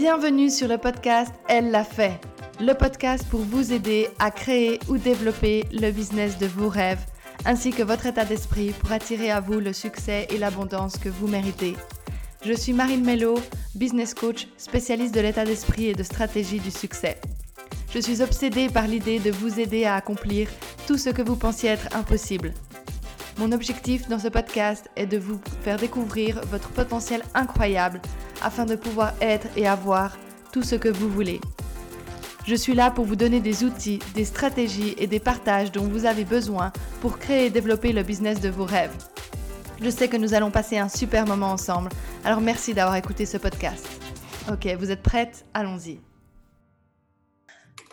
Bienvenue 0.00 0.48
sur 0.48 0.68
le 0.68 0.78
podcast 0.78 1.34
Elle 1.48 1.72
l'a 1.72 1.82
fait, 1.82 2.20
le 2.60 2.72
podcast 2.72 3.26
pour 3.28 3.40
vous 3.40 3.72
aider 3.72 4.06
à 4.20 4.30
créer 4.30 4.78
ou 4.88 4.96
développer 4.96 5.64
le 5.72 5.90
business 5.90 6.38
de 6.38 6.46
vos 6.46 6.68
rêves, 6.68 7.04
ainsi 7.44 7.72
que 7.72 7.82
votre 7.82 8.06
état 8.06 8.24
d'esprit 8.24 8.70
pour 8.70 8.92
attirer 8.92 9.32
à 9.32 9.40
vous 9.40 9.58
le 9.58 9.72
succès 9.72 10.28
et 10.30 10.38
l'abondance 10.38 10.98
que 10.98 11.08
vous 11.08 11.26
méritez. 11.26 11.74
Je 12.44 12.52
suis 12.52 12.72
Marine 12.72 13.04
Mello, 13.04 13.40
business 13.74 14.14
coach, 14.14 14.46
spécialiste 14.56 15.16
de 15.16 15.20
l'état 15.20 15.44
d'esprit 15.44 15.86
et 15.86 15.94
de 15.94 16.04
stratégie 16.04 16.60
du 16.60 16.70
succès. 16.70 17.20
Je 17.92 17.98
suis 17.98 18.22
obsédée 18.22 18.68
par 18.68 18.86
l'idée 18.86 19.18
de 19.18 19.32
vous 19.32 19.58
aider 19.58 19.84
à 19.84 19.96
accomplir 19.96 20.48
tout 20.86 20.96
ce 20.96 21.10
que 21.10 21.22
vous 21.22 21.34
pensiez 21.34 21.70
être 21.70 21.96
impossible. 21.96 22.54
Mon 23.38 23.50
objectif 23.50 24.08
dans 24.08 24.20
ce 24.20 24.28
podcast 24.28 24.88
est 24.94 25.06
de 25.06 25.18
vous 25.18 25.40
faire 25.62 25.76
découvrir 25.76 26.40
votre 26.46 26.68
potentiel 26.68 27.24
incroyable 27.34 28.00
afin 28.42 28.64
de 28.64 28.76
pouvoir 28.76 29.14
être 29.20 29.46
et 29.56 29.66
avoir 29.66 30.16
tout 30.52 30.62
ce 30.62 30.74
que 30.74 30.88
vous 30.88 31.08
voulez. 31.08 31.40
Je 32.46 32.54
suis 32.54 32.74
là 32.74 32.90
pour 32.90 33.04
vous 33.04 33.16
donner 33.16 33.40
des 33.40 33.64
outils, 33.64 33.98
des 34.14 34.24
stratégies 34.24 34.94
et 34.96 35.06
des 35.06 35.20
partages 35.20 35.70
dont 35.70 35.86
vous 35.86 36.06
avez 36.06 36.24
besoin 36.24 36.72
pour 37.00 37.18
créer 37.18 37.46
et 37.46 37.50
développer 37.50 37.92
le 37.92 38.02
business 38.02 38.40
de 38.40 38.48
vos 38.48 38.64
rêves. 38.64 38.96
Je 39.82 39.90
sais 39.90 40.08
que 40.08 40.16
nous 40.16 40.34
allons 40.34 40.50
passer 40.50 40.78
un 40.78 40.88
super 40.88 41.26
moment 41.26 41.52
ensemble, 41.52 41.90
alors 42.24 42.40
merci 42.40 42.74
d'avoir 42.74 42.96
écouté 42.96 43.26
ce 43.26 43.36
podcast. 43.36 43.86
Ok, 44.50 44.66
vous 44.78 44.90
êtes 44.90 45.02
prête 45.02 45.44
Allons-y. 45.52 46.00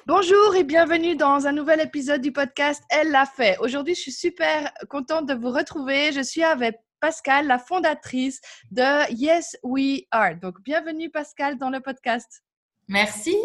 Bonjour 0.08 0.56
et 0.56 0.64
bienvenue 0.64 1.16
dans 1.16 1.48
un 1.48 1.52
nouvel 1.52 1.82
épisode 1.82 2.22
du 2.22 2.32
podcast 2.32 2.84
Elle 2.92 3.10
l'a 3.10 3.26
fait. 3.26 3.58
Aujourd'hui, 3.60 3.96
je 3.96 4.02
suis 4.02 4.12
super 4.12 4.72
contente 4.88 5.26
de 5.26 5.34
vous 5.34 5.50
retrouver. 5.50 6.12
Je 6.12 6.22
suis 6.22 6.44
avec 6.44 6.76
Pascal, 7.06 7.46
la 7.46 7.60
fondatrice 7.60 8.42
de 8.72 9.14
Yes 9.14 9.56
We 9.62 10.06
Are. 10.10 10.36
Donc, 10.42 10.60
bienvenue 10.64 11.12
Pascal 11.12 11.56
dans 11.56 11.70
le 11.70 11.80
podcast. 11.80 12.42
Merci. 12.88 13.36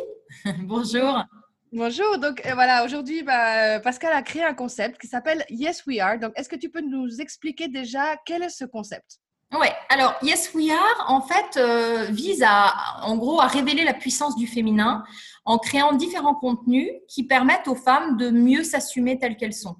Bonjour. 0.61 1.22
Bonjour. 1.70 2.17
Donc, 2.17 2.41
euh, 2.47 2.55
voilà, 2.55 2.86
aujourd'hui, 2.86 3.22
bah, 3.22 3.78
Pascal 3.80 4.14
a 4.14 4.22
créé 4.22 4.42
un 4.42 4.55
concept 4.55 4.98
qui 4.98 5.08
s'appelle 5.08 5.44
Yes 5.50 5.84
We 5.84 5.98
Are. 5.98 6.19
Donc, 6.19 6.33
est-ce 6.36 6.48
que 6.48 6.56
tu 6.56 6.70
peux 6.70 6.80
nous 6.80 7.20
expliquer 7.20 7.69
déjà 7.69 8.17
quel 8.25 8.44
est 8.44 8.48
ce 8.48 8.64
concept? 8.64 9.19
Oui, 9.52 9.67
alors 9.91 10.14
Yes 10.22 10.55
We 10.55 10.70
Are, 10.70 11.11
en 11.12 11.20
fait, 11.20 11.58
euh, 11.58 12.06
vise 12.08 12.42
à, 12.42 12.72
en 13.02 13.19
gros, 13.19 13.42
à 13.42 13.47
révéler 13.47 13.84
la 13.84 13.92
puissance 13.92 14.36
du 14.36 14.47
féminin 14.47 15.05
en 15.45 15.58
créant 15.58 15.92
différents 15.92 16.34
contenus 16.34 16.89
qui 17.08 17.24
permettent 17.24 17.69
aux 17.69 17.74
femmes 17.74 18.17
de 18.17 18.30
mieux 18.30 18.64
s'assumer 18.64 19.19
telles 19.19 19.36
qu'elles 19.36 19.52
sont. 19.52 19.77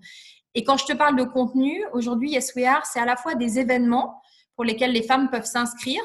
Et 0.55 0.65
quand 0.65 0.77
je 0.77 0.87
te 0.87 0.93
parle 0.93 1.17
de 1.17 1.25
contenu, 1.25 1.85
aujourd'hui, 1.93 2.31
Yes 2.33 2.55
We 2.55 2.67
Are, 2.67 2.85
c'est 2.85 3.01
à 3.01 3.05
la 3.05 3.17
fois 3.17 3.35
des 3.35 3.59
événements 3.59 4.21
pour 4.61 4.67
lesquels 4.67 4.93
les 4.93 5.03
femmes 5.03 5.31
peuvent 5.31 5.47
s'inscrire 5.47 6.03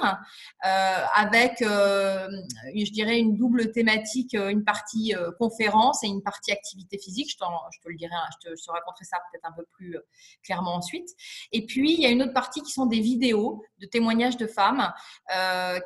euh, 0.65 1.05
avec, 1.13 1.61
euh, 1.61 2.25
je 2.73 2.89
dirais, 2.91 3.19
une 3.19 3.35
double 3.35 3.73
thématique, 3.73 4.33
euh, 4.33 4.47
une 4.47 4.63
partie 4.63 5.13
conférence 5.37 6.05
et 6.05 6.07
une 6.07 6.23
partie 6.23 6.53
activité 6.53 6.97
physique. 6.97 7.29
Je, 7.31 7.35
te 7.35 7.89
le 7.89 7.97
dirai, 7.97 8.13
hein, 8.15 8.29
je 8.31 8.49
te, 8.49 8.55
je 8.55 8.63
te 8.63 8.71
raconterai 8.71 9.03
ça 9.03 9.17
peut-être 9.29 9.43
un 9.43 9.51
peu 9.51 9.65
plus 9.73 9.97
clairement 10.41 10.75
ensuite. 10.75 11.09
Et 11.51 11.65
puis, 11.65 11.95
il 11.95 11.99
y 11.99 12.05
a 12.05 12.09
une 12.09 12.23
autre 12.23 12.33
partie 12.33 12.61
qui 12.61 12.71
sont 12.71 12.85
des 12.85 13.01
vidéos 13.01 13.61
de 13.79 13.87
témoignages 13.87 14.37
de 14.37 14.47
femmes 14.47 14.93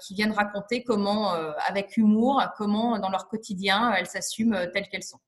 qui 0.06 0.14
viennent 0.14 0.34
raconter 0.34 0.84
comment, 0.84 1.32
avec 1.68 1.98
humour, 1.98 2.44
comment 2.56 3.00
dans 3.00 3.10
leur 3.10 3.28
quotidien, 3.30 3.94
elles 3.94 4.06
s'assument 4.06 4.70
telles 4.72 4.90
qu'elles 4.90 5.02
sont. 5.02 5.20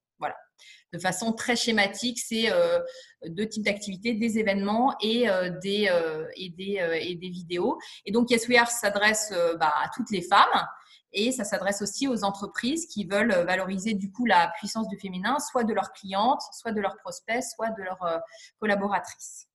De 0.93 0.99
façon 0.99 1.31
très 1.31 1.55
schématique, 1.55 2.19
c'est 2.19 2.51
euh, 2.51 2.79
deux 3.27 3.47
types 3.47 3.63
d'activités, 3.63 4.13
des 4.13 4.37
événements 4.39 4.95
et, 5.01 5.29
euh, 5.29 5.49
des, 5.63 5.87
euh, 5.89 6.25
et, 6.35 6.49
des, 6.49 6.81
et 7.01 7.15
des 7.15 7.29
vidéos. 7.29 7.77
Et 8.05 8.11
donc, 8.11 8.29
Yes 8.29 8.47
We 8.47 8.57
Are 8.57 8.69
s'adresse 8.69 9.33
bah, 9.59 9.73
à 9.83 9.89
toutes 9.95 10.11
les 10.11 10.21
femmes 10.21 10.67
et 11.13 11.31
ça 11.31 11.43
s'adresse 11.43 11.81
aussi 11.81 12.07
aux 12.07 12.23
entreprises 12.23 12.85
qui 12.87 13.05
veulent 13.05 13.33
valoriser 13.45 13.93
du 13.93 14.11
coup 14.11 14.25
la 14.25 14.51
puissance 14.57 14.87
du 14.87 14.97
féminin, 14.97 15.37
soit 15.39 15.65
de 15.65 15.73
leurs 15.73 15.91
clientes, 15.91 16.41
soit 16.53 16.71
de 16.71 16.79
leurs 16.79 16.97
prospects, 16.97 17.43
soit 17.43 17.69
de 17.69 17.83
leurs 17.83 18.21
collaboratrices 18.59 19.50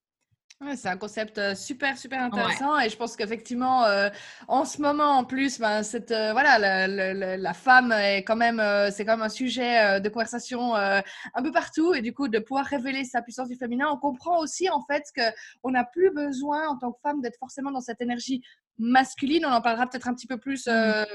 c'est 0.75 0.89
un 0.89 0.97
concept 0.97 1.55
super, 1.55 1.97
super 1.97 2.21
intéressant. 2.21 2.79
Et 2.79 2.89
je 2.89 2.97
pense 2.97 3.15
qu'effectivement, 3.15 3.85
euh, 3.85 4.09
en 4.47 4.65
ce 4.65 4.81
moment, 4.81 5.17
en 5.17 5.23
plus, 5.23 5.59
ben, 5.59 5.83
cette, 5.83 6.11
euh, 6.11 6.31
voilà, 6.31 6.57
la, 6.57 7.37
la, 7.37 7.53
femme 7.53 7.91
est 7.91 8.23
quand 8.23 8.35
même, 8.35 8.61
c'est 8.91 9.05
quand 9.05 9.13
même 9.13 9.25
un 9.25 9.29
sujet 9.29 10.01
de 10.01 10.09
conversation 10.09 10.75
un 10.75 11.03
peu 11.43 11.51
partout. 11.51 11.93
Et 11.93 12.01
du 12.01 12.13
coup, 12.13 12.27
de 12.27 12.39
pouvoir 12.39 12.65
révéler 12.65 13.03
sa 13.03 13.21
puissance 13.21 13.49
du 13.49 13.55
féminin, 13.55 13.87
on 13.91 13.97
comprend 13.97 14.39
aussi, 14.39 14.69
en 14.69 14.81
fait, 14.81 15.03
qu'on 15.15 15.71
n'a 15.71 15.83
plus 15.83 16.11
besoin, 16.11 16.67
en 16.67 16.77
tant 16.77 16.91
que 16.91 16.99
femme, 17.01 17.21
d'être 17.21 17.37
forcément 17.37 17.71
dans 17.71 17.81
cette 17.81 18.01
énergie 18.01 18.41
masculine. 18.77 19.45
On 19.45 19.51
en 19.51 19.61
parlera 19.61 19.87
peut-être 19.87 20.07
un 20.07 20.13
petit 20.13 20.27
peu 20.27 20.37
plus 20.37 20.67
mmh. 20.67 21.05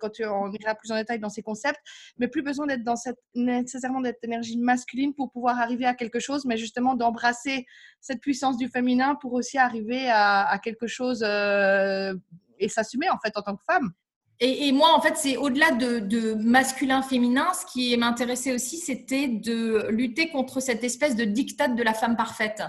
quand 0.00 0.10
on 0.20 0.52
ira 0.52 0.74
plus 0.74 0.90
en 0.92 0.96
détail 0.96 1.18
dans 1.18 1.28
ces 1.28 1.42
concepts, 1.42 1.80
mais 2.18 2.28
plus 2.28 2.42
besoin 2.42 2.66
d'être 2.66 2.84
dans 2.84 2.96
cette 2.96 3.18
nécessairement 3.34 4.00
d'être 4.00 4.22
énergie 4.22 4.58
masculine 4.58 5.14
pour 5.14 5.30
pouvoir 5.30 5.58
arriver 5.58 5.86
à 5.86 5.94
quelque 5.94 6.20
chose, 6.20 6.44
mais 6.44 6.56
justement 6.56 6.94
d'embrasser 6.94 7.66
cette 8.00 8.20
puissance 8.20 8.56
du 8.56 8.68
féminin 8.68 9.14
pour 9.14 9.32
aussi 9.32 9.58
arriver 9.58 10.08
à, 10.10 10.58
quelque 10.62 10.86
chose 10.86 11.22
et 11.22 12.68
s'assumer 12.68 13.08
en 13.10 13.18
fait 13.18 13.36
en 13.36 13.42
tant 13.42 13.56
que 13.56 13.62
femme. 13.64 13.92
Et, 14.42 14.72
moi, 14.72 14.96
en 14.96 15.02
fait, 15.02 15.18
c'est 15.18 15.36
au-delà 15.36 15.72
de, 15.72 15.98
de 15.98 16.32
masculin-féminin, 16.32 17.52
ce 17.52 17.66
qui 17.70 17.94
m'intéressait 17.98 18.54
aussi, 18.54 18.78
c'était 18.78 19.28
de 19.28 19.88
lutter 19.90 20.30
contre 20.30 20.60
cette 20.60 20.82
espèce 20.82 21.14
de 21.14 21.24
diktat 21.24 21.68
de 21.68 21.82
la 21.82 21.92
femme 21.92 22.16
parfaite. 22.16 22.62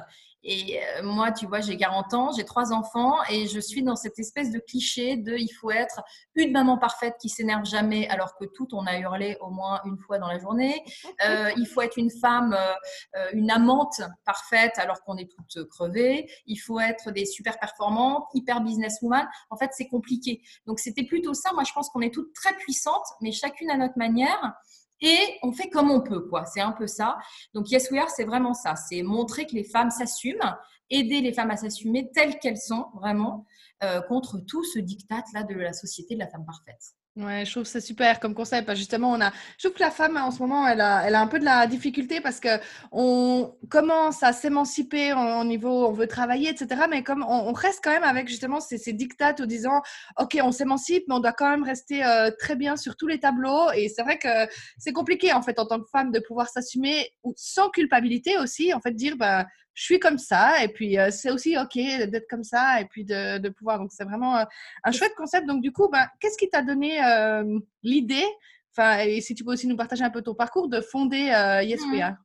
Et 0.44 0.79
euh, 0.81 1.03
moi, 1.03 1.31
tu 1.31 1.46
vois, 1.46 1.62
j'ai 1.62 1.78
40 1.78 2.13
ans, 2.13 2.31
j'ai 2.35 2.46
trois 2.46 2.74
enfants 2.74 3.18
et 3.29 3.47
je 3.47 3.59
suis 3.59 3.84
dans 3.84 3.96
cette 3.96 4.18
espèce 4.18 4.52
de 4.52 4.59
cliché 4.59 5.18
de 5.18 5.35
il 5.38 5.50
faut 5.50 5.72
être 5.72 6.02
une 6.35 6.52
maman 6.52 6.78
parfaite 6.78 7.16
qui 7.22 7.29
s'énerve 7.29 7.66
jamais 7.66 8.07
alors 8.07 8.35
que 8.35 8.46
tout 8.46 8.68
on 8.74 8.85
a 8.88 8.97
hurlé 8.97 9.38
au 9.41 9.50
moins 9.50 9.81
une 9.85 9.97
fois 10.00 10.18
dans 10.18 10.28
la 10.28 10.40
journée. 10.40 10.84
Euh, 11.25 11.52
il 11.57 11.68
faut 11.68 11.81
être 11.81 11.97
une 11.97 12.09
femme, 12.09 12.53
euh, 12.53 13.29
une 13.34 13.52
amante 13.52 14.02
parfaite 14.25 14.74
alors 14.78 15.03
qu'on 15.03 15.18
est 15.18 15.29
toutes 15.29 15.68
crevées. 15.69 16.29
Il 16.47 16.58
faut 16.58 16.79
être 16.79 17.12
des 17.12 17.25
super 17.25 17.59
performantes, 17.59 18.25
hyper 18.34 18.62
businesswoman. 18.62 19.28
En 19.50 19.58
fait, 19.58 19.69
c'est 19.73 19.88
compliqué. 19.88 20.41
Donc, 20.66 20.79
c'était 20.79 21.06
plutôt 21.06 21.34
ça. 21.34 21.52
Moi, 21.53 21.63
je 21.63 21.73
pense 21.73 21.90
qu'on 21.90 22.02
est 22.02 22.13
toutes 22.13 22.34
très 22.34 22.56
puissantes, 22.56 23.06
mais 23.22 23.31
chacune 23.31 23.69
à 23.69 23.78
notre 23.78 23.97
manière 23.97 24.53
et 25.01 25.39
on 25.41 25.51
fait 25.51 25.69
comme 25.69 25.91
on 25.91 26.01
peut, 26.01 26.22
quoi. 26.22 26.45
C'est 26.45 26.62
un 26.62 26.72
peu 26.72 26.88
ça. 26.88 27.17
Donc, 27.53 27.69
Yes 27.72 27.89
We 27.91 28.00
Are, 28.00 28.09
c'est 28.09 28.23
vraiment 28.23 28.53
ça. 28.53 28.75
C'est 28.75 29.01
montrer 29.01 29.45
que 29.45 29.56
les 29.56 29.63
femmes 29.63 29.89
s'assument, 29.89 30.57
aider 30.89 31.22
les 31.22 31.34
femmes 31.34 31.51
à 31.51 31.57
s'assumer 31.57 32.12
telles 32.13 32.38
qu'elles 32.39 32.57
sont, 32.57 32.88
vraiment, 32.95 33.45
euh, 33.84 34.01
contre 34.01 34.40
tout 34.40 34.63
ce 34.63 34.79
diktat-là 34.79 35.44
de 35.44 35.56
la 35.56 35.73
société 35.73 36.13
de 36.13 36.19
la 36.19 36.28
femme 36.28 36.45
parfaite. 36.45 36.94
Ouais, 37.17 37.44
je 37.44 37.51
trouve 37.51 37.66
ça 37.66 37.81
super 37.81 38.22
comme 38.22 38.33
concept. 38.33 38.73
Justement, 38.73 39.11
on 39.11 39.19
a, 39.19 39.31
je 39.57 39.67
trouve 39.67 39.75
que 39.75 39.83
la 39.83 39.91
femme 39.91 40.16
en 40.16 40.31
ce 40.31 40.39
moment, 40.39 40.66
elle 40.66 40.79
a, 40.79 41.05
elle 41.05 41.16
a 41.16 41.19
un 41.19 41.27
peu 41.27 41.39
de 41.39 41.44
la 41.44 41.67
difficulté 41.67 42.22
parce 42.22 42.39
que 42.39 42.47
on 42.94 43.53
commence 43.69 44.23
à 44.23 44.31
s'émanciper 44.31 45.11
au 45.11 45.44
niveau, 45.44 45.88
on 45.88 45.91
veut 45.91 46.07
travailler, 46.07 46.49
etc. 46.49 46.83
Mais 46.89 47.03
comme 47.03 47.25
on, 47.27 47.51
reste 47.51 47.81
quand 47.83 47.91
même 47.91 48.05
avec 48.05 48.29
justement 48.29 48.61
ces, 48.61 48.77
ces 48.77 48.94
dictates 48.94 49.41
en 49.41 49.45
disant, 49.45 49.81
ok, 50.19 50.38
on 50.41 50.53
s'émancipe, 50.53 51.03
mais 51.09 51.16
on 51.16 51.19
doit 51.19 51.33
quand 51.33 51.49
même 51.49 51.63
rester 51.63 52.01
euh, 52.05 52.31
très 52.39 52.55
bien 52.55 52.77
sur 52.77 52.95
tous 52.95 53.07
les 53.07 53.19
tableaux. 53.19 53.69
Et 53.75 53.89
c'est 53.89 54.03
vrai 54.03 54.17
que 54.17 54.29
c'est 54.78 54.93
compliqué 54.93 55.33
en 55.33 55.41
fait 55.41 55.59
en 55.59 55.66
tant 55.66 55.81
que 55.81 55.89
femme 55.91 56.11
de 56.13 56.19
pouvoir 56.19 56.47
s'assumer 56.47 57.09
sans 57.35 57.69
culpabilité 57.72 58.38
aussi, 58.38 58.73
en 58.73 58.79
fait, 58.79 58.93
dire, 58.93 59.17
bah 59.17 59.45
je 59.81 59.85
suis 59.85 59.99
comme 59.99 60.19
ça 60.19 60.63
et 60.63 60.67
puis 60.67 60.99
euh, 60.99 61.09
c'est 61.09 61.31
aussi 61.31 61.57
ok 61.57 61.73
d'être 61.73 62.27
comme 62.29 62.43
ça 62.43 62.79
et 62.79 62.85
puis 62.85 63.03
de, 63.03 63.39
de 63.39 63.49
pouvoir 63.49 63.79
donc 63.79 63.91
c'est 63.91 64.03
vraiment 64.03 64.37
euh, 64.37 64.43
un 64.83 64.91
chouette 64.91 65.15
concept. 65.17 65.47
Donc 65.47 65.63
du 65.63 65.71
coup 65.71 65.89
ben, 65.91 66.05
qu'est-ce 66.19 66.37
qui 66.37 66.47
t'a 66.47 66.61
donné 66.61 67.03
euh, 67.03 67.59
l'idée 67.81 68.25
enfin 68.71 68.99
et 68.99 69.21
si 69.21 69.33
tu 69.33 69.43
peux 69.43 69.53
aussi 69.53 69.65
nous 69.65 69.75
partager 69.75 70.03
un 70.03 70.11
peu 70.11 70.21
ton 70.21 70.35
parcours 70.35 70.69
de 70.69 70.81
fonder 70.81 71.31
YesPA 71.63 72.15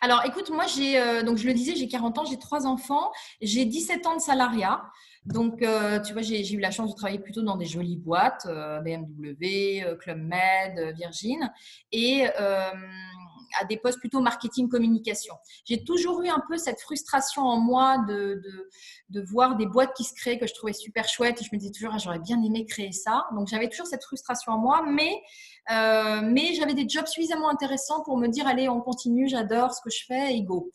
alors 0.00 0.24
écoute 0.26 0.50
moi 0.50 0.64
j'ai 0.66 1.22
donc 1.22 1.36
je 1.36 1.46
le 1.46 1.54
disais 1.54 1.76
j'ai 1.76 1.86
40 1.86 2.18
ans 2.18 2.24
j'ai 2.24 2.38
trois 2.38 2.66
enfants 2.66 3.12
j'ai 3.40 3.64
17 3.64 4.06
ans 4.06 4.16
de 4.16 4.20
salariat. 4.20 4.82
Donc, 5.26 5.58
tu 5.58 6.12
vois, 6.14 6.22
j'ai 6.22 6.50
eu 6.50 6.60
la 6.60 6.70
chance 6.70 6.92
de 6.92 6.96
travailler 6.96 7.18
plutôt 7.18 7.42
dans 7.42 7.58
des 7.58 7.66
jolies 7.66 7.98
boîtes, 7.98 8.48
BMW, 8.82 9.94
Club 10.00 10.16
Med, 10.16 10.94
Virgin. 10.96 11.52
Et 11.92 12.24
à 13.58 13.64
des 13.64 13.76
postes 13.76 13.98
plutôt 13.98 14.20
marketing 14.20 14.68
communication. 14.68 15.34
J'ai 15.64 15.84
toujours 15.84 16.22
eu 16.22 16.28
un 16.28 16.42
peu 16.48 16.56
cette 16.58 16.80
frustration 16.80 17.42
en 17.42 17.58
moi 17.58 17.98
de, 18.08 18.42
de, 19.08 19.20
voir 19.22 19.56
des 19.56 19.66
boîtes 19.66 19.94
qui 19.94 20.04
se 20.04 20.14
créent 20.14 20.38
que 20.38 20.46
je 20.46 20.54
trouvais 20.54 20.72
super 20.72 21.08
chouettes 21.08 21.40
et 21.40 21.44
je 21.44 21.50
me 21.52 21.58
disais 21.58 21.72
toujours 21.72 21.92
ah, 21.94 21.98
j'aurais 21.98 22.18
bien 22.18 22.42
aimé 22.42 22.66
créer 22.66 22.92
ça. 22.92 23.26
Donc 23.34 23.48
j'avais 23.48 23.68
toujours 23.68 23.86
cette 23.86 24.04
frustration 24.04 24.52
en 24.52 24.58
moi, 24.58 24.84
mais 24.86 25.22
euh, 25.70 26.20
mais 26.24 26.54
j'avais 26.54 26.74
des 26.74 26.88
jobs 26.88 27.06
suffisamment 27.06 27.48
intéressants 27.48 28.02
pour 28.02 28.16
me 28.16 28.28
dire 28.28 28.46
allez 28.46 28.68
on 28.68 28.80
continue, 28.80 29.28
j'adore 29.28 29.72
ce 29.74 29.80
que 29.82 29.90
je 29.90 30.04
fais 30.06 30.34
et 30.34 30.42
go. 30.42 30.70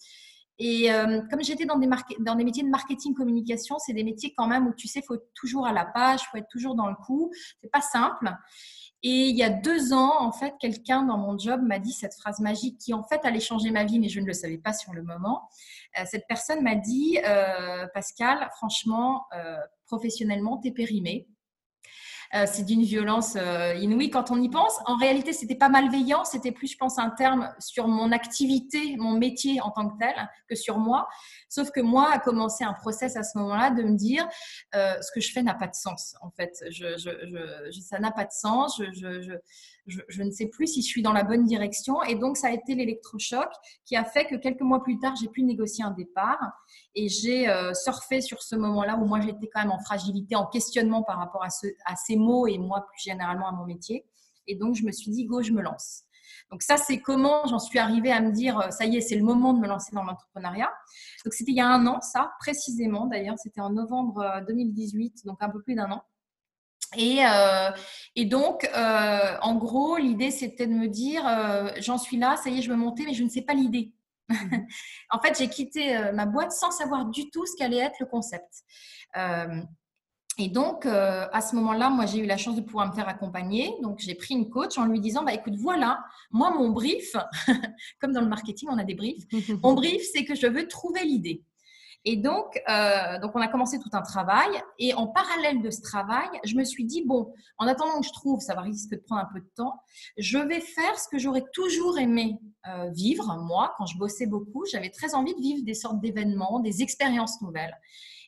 Et 0.58 0.92
euh, 0.92 1.22
comme 1.30 1.44
j'étais 1.44 1.66
dans 1.66 1.78
des, 1.78 1.90
dans 2.20 2.36
des 2.36 2.44
métiers 2.46 2.64
de 2.64 2.70
marketing 2.70 3.14
communication, 3.14 3.78
c'est 3.78 3.94
des 3.94 4.04
métiers 4.04 4.34
quand 4.38 4.48
même 4.48 4.68
où 4.68 4.74
tu 4.74 4.88
sais, 4.88 5.00
il 5.00 5.06
faut 5.06 5.16
être 5.16 5.30
toujours 5.34 5.68
à 5.68 5.74
la 5.74 5.86
page, 5.86 6.22
il 6.24 6.28
faut 6.32 6.38
être 6.38 6.48
toujours 6.50 6.76
dans 6.76 6.88
le 6.88 6.96
coup. 6.96 7.32
C'est 7.62 7.70
pas 7.70 7.82
simple. 7.82 8.32
Et 9.04 9.28
il 9.30 9.36
y 9.36 9.44
a 9.44 9.50
deux 9.50 9.94
ans, 9.94 10.16
en 10.20 10.32
fait, 10.32 10.56
quelqu'un 10.60 11.04
dans 11.04 11.18
mon 11.18 11.38
job 11.38 11.62
m'a 11.62 11.80
dit 11.80 11.92
cette 11.92 12.16
phrase 12.16 12.40
magique 12.40 12.80
qui, 12.80 12.94
en 12.94 13.04
fait, 13.04 13.24
allait 13.24 13.40
changer 13.40 13.70
ma 13.70 13.84
vie, 13.84 14.00
mais 14.00 14.10
je 14.10 14.20
ne 14.20 14.26
le 14.26 14.34
savais 14.34 14.58
pas 14.58 14.74
sur 14.74 14.94
le 14.94 15.04
moment. 15.04 15.48
Euh, 16.00 16.04
cette 16.06 16.26
personne 16.28 16.64
m'a 16.64 16.76
dit, 16.76 17.20
euh, 17.26 17.86
Pascal, 17.94 18.50
franchement, 18.58 19.26
euh, 19.36 19.58
professionnellement, 19.86 20.58
t'es 20.58 20.72
périmé. 20.72 21.28
C'est 22.48 22.66
d'une 22.66 22.84
violence 22.84 23.38
inouïe 23.80 24.10
quand 24.10 24.30
on 24.30 24.42
y 24.42 24.50
pense. 24.50 24.74
En 24.88 24.98
réalité, 24.98 25.32
c'était 25.32 25.56
pas 25.56 25.70
malveillant, 25.70 26.26
c'était 26.26 26.52
plus, 26.52 26.68
je 26.68 26.76
pense, 26.76 27.00
un 27.00 27.10
terme 27.10 27.54
sur 27.60 27.88
mon 27.88 28.12
activité, 28.12 28.98
mon 28.98 29.14
métier 29.14 29.62
en 29.62 29.72
tant 29.72 29.88
que 29.88 29.98
tel, 29.98 30.14
que 30.50 30.56
sur 30.56 30.78
moi. 30.78 31.08
Sauf 31.50 31.72
que 31.72 31.82
moi, 31.82 32.12
a 32.12 32.20
commencé 32.20 32.64
un 32.64 32.74
process 32.74 33.16
à 33.16 33.24
ce 33.24 33.38
moment-là 33.38 33.72
de 33.72 33.84
me 33.84 33.96
dire 33.96 34.28
euh, 34.76 35.02
ce 35.02 35.12
que 35.14 35.22
je 35.22 35.32
fais 35.32 35.44
n'a 35.44 35.54
pas 35.54 35.68
de 35.68 35.76
sens. 35.76 36.16
En 36.22 36.32
fait, 36.32 36.54
ça 36.56 38.00
n'a 38.00 38.12
pas 38.12 38.26
de 38.26 38.32
sens. 38.32 38.82
Je, 39.88 40.24
ne 40.24 40.32
sais 40.32 40.48
plus 40.48 40.68
si 40.68 40.82
je 40.82 40.88
suis 40.88 41.02
dans 41.02 41.14
la 41.14 41.24
bonne 41.24 41.46
direction. 41.46 42.02
Et 42.04 42.16
donc, 42.16 42.38
ça 42.38 42.48
a 42.48 42.52
été 42.52 42.76
l'électrochoc 42.76 43.50
qui 43.86 43.96
a 43.96 44.04
fait 44.04 44.26
que 44.26 44.36
quelques 44.36 44.62
mois 44.62 44.82
plus 44.82 45.00
tard, 45.00 45.16
j'ai 45.16 45.30
pu 45.30 45.44
négocier 45.44 45.84
un 45.84 45.92
départ. 45.92 46.40
Et 46.96 47.10
j'ai 47.10 47.48
surfé 47.74 48.22
sur 48.22 48.42
ce 48.42 48.56
moment-là 48.56 48.96
où 48.98 49.06
moi, 49.06 49.20
j'étais 49.22 49.50
quand 49.54 49.62
même 49.62 49.72
en 49.72 49.80
fragilité, 49.80 50.36
en 50.36 50.48
questionnement 50.48 51.04
par 51.04 51.18
rapport 51.18 51.44
à, 51.44 51.50
ce, 51.50 51.68
à 51.86 51.96
ces 51.96 52.16
mots 52.16 52.48
et 52.48 52.58
moi 52.58 52.86
plus 52.88 53.02
généralement 53.04 53.48
à 53.48 53.52
mon 53.52 53.66
métier. 53.66 54.06
Et 54.48 54.56
donc, 54.56 54.76
je 54.76 54.84
me 54.84 54.92
suis 54.92 55.12
dit, 55.12 55.26
go, 55.26 55.42
je 55.42 55.52
me 55.52 55.62
lance. 55.62 56.05
Donc 56.52 56.62
ça, 56.62 56.78
c'est 56.78 57.00
comment 57.00 57.46
j'en 57.48 57.60
suis 57.60 57.80
arrivée 57.80 58.12
à 58.12 58.22
me 58.22 58.32
dire, 58.32 58.60
euh, 58.60 58.70
ça 58.70 58.86
y 58.86 58.98
est, 58.98 59.02
c'est 59.02 59.16
le 59.16 59.24
moment 59.24 59.54
de 59.54 59.60
me 59.60 59.68
lancer 59.68 59.94
dans 59.94 60.04
l'entrepreneuriat. 60.04 60.72
Donc 61.24 61.34
c'était 61.34 61.52
il 61.52 61.58
y 61.58 61.62
a 61.62 61.68
un 61.68 61.86
an, 61.88 62.02
ça, 62.02 62.32
précisément 62.40 63.08
d'ailleurs, 63.08 63.36
c'était 63.38 63.62
en 63.62 63.72
novembre 63.72 64.44
2018, 64.48 65.22
euh, 65.26 65.30
donc 65.30 65.38
un 65.42 65.50
peu 65.50 65.62
plus 65.62 65.76
d'un 65.76 65.92
an. 65.92 66.04
Et, 66.98 67.26
euh, 67.26 67.72
et, 68.16 68.26
donc, 68.26 68.70
en 68.74 69.56
gros, 69.56 69.98
l'idée, 69.98 70.32
c'était 70.32 70.68
de 70.68 70.74
me 70.74 70.88
dire, 70.88 71.24
j'en 71.82 71.98
suis 71.98 72.16
là, 72.16 72.38
ça 72.38 72.50
y 72.50 72.60
est, 72.60 72.62
je 72.62 72.70
veux 72.70 72.78
monter, 72.78 73.04
mais 73.06 73.14
je 73.14 73.24
ne 73.24 73.30
sais 73.30 73.42
pas 73.42 73.54
l'idée. 73.54 73.94
Mhm. 74.30 74.38
en 75.10 75.20
fait, 75.20 75.38
j'ai 75.38 75.50
quitté 75.50 76.00
ma 76.14 76.26
boîte 76.26 76.52
sans 76.52 76.72
savoir 76.72 77.06
du 77.08 77.30
tout 77.32 77.46
ce 77.46 77.58
qu'allait 77.58 77.80
être 77.80 78.00
le 78.00 78.06
concept. 78.06 78.64
Et 80.38 80.50
donc, 80.50 80.86
euh, 80.86 81.28
à 81.32 81.42
ce 81.42 81.56
moment-là, 81.56 81.90
moi, 81.90 82.06
j'ai 82.06 82.20
eu 82.20 82.26
la 82.26 82.36
chance 82.36 82.56
de 82.56 82.62
pouvoir 82.62 82.88
me 82.88 82.94
faire 82.94 83.08
accompagner. 83.08 83.74
Donc, 83.82 84.00
j'ai 84.00 84.16
pris 84.16 84.34
une 84.34 84.50
coach 84.50 84.78
en 84.78 84.86
lui 84.86 85.00
disant, 85.00 85.24
bah, 85.24 85.34
écoute, 85.34 85.56
voilà, 85.56 86.04
moi, 86.30 86.52
mon 86.52 86.70
brief, 86.72 87.16
comme 88.02 88.12
dans 88.12 88.22
le 88.22 88.28
marketing, 88.28 88.68
on 88.72 88.78
a 88.78 88.84
des 88.84 88.96
briefs. 88.96 89.24
mon 89.64 89.74
brief, 89.74 90.02
c'est 90.14 90.26
que 90.26 90.36
je 90.36 90.48
veux 90.48 90.68
trouver 90.68 91.04
l'idée. 91.06 91.44
Et 92.08 92.18
donc, 92.18 92.62
euh, 92.70 93.20
donc, 93.20 93.32
on 93.34 93.42
a 93.42 93.48
commencé 93.48 93.80
tout 93.80 93.90
un 93.94 94.02
travail. 94.02 94.50
Et 94.78 94.94
en 94.94 95.08
parallèle 95.08 95.62
de 95.62 95.72
ce 95.72 95.82
travail, 95.82 96.28
je 96.44 96.56
me 96.56 96.64
suis 96.64 96.86
dit, 96.86 97.04
bon, 97.04 97.34
en 97.58 97.66
attendant 97.66 98.00
que 98.00 98.06
je 98.06 98.14
trouve, 98.14 98.42
ça 98.42 98.54
va 98.54 98.62
risquer 98.62 98.98
de 98.98 99.02
prendre 99.02 99.22
un 99.22 99.30
peu 99.34 99.40
de 99.40 99.50
temps, 99.56 99.82
je 100.18 100.38
vais 100.38 100.60
faire 100.62 101.00
ce 101.00 101.08
que 101.08 101.18
j'aurais 101.18 101.46
toujours 101.52 101.98
aimé 101.98 102.38
euh, 102.68 102.90
vivre. 102.92 103.36
Moi, 103.42 103.74
quand 103.78 103.88
je 103.88 103.98
bossais 103.98 104.28
beaucoup, 104.28 104.66
j'avais 104.72 104.92
très 104.92 105.16
envie 105.16 105.34
de 105.34 105.42
vivre 105.42 105.64
des 105.64 105.74
sortes 105.74 106.00
d'événements, 106.00 106.60
des 106.60 106.84
expériences 106.84 107.42
nouvelles. 107.42 107.76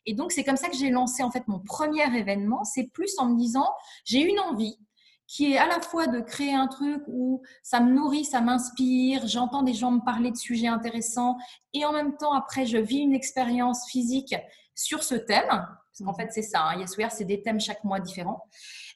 Et 0.08 0.14
donc, 0.14 0.32
c'est 0.32 0.44
comme 0.44 0.58
ça 0.58 0.70
que 0.70 0.76
j'ai 0.76 0.90
lancé 0.90 1.22
en 1.22 1.30
fait 1.30 1.48
mon 1.48 1.60
premier 1.60 2.04
événement. 2.18 2.64
C'est 2.64 2.86
plus 2.86 3.14
en 3.20 3.28
me 3.28 3.38
disant, 3.38 3.70
j'ai 4.06 4.22
une 4.22 4.40
envie 4.40 4.80
qui 5.28 5.52
est 5.52 5.58
à 5.58 5.68
la 5.68 5.82
fois 5.82 6.08
de 6.08 6.22
créer 6.22 6.54
un 6.54 6.68
truc 6.68 7.04
où 7.08 7.44
ça 7.62 7.82
me 7.82 7.92
nourrit, 7.92 8.24
ça 8.24 8.40
m'inspire, 8.40 9.28
j'entends 9.28 9.62
des 9.62 9.74
gens 9.74 9.92
me 9.92 10.00
parler 10.00 10.32
de 10.32 10.38
sujets 10.38 10.68
intéressants 10.68 11.38
et 11.74 11.84
en 11.84 11.92
même 11.92 12.16
temps, 12.16 12.32
après, 12.32 12.66
je 12.66 12.78
vis 12.78 13.00
une 13.00 13.14
expérience 13.14 13.86
physique 13.90 14.34
sur 14.74 15.04
ce 15.04 15.16
thème. 15.16 15.50
Parce 15.50 16.06
qu'en 16.06 16.14
fait, 16.14 16.32
c'est 16.32 16.42
ça, 16.42 16.64
hein, 16.64 16.80
Yes 16.80 16.98
We 16.98 17.06
c'est 17.12 17.26
des 17.26 17.42
thèmes 17.42 17.60
chaque 17.60 17.84
mois 17.84 18.00
différents. 18.00 18.42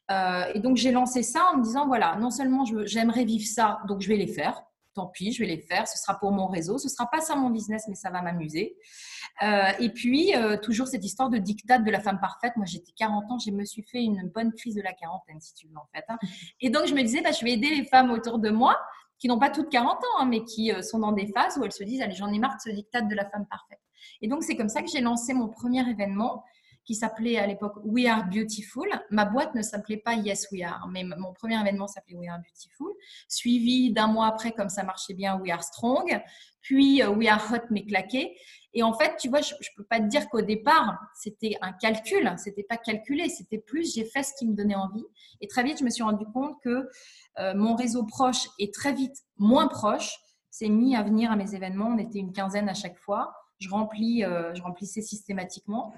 Euh, 0.10 0.46
et 0.54 0.60
donc, 0.60 0.78
j'ai 0.78 0.92
lancé 0.92 1.24
ça 1.24 1.46
en 1.52 1.58
me 1.58 1.64
disant, 1.64 1.88
voilà, 1.88 2.16
non 2.16 2.32
seulement 2.32 2.64
j'aimerais 2.86 3.26
vivre 3.26 3.46
ça, 3.46 3.82
donc 3.88 4.00
je 4.00 4.08
vais 4.08 4.18
les 4.18 4.28
faire 4.28 4.64
tant 4.94 5.08
pis, 5.08 5.32
je 5.32 5.40
vais 5.40 5.48
les 5.48 5.62
faire. 5.62 5.88
Ce 5.88 5.98
sera 5.98 6.18
pour 6.20 6.32
mon 6.32 6.48
réseau. 6.48 6.78
Ce 6.78 6.90
sera 6.90 7.10
pas 7.10 7.22
ça 7.22 7.36
mon 7.36 7.50
business, 7.50 7.86
mais 7.88 7.96
ça 7.96 8.10
va 8.10 8.22
m'amuser. 8.22 8.76
Euh, 9.44 9.72
et 9.80 9.90
puis, 9.90 10.36
euh, 10.36 10.58
toujours 10.58 10.88
cette 10.88 11.04
histoire 11.04 11.30
de 11.30 11.38
dictat 11.38 11.80
de 11.80 11.92
la 11.92 12.00
femme 12.00 12.20
parfaite. 12.20 12.54
Moi, 12.58 12.66
j'étais 12.66 12.92
40 12.96 13.32
ans, 13.32 13.40
je 13.40 13.52
me 13.52 13.66
suis 13.66 13.84
fait 13.84 14.04
une 14.04 14.30
bonne 14.34 14.54
crise 14.54 14.76
de 14.76 14.82
la 14.82 14.94
quarantaine, 14.94 15.40
si 15.40 15.54
tu 15.54 15.68
veux, 15.68 15.78
en 15.78 15.88
fait. 15.94 16.04
Hein. 16.10 16.18
Et 16.60 16.70
donc, 16.70 16.88
je 16.88 16.94
me 16.94 17.02
disais, 17.02 17.22
bah, 17.22 17.32
je 17.32 17.44
vais 17.44 17.54
aider 17.54 17.70
les 17.70 17.86
femmes 17.86 18.12
autour 18.12 18.40
de 18.40 18.50
moi 18.50 18.80
qui 19.20 19.28
n'ont 19.28 19.40
pas 19.40 19.50
toutes 19.52 19.70
40 19.70 19.98
ans, 19.98 20.20
hein, 20.20 20.26
mais 20.26 20.44
qui 20.44 20.72
euh, 20.72 20.82
sont 20.82 21.00
dans 21.00 21.12
des 21.12 21.28
phases 21.28 21.58
où 21.58 21.64
elles 21.64 21.72
se 21.72 21.84
disent, 21.84 22.02
allez, 22.02 22.16
j'en 22.16 22.32
ai 22.32 22.40
marre 22.40 22.56
de 22.56 22.72
ce 22.72 22.76
dictat 22.76 23.02
de 23.02 23.16
la 23.16 23.30
femme 23.30 23.46
parfaite. 23.46 23.80
Et 24.22 24.28
donc, 24.28 24.44
c'est 24.44 24.56
comme 24.56 24.70
ça 24.70 24.82
que 24.82 24.90
j'ai 24.90 25.02
lancé 25.02 25.34
mon 25.34 25.48
premier 25.48 25.88
événement 25.88 26.44
qui 26.86 26.96
s'appelait 26.96 27.38
à 27.38 27.48
l'époque 27.48 27.74
We 27.84 28.08
Are 28.08 28.26
Beautiful. 28.26 28.88
Ma 29.10 29.26
boîte 29.26 29.56
ne 29.56 29.62
s'appelait 29.62 29.98
pas 29.98 30.14
Yes 30.14 30.48
We 30.52 30.64
Are, 30.64 30.88
mais 30.88 31.04
mon 31.04 31.34
premier 31.34 31.60
événement 31.60 31.88
s'appelait 31.88 32.16
We 32.16 32.30
Are 32.30 32.40
Beautiful, 32.40 32.94
suivi 33.28 33.92
d'un 33.92 34.08
mois 34.08 34.28
après, 34.28 34.52
comme 34.52 34.70
ça 34.70 34.84
marchait 34.84 35.14
bien, 35.14 35.38
We 35.38 35.52
Are 35.52 35.64
Strong, 35.64 36.22
puis 36.62 37.02
euh, 37.02 37.10
We 37.10 37.28
Are 37.28 37.42
Hot 37.52 37.66
mais 37.70 37.86
claqué. 37.86 38.36
Et 38.74 38.84
en 38.84 38.94
fait, 38.94 39.18
tu 39.18 39.28
vois, 39.28 39.42
je 39.42 39.54
ne 39.54 39.76
peux 39.76 39.84
pas 39.84 40.00
te 40.00 40.06
dire 40.06 40.30
qu'au 40.30 40.42
départ, 40.42 40.98
c'était 41.14 41.58
un 41.62 41.74
calcul, 41.74 42.34
c'était 42.38 42.64
pas 42.64 42.78
calculé, 42.78 43.28
c'était 43.28 43.58
plus 43.58 43.94
j'ai 43.94 44.06
fait 44.06 44.24
ce 44.24 44.32
qui 44.40 44.48
me 44.48 44.56
donnait 44.56 44.76
envie. 44.76 45.04
Et 45.42 45.48
très 45.48 45.64
vite, 45.64 45.80
je 45.80 45.84
me 45.84 45.90
suis 45.90 46.04
rendu 46.04 46.26
compte 46.34 46.56
que 46.64 46.88
euh, 47.40 47.54
mon 47.54 47.76
réseau 47.76 48.06
proche 48.06 48.48
est 48.60 48.74
très 48.74 48.94
vite 48.94 49.16
moins 49.38 49.68
proche 49.68 50.18
s'est 50.52 50.70
mis 50.70 50.96
à 50.96 51.02
venir 51.02 51.32
à 51.32 51.36
mes 51.36 51.56
événements. 51.56 51.88
On 51.88 51.98
était 51.98 52.20
une 52.20 52.34
quinzaine 52.34 52.70
à 52.70 52.74
chaque 52.74 52.98
fois. 52.98 53.34
Je, 53.60 53.70
remplis, 53.70 54.24
euh, 54.24 54.54
je 54.54 54.62
remplissais 54.62 55.02
systématiquement. 55.02 55.94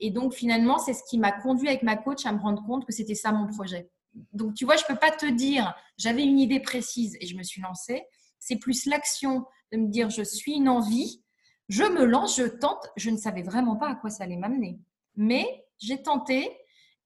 Et 0.00 0.10
donc, 0.10 0.32
finalement, 0.32 0.78
c'est 0.78 0.94
ce 0.94 1.02
qui 1.08 1.18
m'a 1.18 1.32
conduit 1.32 1.68
avec 1.68 1.82
ma 1.82 1.96
coach 1.96 2.26
à 2.26 2.32
me 2.32 2.40
rendre 2.40 2.64
compte 2.64 2.86
que 2.86 2.92
c'était 2.92 3.14
ça 3.14 3.32
mon 3.32 3.46
projet. 3.46 3.90
Donc, 4.32 4.54
tu 4.54 4.64
vois, 4.64 4.76
je 4.76 4.84
ne 4.84 4.88
peux 4.88 4.98
pas 4.98 5.10
te 5.10 5.26
dire, 5.26 5.74
j'avais 5.96 6.24
une 6.24 6.38
idée 6.38 6.60
précise 6.60 7.16
et 7.20 7.26
je 7.26 7.36
me 7.36 7.42
suis 7.42 7.60
lancée. 7.60 8.04
C'est 8.38 8.56
plus 8.56 8.86
l'action 8.86 9.44
de 9.72 9.78
me 9.78 9.88
dire, 9.88 10.10
je 10.10 10.22
suis 10.22 10.54
une 10.54 10.68
envie, 10.68 11.22
je 11.68 11.84
me 11.84 12.04
lance, 12.04 12.36
je 12.36 12.44
tente. 12.44 12.88
Je 12.96 13.10
ne 13.10 13.16
savais 13.16 13.42
vraiment 13.42 13.76
pas 13.76 13.90
à 13.90 13.94
quoi 13.94 14.10
ça 14.10 14.24
allait 14.24 14.36
m'amener. 14.36 14.78
Mais 15.16 15.64
j'ai 15.78 16.02
tenté 16.02 16.50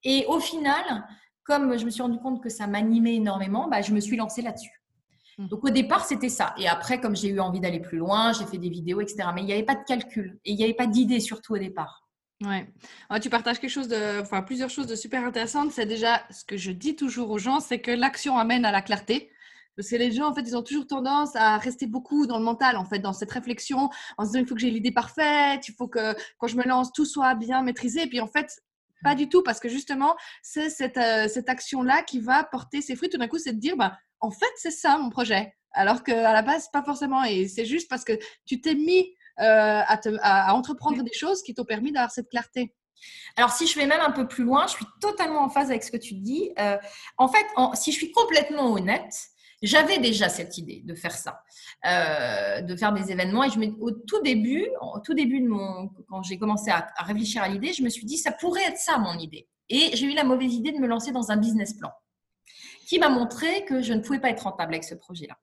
et 0.04 0.24
au 0.26 0.40
final, 0.40 1.06
comme 1.44 1.76
je 1.76 1.84
me 1.84 1.90
suis 1.90 2.02
rendu 2.02 2.18
compte 2.18 2.42
que 2.42 2.48
ça 2.48 2.66
m'animait 2.66 3.16
énormément, 3.16 3.68
bah, 3.68 3.82
je 3.82 3.92
me 3.92 4.00
suis 4.00 4.16
lancée 4.16 4.42
là-dessus. 4.42 4.82
Mmh. 5.38 5.48
Donc 5.48 5.64
au 5.64 5.70
départ, 5.70 6.04
c'était 6.04 6.28
ça. 6.28 6.54
Et 6.58 6.68
après, 6.68 7.00
comme 7.00 7.16
j'ai 7.16 7.28
eu 7.28 7.40
envie 7.40 7.60
d'aller 7.60 7.80
plus 7.80 7.98
loin, 7.98 8.32
j'ai 8.32 8.46
fait 8.46 8.58
des 8.58 8.68
vidéos, 8.68 9.00
etc. 9.00 9.28
Mais 9.34 9.42
il 9.42 9.46
n'y 9.46 9.52
avait 9.52 9.64
pas 9.64 9.74
de 9.74 9.84
calcul 9.86 10.38
et 10.44 10.52
il 10.52 10.56
n'y 10.56 10.64
avait 10.64 10.74
pas 10.74 10.86
d'idée 10.86 11.20
surtout 11.20 11.54
au 11.54 11.58
départ. 11.58 12.01
Ouais. 12.42 12.66
tu 13.20 13.30
partages 13.30 13.60
quelque 13.60 13.70
chose 13.70 13.88
de, 13.88 14.20
enfin, 14.20 14.42
plusieurs 14.42 14.70
choses 14.70 14.86
de 14.86 14.96
super 14.96 15.24
intéressantes. 15.24 15.70
C'est 15.72 15.86
déjà 15.86 16.22
ce 16.30 16.44
que 16.44 16.56
je 16.56 16.72
dis 16.72 16.96
toujours 16.96 17.30
aux 17.30 17.38
gens, 17.38 17.60
c'est 17.60 17.80
que 17.80 17.90
l'action 17.90 18.36
amène 18.38 18.64
à 18.64 18.72
la 18.72 18.82
clarté. 18.82 19.30
Parce 19.76 19.88
que 19.88 19.96
les 19.96 20.12
gens, 20.12 20.28
en 20.28 20.34
fait, 20.34 20.42
ils 20.42 20.56
ont 20.56 20.62
toujours 20.62 20.86
tendance 20.86 21.34
à 21.34 21.56
rester 21.56 21.86
beaucoup 21.86 22.26
dans 22.26 22.38
le 22.38 22.44
mental, 22.44 22.76
en 22.76 22.84
fait, 22.84 22.98
dans 22.98 23.14
cette 23.14 23.30
réflexion, 23.30 23.88
en 24.18 24.24
se 24.24 24.30
disant 24.30 24.40
il 24.40 24.46
faut 24.46 24.54
que 24.54 24.60
j'ai 24.60 24.70
l'idée 24.70 24.92
parfaite, 24.92 25.66
il 25.66 25.74
faut 25.74 25.88
que 25.88 26.14
quand 26.38 26.46
je 26.46 26.56
me 26.56 26.64
lance, 26.64 26.92
tout 26.92 27.06
soit 27.06 27.34
bien 27.34 27.62
maîtrisé. 27.62 28.02
Et 28.02 28.06
puis, 28.06 28.20
en 28.20 28.26
fait, 28.26 28.60
pas 29.02 29.14
du 29.14 29.28
tout, 29.28 29.42
parce 29.42 29.60
que 29.60 29.68
justement, 29.68 30.14
c'est 30.42 30.68
cette, 30.68 30.98
euh, 30.98 31.26
cette 31.28 31.48
action-là 31.48 32.02
qui 32.02 32.20
va 32.20 32.44
porter 32.44 32.82
ses 32.82 32.96
fruits. 32.96 33.08
Tout 33.08 33.18
d'un 33.18 33.28
coup, 33.28 33.38
c'est 33.38 33.54
de 33.54 33.60
dire, 33.60 33.76
bah, 33.76 33.96
en 34.20 34.30
fait, 34.30 34.52
c'est 34.56 34.70
ça 34.70 34.98
mon 34.98 35.10
projet. 35.10 35.54
Alors 35.72 36.02
qu'à 36.02 36.32
la 36.32 36.42
base, 36.42 36.68
pas 36.70 36.82
forcément. 36.82 37.24
Et 37.24 37.48
c'est 37.48 37.64
juste 37.64 37.88
parce 37.88 38.04
que 38.04 38.12
tu 38.44 38.60
t'es 38.60 38.74
mis 38.74 39.14
euh, 39.40 39.82
à, 39.86 40.54
entreprendre 40.54 41.02
des 41.02 41.12
choses 41.12 41.42
qui 41.42 41.54
t'ont 41.54 41.64
permis 41.64 41.92
d'avoir 41.92 42.10
cette 42.10 42.28
clarté. 42.28 42.74
Alors, 43.36 43.50
si 43.50 43.66
je 43.66 43.78
vais 43.78 43.86
même 43.86 44.00
un 44.00 44.12
peu 44.12 44.28
plus 44.28 44.44
loin, 44.44 44.66
je 44.66 44.72
suis 44.72 44.86
totalement 45.00 45.42
en 45.42 45.48
phase 45.48 45.70
avec 45.70 45.82
ce 45.82 45.90
que 45.90 45.96
tu 45.96 46.14
dis. 46.14 46.52
Euh, 46.58 46.76
en 47.18 47.28
fait, 47.28 47.44
si 47.74 47.90
je 47.92 47.96
suis 47.96 48.12
complètement 48.12 48.72
honnête, 48.72 49.14
j'avais 49.62 49.98
déjà 49.98 50.28
cette 50.28 50.58
idée 50.58 50.82
de 50.84 50.94
faire 50.94 51.16
ça, 51.16 51.42
euh, 51.86 52.60
de 52.60 52.76
faire 52.76 52.92
des 52.92 53.10
événements. 53.10 53.44
Et 53.44 53.50
je 53.50 53.58
au 53.80 53.90
tout 53.90 54.20
début, 54.22 54.68
au 54.80 55.00
tout 55.00 55.14
début 55.14 55.40
de 55.40 55.48
mon, 55.48 55.88
quand 56.08 56.22
j'ai 56.22 56.38
commencé 56.38 56.70
à, 56.70 56.88
à, 56.96 57.04
réfléchir 57.04 57.42
à 57.42 57.48
l'idée, 57.48 57.72
je 57.72 57.82
me 57.82 57.88
suis 57.88 58.04
dit 58.04 58.18
ça 58.18 58.32
pourrait 58.32 58.64
être 58.64 58.78
ça 58.78 58.98
mon 58.98 59.18
idée. 59.18 59.48
Et 59.68 59.96
j'ai 59.96 60.06
eu 60.06 60.14
la 60.14 60.24
mauvaise 60.24 60.52
idée 60.52 60.72
de 60.72 60.78
me 60.78 60.86
lancer 60.86 61.12
dans 61.12 61.30
un 61.30 61.36
business 61.36 61.74
plan 61.74 61.90
qui 62.86 62.98
m'a 62.98 63.08
montré 63.08 63.64
que 63.64 63.82
je 63.82 63.92
ne 63.92 64.00
pouvais 64.00 64.20
pas 64.20 64.30
être 64.30 64.42
rentable 64.42 64.74
avec 64.74 64.84
ce 64.84 64.94
projet-là. 64.94 65.36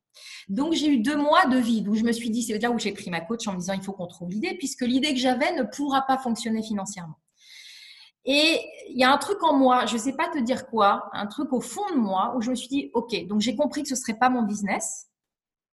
Donc, 0.48 0.74
j'ai 0.74 0.88
eu 0.88 1.00
deux 1.00 1.15
mois 1.15 1.46
de 1.46 1.58
vide 1.58 1.88
où 1.88 1.96
je 1.96 2.03
me 2.03 2.12
suis 2.12 2.29
dit, 2.29 2.43
c'est 2.43 2.58
là 2.60 2.72
où 2.72 2.79
j'ai 2.79 2.91
pris 2.91 3.10
ma 3.10 3.22
coach 3.22 3.48
en 3.48 3.53
me 3.53 3.60
disant, 3.60 3.74
il 3.74 3.84
faut 3.84 3.93
qu'on 3.93 4.08
trouve 4.08 4.29
l'idée, 4.29 4.55
puisque 4.58 4.81
l'idée 4.81 5.13
que 5.13 5.19
j'avais 5.19 5.53
ne 5.53 5.63
pourra 5.63 6.01
pas 6.01 6.17
fonctionner 6.17 6.63
financièrement. 6.63 7.19
Et 8.25 8.62
il 8.89 9.00
y 9.00 9.03
a 9.03 9.12
un 9.12 9.17
truc 9.17 9.41
en 9.43 9.53
moi, 9.53 9.86
je 9.86 9.93
ne 9.93 10.00
sais 10.00 10.13
pas 10.13 10.27
te 10.29 10.39
dire 10.39 10.67
quoi, 10.67 11.10
un 11.13 11.25
truc 11.25 11.53
au 11.53 11.62
fond 11.62 11.89
de 11.91 11.98
moi 11.98 12.34
où 12.36 12.41
je 12.41 12.50
me 12.50 12.55
suis 12.55 12.67
dit, 12.67 12.91
OK, 12.93 13.25
donc 13.27 13.41
j'ai 13.41 13.55
compris 13.55 13.84
que 13.84 13.88
ce 13.89 13.93
ne 13.93 14.00
serait 14.00 14.17
pas 14.17 14.29
mon 14.29 14.43
business, 14.43 15.08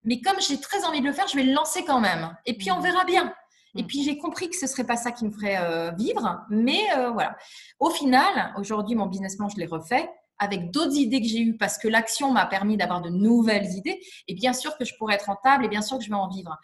mais 0.03 0.21
comme 0.21 0.39
j'ai 0.39 0.59
très 0.59 0.85
envie 0.85 1.01
de 1.01 1.05
le 1.05 1.13
faire, 1.13 1.27
je 1.27 1.35
vais 1.35 1.43
le 1.43 1.53
lancer 1.53 1.83
quand 1.83 1.99
même. 1.99 2.35
Et 2.45 2.57
puis, 2.57 2.71
on 2.71 2.79
mmh. 2.79 2.83
verra 2.83 3.03
bien. 3.03 3.33
Et 3.75 3.83
mmh. 3.83 3.87
puis 3.87 4.03
j'ai 4.03 4.17
compris 4.17 4.49
que 4.49 4.55
ce 4.55 4.65
serait 4.65 4.85
pas 4.85 4.95
ça 4.95 5.11
qui 5.11 5.25
me 5.25 5.31
ferait 5.31 5.57
euh, 5.59 5.91
vivre, 5.91 6.45
mais 6.49 6.79
euh, 6.95 7.11
voilà. 7.11 7.35
Au 7.79 7.89
final, 7.89 8.53
aujourd'hui, 8.57 8.95
mon 8.95 9.07
business 9.07 9.35
plan, 9.35 9.49
je 9.49 9.57
l'ai 9.57 9.65
refait 9.65 10.09
avec 10.39 10.71
d'autres 10.71 10.95
idées 10.95 11.21
que 11.21 11.27
j'ai 11.27 11.39
eues 11.39 11.57
parce 11.57 11.77
que 11.77 11.87
l'action 11.87 12.31
m'a 12.31 12.45
permis 12.45 12.77
d'avoir 12.77 13.01
de 13.01 13.09
nouvelles 13.09 13.71
idées. 13.73 13.99
Et 14.27 14.35
bien 14.35 14.53
sûr 14.53 14.77
que 14.77 14.85
je 14.85 14.95
pourrais 14.95 15.15
être 15.15 15.25
rentable 15.25 15.65
et 15.65 15.67
bien 15.67 15.81
sûr 15.81 15.97
que 15.97 16.03
je 16.03 16.09
vais 16.09 16.15
en 16.15 16.27
vivre. 16.29 16.57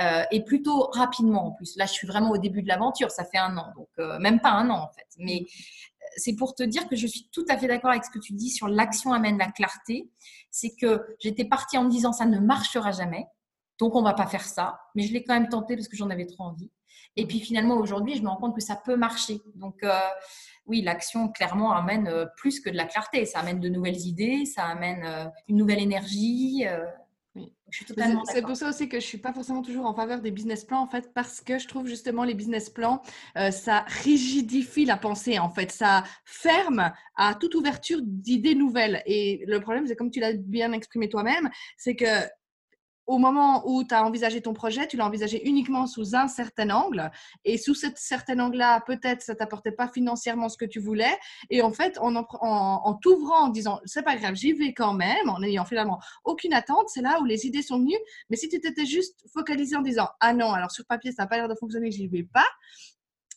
Euh, 0.00 0.24
et 0.32 0.42
plutôt 0.42 0.88
rapidement 0.92 1.46
en 1.46 1.50
plus. 1.52 1.76
Là, 1.76 1.86
je 1.86 1.92
suis 1.92 2.06
vraiment 2.06 2.30
au 2.30 2.38
début 2.38 2.62
de 2.62 2.68
l'aventure, 2.68 3.10
ça 3.10 3.24
fait 3.24 3.38
un 3.38 3.56
an, 3.56 3.72
donc 3.76 3.88
euh, 4.00 4.18
même 4.18 4.40
pas 4.40 4.50
un 4.50 4.68
an 4.68 4.82
en 4.82 4.88
fait. 4.88 5.06
Mais 5.18 5.42
euh, 5.42 6.06
c'est 6.16 6.34
pour 6.34 6.56
te 6.56 6.64
dire 6.64 6.88
que 6.88 6.96
je 6.96 7.06
suis 7.06 7.28
tout 7.32 7.44
à 7.48 7.56
fait 7.56 7.68
d'accord 7.68 7.90
avec 7.90 8.04
ce 8.04 8.10
que 8.10 8.18
tu 8.18 8.32
dis 8.32 8.50
sur 8.50 8.66
l'action 8.66 9.12
amène 9.12 9.38
la 9.38 9.52
clarté. 9.52 10.10
C'est 10.50 10.74
que 10.74 11.00
j'étais 11.20 11.44
partie 11.44 11.78
en 11.78 11.84
me 11.84 11.90
disant 11.90 12.12
ça 12.12 12.26
ne 12.26 12.40
marchera 12.40 12.90
jamais, 12.90 13.24
donc 13.78 13.94
on 13.94 14.02
va 14.02 14.14
pas 14.14 14.26
faire 14.26 14.44
ça. 14.44 14.80
Mais 14.96 15.04
je 15.04 15.12
l'ai 15.12 15.22
quand 15.22 15.34
même 15.34 15.48
tenté 15.48 15.76
parce 15.76 15.86
que 15.86 15.96
j'en 15.96 16.10
avais 16.10 16.26
trop 16.26 16.42
envie. 16.42 16.70
Et 17.16 17.26
puis 17.26 17.40
finalement, 17.40 17.76
aujourd'hui, 17.76 18.16
je 18.16 18.22
me 18.22 18.28
rends 18.28 18.36
compte 18.36 18.54
que 18.54 18.62
ça 18.62 18.76
peut 18.76 18.96
marcher. 18.96 19.40
Donc, 19.54 19.82
euh, 19.82 19.98
oui, 20.66 20.82
l'action, 20.82 21.28
clairement, 21.28 21.72
amène 21.72 22.08
euh, 22.08 22.26
plus 22.36 22.60
que 22.60 22.70
de 22.70 22.76
la 22.76 22.86
clarté. 22.86 23.24
Ça 23.24 23.40
amène 23.40 23.60
de 23.60 23.68
nouvelles 23.68 24.06
idées, 24.06 24.44
ça 24.44 24.64
amène 24.64 25.04
euh, 25.04 25.26
une 25.48 25.56
nouvelle 25.56 25.80
énergie. 25.80 26.64
C'est 28.28 28.42
pour 28.42 28.56
ça 28.56 28.68
aussi 28.68 28.88
que 28.88 29.00
je 29.00 29.04
suis 29.04 29.18
pas 29.18 29.32
forcément 29.32 29.62
toujours 29.62 29.86
en 29.86 29.94
faveur 29.94 30.20
des 30.20 30.30
business 30.30 30.64
plans, 30.64 30.80
en 30.80 30.86
fait, 30.86 31.12
parce 31.12 31.40
que 31.40 31.58
je 31.58 31.66
trouve 31.66 31.88
justement 31.88 32.22
les 32.22 32.34
business 32.34 32.70
plans, 32.70 33.02
ça 33.50 33.84
rigidifie 34.04 34.84
la 34.84 34.96
pensée, 34.96 35.40
en 35.40 35.50
fait. 35.50 35.72
Ça 35.72 36.04
ferme 36.24 36.92
à 37.16 37.34
toute 37.34 37.56
ouverture 37.56 37.98
d'idées 38.02 38.54
nouvelles. 38.54 39.02
Et 39.06 39.42
le 39.48 39.58
problème, 39.58 39.88
c'est 39.88 39.96
comme 39.96 40.12
tu 40.12 40.20
l'as 40.20 40.34
bien 40.34 40.70
exprimé 40.70 41.08
toi-même, 41.08 41.50
c'est 41.76 41.96
que 41.96 42.06
au 43.06 43.18
moment 43.18 43.68
où 43.68 43.84
tu 43.84 43.94
as 43.94 44.04
envisagé 44.04 44.40
ton 44.40 44.52
projet, 44.52 44.86
tu 44.86 44.96
l'as 44.96 45.06
envisagé 45.06 45.46
uniquement 45.48 45.86
sous 45.86 46.14
un 46.14 46.28
certain 46.28 46.70
angle. 46.70 47.10
Et 47.44 47.58
sous 47.58 47.74
ce 47.74 47.86
certain 47.96 48.38
angle-là, 48.38 48.82
peut-être 48.86 49.22
ça 49.22 49.34
t'apportait 49.34 49.72
pas 49.72 49.88
financièrement 49.88 50.48
ce 50.48 50.56
que 50.56 50.64
tu 50.64 50.80
voulais. 50.80 51.16
Et 51.50 51.62
en 51.62 51.72
fait, 51.72 51.98
en, 51.98 52.14
en, 52.16 52.94
t'ouvrant, 52.94 53.44
en 53.44 53.48
disant, 53.48 53.80
c'est 53.84 54.02
pas 54.02 54.16
grave, 54.16 54.34
j'y 54.34 54.52
vais 54.52 54.72
quand 54.72 54.94
même, 54.94 55.28
en 55.28 55.40
n'ayant 55.40 55.64
finalement 55.64 56.00
aucune 56.24 56.54
attente, 56.54 56.88
c'est 56.88 57.02
là 57.02 57.20
où 57.20 57.24
les 57.24 57.46
idées 57.46 57.62
sont 57.62 57.78
venues. 57.78 57.98
Mais 58.30 58.36
si 58.36 58.48
tu 58.48 58.60
t'étais 58.60 58.86
juste 58.86 59.24
focalisé 59.32 59.76
en 59.76 59.82
disant, 59.82 60.08
ah 60.20 60.32
non, 60.32 60.52
alors 60.52 60.70
sur 60.70 60.84
papier, 60.86 61.12
ça 61.12 61.24
n'a 61.24 61.26
pas 61.28 61.36
l'air 61.36 61.48
de 61.48 61.54
fonctionner, 61.54 61.90
j'y 61.90 62.08
vais 62.08 62.24
pas, 62.24 62.46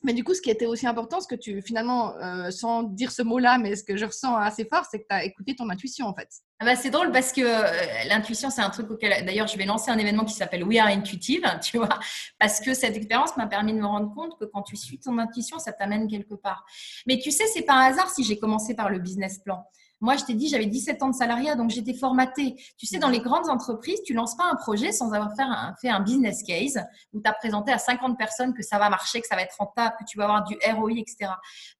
mais 0.03 0.13
du 0.13 0.23
coup, 0.23 0.33
ce 0.33 0.41
qui 0.41 0.49
était 0.49 0.65
aussi 0.65 0.85
important, 0.87 1.19
ce 1.19 1.27
que 1.27 1.35
tu, 1.35 1.61
finalement, 1.61 2.15
euh, 2.17 2.51
sans 2.51 2.83
dire 2.83 3.11
ce 3.11 3.21
mot-là, 3.21 3.57
mais 3.57 3.75
ce 3.75 3.83
que 3.83 3.97
je 3.97 4.05
ressens 4.05 4.35
assez 4.35 4.65
fort, 4.65 4.85
c'est 4.89 4.99
que 4.99 5.05
tu 5.09 5.15
as 5.15 5.23
écouté 5.23 5.55
ton 5.55 5.69
intuition, 5.69 6.05
en 6.05 6.13
fait. 6.13 6.29
Ah 6.59 6.65
bah, 6.65 6.75
c'est 6.75 6.89
drôle 6.89 7.11
parce 7.11 7.31
que 7.31 7.41
euh, 7.41 8.07
l'intuition, 8.07 8.49
c'est 8.49 8.61
un 8.61 8.69
truc 8.69 8.89
auquel, 8.89 9.25
d'ailleurs, 9.25 9.47
je 9.47 9.57
vais 9.57 9.65
lancer 9.65 9.91
un 9.91 9.97
événement 9.97 10.25
qui 10.25 10.33
s'appelle 10.33 10.63
We 10.63 10.79
Are 10.79 10.87
Intuitive, 10.87 11.43
tu 11.63 11.77
vois, 11.77 11.99
parce 12.39 12.59
que 12.59 12.73
cette 12.73 12.95
expérience 12.95 13.35
m'a 13.37 13.47
permis 13.47 13.73
de 13.73 13.79
me 13.79 13.85
rendre 13.85 14.13
compte 14.13 14.37
que 14.39 14.45
quand 14.45 14.63
tu 14.63 14.75
suis 14.75 14.99
ton 14.99 15.17
intuition, 15.17 15.59
ça 15.59 15.71
t'amène 15.71 16.07
quelque 16.07 16.35
part. 16.35 16.65
Mais 17.07 17.19
tu 17.19 17.31
sais, 17.31 17.45
c'est 17.47 17.63
pas 17.63 17.73
un 17.73 17.91
hasard 17.91 18.09
si 18.09 18.23
j'ai 18.23 18.37
commencé 18.37 18.75
par 18.75 18.89
le 18.89 18.99
business 18.99 19.39
plan. 19.39 19.65
Moi, 19.99 20.15
je 20.15 20.25
t'ai 20.25 20.35
dit, 20.35 20.47
j'avais 20.47 20.67
17 20.67 21.01
ans 21.01 21.09
de 21.09 21.15
salariat, 21.15 21.55
donc 21.55 21.71
j'étais 21.71 21.93
formatée. 21.93 22.55
Tu 22.77 22.85
sais, 22.85 22.99
dans 22.99 23.09
les 23.09 23.19
grandes 23.19 23.49
entreprises, 23.49 23.99
tu 24.05 24.13
lances 24.13 24.35
pas 24.35 24.45
un 24.45 24.55
projet 24.55 24.91
sans 24.91 25.11
avoir 25.11 25.35
fait 25.35 25.43
un, 25.43 25.75
un 25.83 25.99
business 26.01 26.43
case 26.43 26.79
où 27.13 27.21
tu 27.21 27.29
as 27.29 27.33
présenté 27.33 27.71
à 27.71 27.79
50 27.79 28.17
personnes 28.17 28.53
que 28.53 28.61
ça 28.61 28.77
va 28.77 28.89
marcher, 28.89 29.21
que 29.21 29.27
ça 29.27 29.35
va 29.35 29.41
être 29.41 29.55
rentable, 29.57 29.95
que 29.99 30.05
tu 30.07 30.17
vas 30.17 30.25
avoir 30.25 30.43
du 30.43 30.55
ROI, 30.71 30.99
etc. 30.99 31.31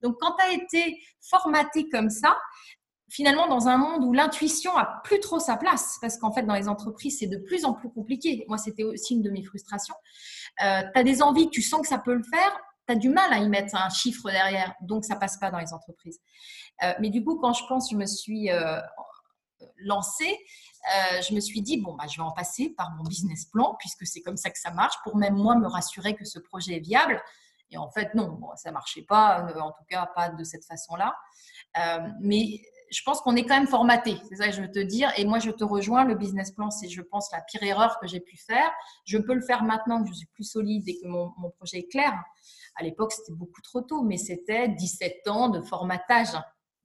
Donc, 0.01 0.17
quand 0.19 0.36
tu 0.38 0.43
as 0.45 0.51
été 0.53 1.00
formaté 1.21 1.89
comme 1.89 2.09
ça, 2.09 2.36
finalement, 3.09 3.47
dans 3.47 3.67
un 3.67 3.77
monde 3.77 4.03
où 4.03 4.13
l'intuition 4.13 4.75
a 4.75 5.01
plus 5.03 5.19
trop 5.19 5.39
sa 5.39 5.57
place, 5.57 5.97
parce 6.01 6.17
qu'en 6.17 6.31
fait, 6.31 6.43
dans 6.43 6.55
les 6.55 6.67
entreprises, 6.67 7.17
c'est 7.19 7.27
de 7.27 7.38
plus 7.38 7.65
en 7.65 7.74
plus 7.74 7.89
compliqué. 7.89 8.45
Moi, 8.47 8.57
c'était 8.57 8.83
aussi 8.83 9.15
une 9.15 9.21
de 9.21 9.29
mes 9.29 9.43
frustrations. 9.43 9.95
Euh, 10.63 10.81
tu 10.93 11.00
as 11.00 11.03
des 11.03 11.21
envies, 11.21 11.50
tu 11.50 11.62
sens 11.62 11.81
que 11.81 11.88
ça 11.88 12.00
peut 12.00 12.15
le 12.15 12.24
faire, 12.24 12.59
tu 12.88 12.93
as 12.93 12.95
du 12.95 13.09
mal 13.09 13.31
à 13.31 13.38
y 13.38 13.50
mettre 13.50 13.75
un 13.75 13.89
chiffre 13.89 14.29
derrière, 14.29 14.74
donc 14.81 15.05
ça 15.05 15.15
passe 15.15 15.38
pas 15.38 15.51
dans 15.51 15.59
les 15.59 15.74
entreprises. 15.74 16.19
Euh, 16.84 16.93
mais 17.00 17.10
du 17.10 17.24
coup, 17.24 17.39
quand 17.39 17.53
je 17.53 17.65
pense, 17.67 17.91
je 17.91 17.96
me 17.96 18.05
suis 18.05 18.51
euh, 18.51 18.79
lancée, 19.77 20.38
euh, 20.96 21.22
je 21.22 21.34
me 21.34 21.39
suis 21.39 21.62
dit, 21.62 21.77
bon, 21.77 21.96
bah, 21.96 22.05
je 22.07 22.17
vais 22.17 22.24
en 22.24 22.31
passer 22.31 22.69
par 22.69 22.91
mon 22.91 23.03
business 23.03 23.46
plan, 23.46 23.75
puisque 23.79 24.05
c'est 24.05 24.22
comme 24.22 24.38
ça 24.38 24.50
que 24.50 24.60
ça 24.60 24.72
marche, 24.72 24.96
pour 25.03 25.17
même 25.17 25.36
moi 25.36 25.55
me 25.55 25.67
rassurer 25.67 26.15
que 26.15 26.25
ce 26.25 26.39
projet 26.39 26.77
est 26.77 26.81
viable. 26.81 27.22
Et 27.69 27.77
en 27.77 27.89
fait, 27.89 28.13
non, 28.13 28.39
ça 28.55 28.69
ne 28.69 28.74
marchait 28.75 29.01
pas, 29.01 29.46
en 29.60 29.72
tout 29.72 29.84
cas 29.89 30.05
pas 30.15 30.29
de 30.29 30.43
cette 30.46 30.63
façon-là. 30.63 31.13
mais 32.22 32.62
je 32.89 33.01
pense 33.03 33.19
qu'on 33.19 33.36
est 33.36 33.43
quand 33.43 33.55
même 33.55 33.67
formaté, 33.67 34.15
c'est 34.29 34.38
ça 34.38 34.48
que 34.48 34.53
je 34.53 34.62
veux 34.62 34.72
te 34.72 34.79
dire. 34.79 35.12
Et 35.17 35.25
moi, 35.25 35.39
je 35.39 35.51
te 35.51 35.65
rejoins, 35.65 36.05
le 36.05 36.15
business 36.15 36.51
plan, 36.51 36.72
c'est, 36.72 36.88
je 36.88 37.01
pense, 37.01 37.29
la 37.34 37.41
pire 37.41 37.62
erreur 37.63 38.00
que 38.00 38.07
j'ai 38.07 38.22
pu 38.22 38.38
faire. 38.38 38.72
Je 39.03 39.17
peux 39.17 39.34
le 39.34 39.41
faire 39.41 39.63
maintenant 39.63 40.01
que 40.01 40.07
je 40.07 40.13
suis 40.13 40.27
plus 40.27 40.46
solide 40.46 40.88
et 40.88 40.98
que 40.98 41.07
mon 41.07 41.50
projet 41.57 41.79
est 41.79 41.91
clair. 41.91 42.13
À 42.77 42.84
l'époque, 42.84 43.12
c'était 43.12 43.34
beaucoup 43.34 43.62
trop 43.62 43.81
tôt, 43.81 44.03
mais 44.03 44.17
c'était 44.17 44.69
17 44.69 45.27
ans 45.27 45.50
de 45.50 45.62
formatage. 45.62 46.29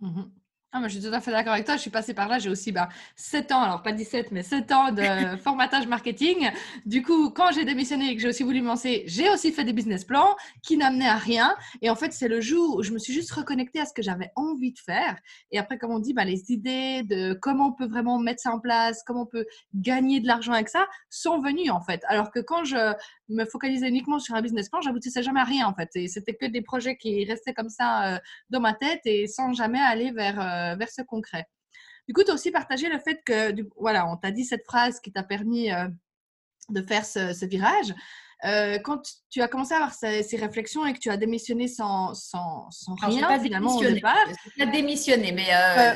Mmh 0.02 0.41
ah, 0.74 0.80
je 0.84 0.98
suis 0.98 1.06
tout 1.06 1.14
à 1.14 1.20
fait 1.20 1.30
d'accord 1.30 1.52
avec 1.52 1.66
toi. 1.66 1.76
Je 1.76 1.82
suis 1.82 1.90
passée 1.90 2.14
par 2.14 2.28
là. 2.28 2.38
J'ai 2.38 2.48
aussi 2.48 2.72
bah, 2.72 2.88
7 3.16 3.52
ans, 3.52 3.60
alors 3.60 3.82
pas 3.82 3.92
17, 3.92 4.32
mais 4.32 4.42
7 4.42 4.72
ans 4.72 4.90
de 4.90 5.36
formatage 5.42 5.86
marketing. 5.86 6.50
Du 6.86 7.02
coup, 7.02 7.28
quand 7.28 7.52
j'ai 7.52 7.66
démissionné 7.66 8.08
et 8.08 8.16
que 8.16 8.22
j'ai 8.22 8.28
aussi 8.28 8.42
voulu 8.42 8.62
me 8.62 8.68
lancer, 8.68 9.04
j'ai 9.06 9.28
aussi 9.28 9.52
fait 9.52 9.64
des 9.64 9.74
business 9.74 10.04
plans 10.04 10.34
qui 10.62 10.78
n'amenaient 10.78 11.10
à 11.10 11.18
rien. 11.18 11.54
Et 11.82 11.90
en 11.90 11.94
fait, 11.94 12.14
c'est 12.14 12.28
le 12.28 12.40
jour 12.40 12.76
où 12.76 12.82
je 12.82 12.92
me 12.92 12.98
suis 12.98 13.12
juste 13.12 13.32
reconnectée 13.32 13.80
à 13.80 13.84
ce 13.84 13.92
que 13.92 14.00
j'avais 14.00 14.30
envie 14.34 14.72
de 14.72 14.78
faire. 14.78 15.18
Et 15.50 15.58
après, 15.58 15.76
comme 15.76 15.90
on 15.90 15.98
dit, 15.98 16.14
bah, 16.14 16.24
les 16.24 16.50
idées 16.50 17.02
de 17.02 17.34
comment 17.34 17.66
on 17.66 17.72
peut 17.72 17.86
vraiment 17.86 18.18
mettre 18.18 18.40
ça 18.40 18.50
en 18.50 18.58
place, 18.58 19.02
comment 19.06 19.24
on 19.24 19.26
peut 19.26 19.44
gagner 19.74 20.20
de 20.20 20.26
l'argent 20.26 20.54
avec 20.54 20.70
ça, 20.70 20.86
sont 21.10 21.38
venues 21.38 21.70
en 21.70 21.82
fait. 21.82 22.00
Alors 22.08 22.30
que 22.30 22.40
quand 22.40 22.64
je 22.64 22.94
me 23.28 23.44
focalisais 23.44 23.88
uniquement 23.88 24.18
sur 24.18 24.34
un 24.36 24.40
business 24.40 24.70
plan, 24.70 24.80
j'aboutissais 24.80 25.22
jamais 25.22 25.40
à 25.40 25.44
rien 25.44 25.66
en 25.66 25.74
fait. 25.74 25.90
Et 25.96 26.08
c'était 26.08 26.34
que 26.34 26.46
des 26.46 26.62
projets 26.62 26.96
qui 26.96 27.26
restaient 27.26 27.52
comme 27.52 27.68
ça 27.68 28.14
euh, 28.14 28.18
dans 28.48 28.60
ma 28.60 28.72
tête 28.72 29.00
et 29.04 29.26
sans 29.26 29.52
jamais 29.52 29.78
aller 29.78 30.12
vers. 30.12 30.40
Euh, 30.40 30.61
vers 30.76 30.90
ce 30.90 31.02
concret. 31.02 31.46
Du 32.08 32.14
coup, 32.14 32.24
tu 32.24 32.30
as 32.30 32.34
aussi 32.34 32.50
partagé 32.50 32.88
le 32.88 32.98
fait 32.98 33.22
que, 33.24 33.54
voilà, 33.78 34.06
on 34.08 34.16
t'a 34.16 34.30
dit 34.30 34.44
cette 34.44 34.64
phrase 34.64 35.00
qui 35.00 35.12
t'a 35.12 35.22
permis 35.22 35.72
euh, 35.72 35.88
de 36.68 36.82
faire 36.82 37.04
ce, 37.04 37.44
virage. 37.46 37.94
Euh, 38.44 38.78
quand 38.82 39.00
tu 39.30 39.40
as 39.40 39.46
commencé 39.46 39.72
à 39.72 39.76
avoir 39.76 39.94
ces, 39.94 40.36
réflexions 40.36 40.84
et 40.84 40.94
que 40.94 40.98
tu 40.98 41.10
as 41.10 41.16
démissionné 41.16 41.68
sans, 41.68 42.12
sans, 42.14 42.68
sans 42.70 42.96
rien, 42.96 43.28
pas 43.28 43.38
finalement, 43.38 43.76
au 43.76 43.80
départ. 43.80 44.16
Tu 44.56 44.62
as 44.62 44.66
démissionné, 44.66 45.30
mais. 45.30 45.46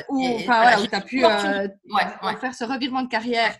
ou 0.08 0.24
enfin, 0.36 0.76
tu 0.84 0.94
as 0.94 1.00
pu 1.00 1.20
faire 1.20 2.54
ce 2.54 2.64
revirement 2.64 3.02
de 3.02 3.08
carrière 3.08 3.56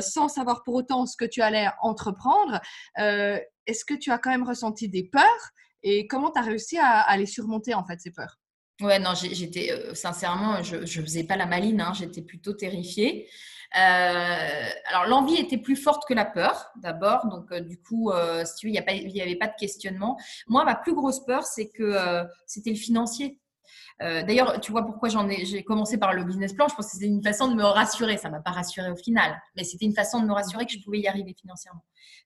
sans 0.00 0.28
savoir 0.28 0.62
pour 0.62 0.74
autant 0.74 1.04
ce 1.04 1.18
que 1.18 1.26
tu 1.26 1.42
allais 1.42 1.68
entreprendre. 1.82 2.62
Est-ce 2.96 3.84
que 3.84 3.94
tu 3.94 4.10
as 4.10 4.16
quand 4.16 4.30
même 4.30 4.48
ressenti 4.48 4.88
des 4.88 5.04
peurs 5.04 5.50
et 5.82 6.06
comment 6.06 6.30
tu 6.30 6.38
as 6.38 6.42
réussi 6.42 6.78
à, 6.78 7.00
à 7.00 7.16
les 7.18 7.26
surmonter, 7.26 7.74
en 7.74 7.84
fait, 7.84 8.00
ces 8.00 8.10
peurs? 8.10 8.39
Ouais, 8.80 8.98
non, 8.98 9.12
j'étais 9.14 9.72
euh, 9.72 9.94
sincèrement, 9.94 10.62
je 10.62 10.76
ne 10.76 10.86
faisais 10.86 11.24
pas 11.24 11.36
la 11.36 11.46
maline, 11.46 11.80
hein, 11.80 11.92
j'étais 11.94 12.22
plutôt 12.22 12.54
terrifiée. 12.54 13.28
Euh, 13.76 14.68
alors, 14.86 15.06
l'envie 15.06 15.36
était 15.36 15.58
plus 15.58 15.76
forte 15.76 16.08
que 16.08 16.14
la 16.14 16.24
peur, 16.24 16.70
d'abord. 16.76 17.26
Donc, 17.26 17.52
euh, 17.52 17.60
du 17.60 17.80
coup, 17.80 18.10
si 18.44 18.54
tu 18.56 18.68
il 18.68 18.72
n'y 18.72 19.22
avait 19.22 19.36
pas 19.36 19.48
de 19.48 19.54
questionnement. 19.58 20.18
Moi, 20.46 20.64
ma 20.64 20.74
plus 20.74 20.94
grosse 20.94 21.24
peur, 21.24 21.44
c'est 21.44 21.68
que 21.68 21.94
c'était 22.46 22.70
le 22.70 22.76
financier. 22.76 23.39
D'ailleurs, 24.00 24.60
tu 24.60 24.72
vois 24.72 24.86
pourquoi 24.86 25.10
j'en 25.10 25.28
ai, 25.28 25.44
j'ai 25.44 25.62
commencé 25.62 25.98
par 25.98 26.14
le 26.14 26.24
business 26.24 26.54
plan. 26.54 26.68
Je 26.68 26.74
pense 26.74 26.86
que 26.86 26.92
c'était 26.92 27.06
une 27.06 27.22
façon 27.22 27.48
de 27.48 27.54
me 27.54 27.64
rassurer. 27.64 28.16
Ça 28.16 28.30
m'a 28.30 28.40
pas 28.40 28.50
rassuré 28.50 28.90
au 28.90 28.96
final, 28.96 29.38
mais 29.56 29.64
c'était 29.64 29.84
une 29.84 29.94
façon 29.94 30.20
de 30.20 30.26
me 30.26 30.32
rassurer 30.32 30.64
que 30.64 30.72
je 30.72 30.78
pouvais 30.82 31.00
y 31.00 31.06
arriver 31.06 31.34
financièrement. 31.38 31.82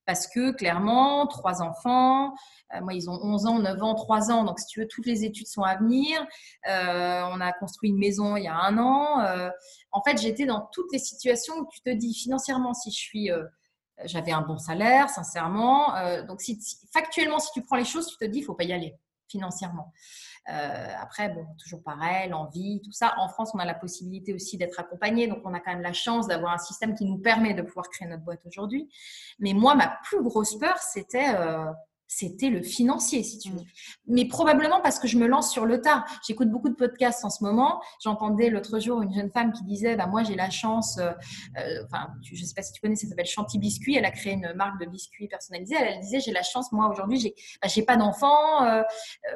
Parce 0.06 0.26
que 0.26 0.52
clairement, 0.52 1.26
trois 1.26 1.62
enfants, 1.62 2.34
euh, 2.74 2.80
moi, 2.82 2.92
ils 2.92 3.08
ont 3.08 3.18
11 3.22 3.46
ans, 3.46 3.58
9 3.58 3.82
ans, 3.82 3.94
3 3.94 4.30
ans. 4.30 4.44
Donc, 4.44 4.58
si 4.60 4.66
tu 4.66 4.80
veux, 4.80 4.88
toutes 4.88 5.06
les 5.06 5.24
études 5.24 5.46
sont 5.46 5.62
à 5.62 5.76
venir. 5.76 6.20
Euh, 6.68 7.22
on 7.30 7.40
a 7.40 7.52
construit 7.52 7.90
une 7.90 7.98
maison 7.98 8.36
il 8.36 8.44
y 8.44 8.48
a 8.48 8.56
un 8.56 8.76
an. 8.78 9.20
Euh, 9.20 9.50
en 9.92 10.02
fait, 10.02 10.20
j'étais 10.20 10.46
dans 10.46 10.68
toutes 10.72 10.92
les 10.92 10.98
situations 10.98 11.54
où 11.58 11.68
tu 11.70 11.80
te 11.80 11.90
dis 11.90 12.14
financièrement, 12.14 12.74
si 12.74 12.90
je 12.90 12.96
suis 12.96 13.30
j'avais 14.06 14.32
un 14.32 14.40
bon 14.40 14.58
salaire, 14.58 15.08
sincèrement. 15.08 15.94
donc, 16.26 16.40
si, 16.40 16.58
factuellement, 16.92 17.38
si 17.38 17.52
tu 17.52 17.62
prends 17.62 17.76
les 17.76 17.84
choses, 17.84 18.08
tu 18.08 18.16
te 18.16 18.24
dis, 18.24 18.40
il 18.40 18.42
faut 18.42 18.54
pas 18.54 18.64
y 18.64 18.72
aller 18.72 18.96
financièrement. 19.28 19.92
Après, 20.46 21.30
bon, 21.30 21.46
toujours 21.58 21.82
pareil, 21.82 22.28
l'envie, 22.28 22.80
tout 22.84 22.92
ça. 22.92 23.14
En 23.18 23.28
France, 23.28 23.52
on 23.54 23.58
a 23.58 23.64
la 23.64 23.74
possibilité 23.74 24.34
aussi 24.34 24.58
d'être 24.58 24.78
accompagné, 24.78 25.26
donc 25.26 25.40
on 25.44 25.54
a 25.54 25.60
quand 25.60 25.72
même 25.72 25.82
la 25.82 25.92
chance 25.92 26.26
d'avoir 26.26 26.52
un 26.52 26.58
système 26.58 26.94
qui 26.94 27.04
nous 27.04 27.18
permet 27.18 27.54
de 27.54 27.62
pouvoir 27.62 27.88
créer 27.88 28.08
notre 28.08 28.24
boîte 28.24 28.44
aujourd'hui. 28.46 28.88
Mais 29.38 29.52
moi, 29.52 29.74
ma 29.74 29.98
plus 30.04 30.22
grosse 30.22 30.58
peur, 30.58 30.78
c'était 30.78 31.34
c'était 32.06 32.50
le 32.50 32.62
financier, 32.62 33.22
si 33.22 33.38
tu 33.38 33.50
veux. 33.50 33.60
Mm. 33.60 33.64
Mais 34.06 34.24
probablement 34.26 34.80
parce 34.80 34.98
que 34.98 35.08
je 35.08 35.18
me 35.18 35.26
lance 35.26 35.50
sur 35.50 35.66
le 35.66 35.80
tas. 35.80 36.04
J'écoute 36.26 36.50
beaucoup 36.50 36.68
de 36.68 36.74
podcasts 36.74 37.24
en 37.24 37.30
ce 37.30 37.42
moment. 37.42 37.82
J'entendais 38.02 38.50
l'autre 38.50 38.78
jour 38.78 39.02
une 39.02 39.12
jeune 39.12 39.30
femme 39.30 39.52
qui 39.52 39.64
disait 39.64 39.96
bah, 39.96 40.06
Moi, 40.06 40.22
j'ai 40.22 40.34
la 40.34 40.50
chance, 40.50 40.98
euh, 40.98 41.10
euh, 41.58 41.84
enfin, 41.84 42.08
je 42.22 42.40
ne 42.40 42.46
sais 42.46 42.54
pas 42.54 42.62
si 42.62 42.72
tu 42.72 42.80
connais, 42.80 42.96
ça 42.96 43.08
s'appelle 43.08 43.26
Chanty 43.26 43.58
Biscuit. 43.58 43.96
Elle 43.96 44.04
a 44.04 44.10
créé 44.10 44.34
une 44.34 44.52
marque 44.54 44.80
de 44.80 44.86
biscuits 44.86 45.28
personnalisés. 45.28 45.76
Elle, 45.78 46.00
disait 46.00 46.20
J'ai 46.20 46.32
la 46.32 46.42
chance, 46.42 46.72
moi, 46.72 46.88
aujourd'hui, 46.88 47.18
j'ai 47.18 47.34
bah, 47.62 47.68
pas 47.86 47.96
d'enfants. 47.96 48.64
Euh, 48.64 48.82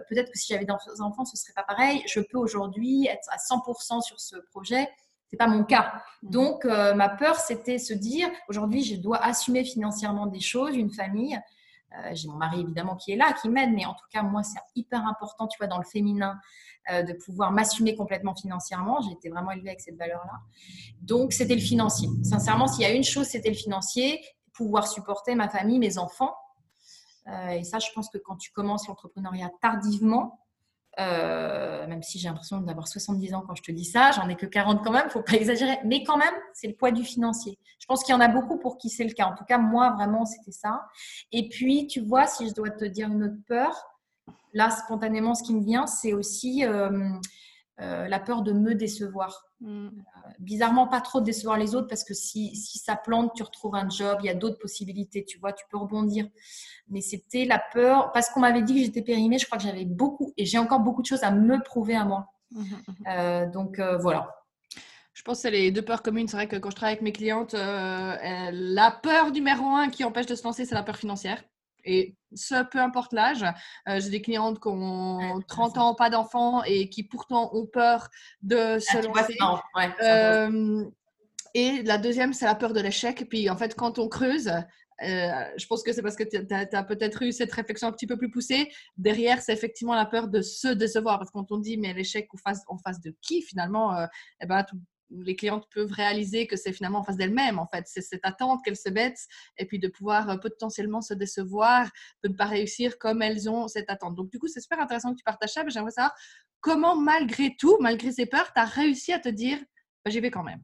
peut-être 0.09 0.31
que 0.31 0.39
si 0.39 0.53
j'avais 0.53 0.65
des 0.65 1.01
enfants, 1.01 1.25
ce 1.25 1.37
serait 1.37 1.55
pas 1.55 1.65
pareil. 1.65 2.03
Je 2.07 2.21
peux 2.21 2.39
aujourd'hui 2.39 3.07
être 3.07 3.29
à 3.31 3.37
100% 3.37 4.03
sur 4.03 4.21
ce 4.21 4.37
projet. 4.51 4.89
C'est 5.31 5.37
pas 5.37 5.47
mon 5.47 5.65
cas. 5.65 5.93
Mm. 6.23 6.31
Donc, 6.31 6.65
ma 6.65 7.09
peur, 7.09 7.37
c'était 7.37 7.79
se 7.79 7.95
dire 7.95 8.29
aujourd'hui, 8.49 8.83
je 8.83 8.97
dois 8.97 9.23
assumer 9.23 9.65
financièrement 9.65 10.27
des 10.27 10.41
choses, 10.41 10.77
une 10.77 10.91
famille. 10.91 11.39
Euh, 11.97 12.11
j'ai 12.13 12.29
mon 12.29 12.37
mari 12.37 12.61
évidemment 12.61 12.97
qui 12.97 13.13
est 13.13 13.17
là, 13.17 13.33
qui 13.33 13.49
m'aide, 13.49 13.71
mais 13.73 13.87
en 13.87 13.95
tout 13.95 14.05
cas, 14.13 14.23
moi, 14.23 14.43
c'est 14.43 14.61
hyper 14.75 15.07
important, 15.07 15.47
tu 15.47 15.57
vois, 15.59 15.67
dans 15.67 15.79
le 15.79 15.85
féminin, 15.85 16.39
euh, 16.91 17.03
de 17.03 17.15
pouvoir 17.15 17.51
m'assumer 17.51 17.95
complètement 17.97 18.35
financièrement. 18.35 19.01
J'ai 19.01 19.13
été 19.13 19.31
vraiment 19.31 19.51
élevée 19.51 19.71
avec 19.71 19.81
cette 19.81 19.97
valeur-là. 19.97 20.41
Donc, 21.01 21.33
c'était 21.33 21.55
le 21.55 21.61
financier. 21.61 22.09
Sincèrement, 22.23 22.67
s'il 22.67 22.83
y 22.83 22.87
a 22.87 22.93
une 22.93 23.05
chose, 23.05 23.27
c'était 23.27 23.49
le 23.49 23.57
financier, 23.57 24.23
pouvoir 24.53 24.87
supporter 24.87 25.35
ma 25.35 25.49
famille, 25.49 25.79
mes 25.79 25.99
enfants. 25.99 26.35
Euh, 27.27 27.51
et 27.51 27.65
ça, 27.65 27.79
je 27.79 27.89
pense 27.95 28.09
que 28.11 28.19
quand 28.19 28.37
tu 28.37 28.53
commences 28.53 28.87
l'entrepreneuriat 28.89 29.51
tardivement, 29.61 30.41
Euh, 30.99 31.87
même 31.87 32.03
si 32.03 32.19
j'ai 32.19 32.29
l'impression 32.29 32.61
d'avoir 32.61 32.89
70 32.89 33.35
ans 33.35 33.45
quand 33.47 33.55
je 33.55 33.63
te 33.63 33.71
dis 33.71 33.85
ça, 33.85 34.11
j'en 34.11 34.29
ai 34.29 34.35
que 34.35 34.47
40 34.47 34.83
quand 34.83 34.91
même, 34.91 35.09
faut 35.11 35.23
pas 35.23 35.35
exagérer. 35.35 35.79
Mais 35.85 36.03
quand 36.03 36.17
même, 36.17 36.35
c'est 36.53 36.67
le 36.67 36.75
poids 36.75 36.91
du 36.91 37.05
financier. 37.05 37.57
Je 37.79 37.87
pense 37.87 38.03
qu'il 38.03 38.13
y 38.13 38.17
en 38.17 38.21
a 38.21 38.27
beaucoup 38.27 38.59
pour 38.59 38.79
qui 38.79 38.89
c'est 38.89 39.05
le 39.05 39.13
cas. 39.13 39.27
En 39.27 39.35
tout 39.37 39.45
cas, 39.45 39.59
moi, 39.59 39.91
vraiment, 39.91 40.25
c'était 40.25 40.51
ça. 40.51 40.87
Et 41.31 41.49
puis, 41.49 41.87
tu 41.87 42.01
vois, 42.01 42.27
si 42.27 42.49
je 42.49 42.55
dois 42.55 42.71
te 42.71 42.85
dire 42.85 43.09
une 43.09 43.23
autre 43.23 43.39
peur, 43.47 43.77
là, 44.53 44.71
spontanément, 44.71 45.35
ce 45.35 45.45
qui 45.45 45.55
me 45.55 45.63
vient, 45.63 45.87
c'est 45.87 46.13
aussi 46.13 46.65
euh, 46.65 47.11
euh, 47.81 48.09
la 48.09 48.19
peur 48.19 48.43
de 48.43 48.53
me 48.53 48.75
décevoir. 48.75 49.48
Mm. 49.61 49.89
bizarrement, 50.39 50.87
pas 50.87 51.01
trop 51.01 51.19
de 51.19 51.25
décevoir 51.25 51.59
les 51.59 51.75
autres 51.75 51.89
parce 51.89 52.05
que 52.05 52.15
si, 52.15 52.55
si 52.55 52.79
ça 52.79 52.95
plante, 52.95 53.33
tu 53.35 53.43
retrouves 53.43 53.75
un 53.75 53.89
job, 53.89 54.19
il 54.23 54.27
y 54.27 54.29
a 54.29 54.35
d'autres 54.35 54.59
possibilités, 54.59 55.25
tu 55.25 55.39
vois, 55.39 55.53
tu 55.53 55.65
peux 55.69 55.77
rebondir. 55.77 56.29
Mais 56.89 57.01
c'était 57.01 57.45
la 57.45 57.59
peur, 57.59 58.13
parce 58.13 58.31
qu'on 58.31 58.41
m'avait 58.41 58.63
dit 58.63 58.75
que 58.75 58.81
j'étais 58.81 59.03
périmée, 59.03 59.39
je 59.39 59.47
crois 59.47 59.59
que 59.59 59.65
j'avais 59.65 59.85
beaucoup, 59.85 60.33
et 60.37 60.47
j'ai 60.47 60.59
encore 60.59 60.81
beaucoup 60.81 61.03
de 61.03 61.07
choses 61.07 61.25
à 61.25 61.33
me 61.33 61.61
prouver 61.63 61.97
à 61.97 62.05
moi. 62.05 62.33
Mm, 62.53 62.63
mm, 62.63 63.51
donc 63.51 63.81
voilà. 64.01 64.35
Je 65.13 65.23
pense 65.25 65.39
que 65.39 65.43
c'est 65.43 65.51
les 65.51 65.73
deux 65.73 65.83
peurs 65.83 66.03
communes. 66.03 66.29
C'est 66.29 66.37
vrai 66.37 66.47
que 66.47 66.55
quand 66.55 66.71
je 66.71 66.77
travaille 66.77 66.93
avec 66.93 67.03
mes 67.03 67.13
clientes, 67.13 67.55
la 67.55 68.91
peur 69.03 69.33
numéro 69.33 69.67
un 69.67 69.89
qui 69.89 70.05
empêche 70.05 70.27
de 70.27 70.37
se 70.37 70.45
lancer, 70.45 70.65
c'est 70.65 70.77
la 70.77 70.85
peur 70.85 70.97
financière. 70.97 71.43
Et 71.89 72.15
ce, 72.35 72.63
peu 72.65 72.79
importe 72.79 73.15
l'âge, 73.15 73.43
euh, 73.89 73.99
j'ai 73.99 74.11
des 74.11 74.21
clientes 74.21 74.61
qui 74.61 74.69
ont 74.69 75.41
30 75.49 75.79
ans, 75.79 75.95
pas 75.95 76.11
d'enfants 76.11 76.63
et 76.65 76.91
qui 76.91 77.03
pourtant 77.03 77.51
ont 77.55 77.67
peur 77.67 78.09
de 78.43 78.77
ah, 78.77 78.81
se 78.81 79.07
lancer. 79.07 79.37
Euh, 80.03 80.85
et 81.55 81.83
la 81.83 81.97
deuxième, 81.97 82.35
c'est 82.35 82.45
la 82.45 82.55
peur 82.55 82.75
de 82.75 82.81
l'échec. 82.81 83.27
Puis 83.31 83.49
en 83.49 83.57
fait, 83.57 83.75
quand 83.75 83.99
on 83.99 84.07
creuse, 84.07 84.49
euh, 84.49 85.45
je 85.57 85.67
pense 85.67 85.83
que 85.83 85.95
c'est 85.95 86.03
parce 86.03 86.17
que 86.17 86.25
tu 86.25 86.37
as, 86.55 86.85
peut-être 86.85 87.23
eu 87.23 87.33
cette 87.33 87.53
réflexion 87.53 87.89
un 87.89 87.93
petit 87.93 88.07
peu 88.07 88.19
plus 88.19 88.31
poussée. 88.31 88.71
Derrière, 88.99 89.41
c'est 89.41 89.55
effectivement 89.55 89.95
la 89.95 90.05
peur 90.05 90.29
de 90.29 90.43
se 90.43 90.69
décevoir. 90.69 91.19
Parce 91.19 91.31
que 91.31 91.39
quand 91.39 91.51
on 91.53 91.59
dit, 91.59 91.79
mais 91.79 91.95
l'échec 91.95 92.29
en 92.35 92.37
face, 92.37 92.63
en 92.67 92.77
face 92.77 93.01
de 93.01 93.15
qui 93.23 93.41
finalement 93.41 93.97
eh 94.43 94.47
ben, 94.47 94.63
tout, 94.63 94.77
les 95.11 95.37
clientes 95.37 95.67
peuvent 95.73 95.91
réaliser 95.91 96.47
que 96.47 96.57
c'est 96.57 96.73
finalement 96.73 97.01
en 97.01 97.05
face 97.05 97.17
d'elles-mêmes, 97.17 97.59
en 97.59 97.67
fait. 97.67 97.85
C'est 97.87 98.01
cette 98.01 98.25
attente 98.25 98.65
qu'elles 98.65 98.77
se 98.77 98.89
mettent 98.89 99.27
et 99.57 99.67
puis 99.67 99.79
de 99.79 99.89
pouvoir 99.89 100.29
euh, 100.31 100.37
potentiellement 100.37 101.01
se 101.01 101.15
décevoir, 101.15 101.89
de 102.23 102.29
ne 102.29 102.35
pas 102.35 102.47
réussir 102.47 102.99
comme 102.99 103.23
elles 103.23 103.49
ont 103.49 103.69
cette 103.69 103.91
attente. 103.91 104.15
Donc, 104.15 104.31
du 104.31 104.39
coup, 104.39 104.49
c'est 104.49 104.61
super 104.61 104.81
intéressant 104.81 105.13
que 105.13 105.19
tu 105.19 105.25
partages 105.25 105.53
ça, 105.53 105.65
mais 105.65 105.71
j'aimerais 105.71 105.91
savoir 105.91 106.15
comment, 106.61 106.97
malgré 106.97 107.57
tout, 107.57 107.77
malgré 107.81 108.13
ces 108.13 108.27
peurs, 108.27 108.53
tu 108.53 108.61
as 108.61 108.65
réussi 108.65 109.13
à 109.13 109.19
te 109.19 109.29
dire, 109.29 109.59
bah, 110.05 110.11
j'y 110.11 110.21
vais 110.21 110.31
quand 110.31 110.45
même? 110.45 110.63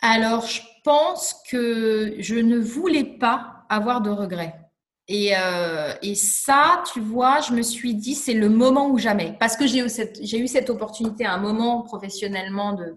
Alors, 0.00 0.46
je 0.46 0.62
pense 0.84 1.34
que 1.50 2.14
je 2.18 2.36
ne 2.36 2.58
voulais 2.58 3.18
pas 3.18 3.66
avoir 3.68 4.00
de 4.00 4.10
regrets. 4.10 4.67
Et, 5.08 5.34
euh, 5.34 5.94
et, 6.02 6.14
ça, 6.14 6.82
tu 6.92 7.00
vois, 7.00 7.40
je 7.40 7.52
me 7.52 7.62
suis 7.62 7.94
dit, 7.94 8.14
c'est 8.14 8.34
le 8.34 8.50
moment 8.50 8.90
ou 8.90 8.98
jamais. 8.98 9.34
Parce 9.40 9.56
que 9.56 9.66
j'ai 9.66 9.78
eu 9.78 9.88
cette, 9.88 10.20
eu 10.20 10.46
cette 10.46 10.68
opportunité 10.68 11.24
à 11.24 11.32
un 11.32 11.38
moment 11.38 11.82
professionnellement 11.82 12.74
de, 12.74 12.94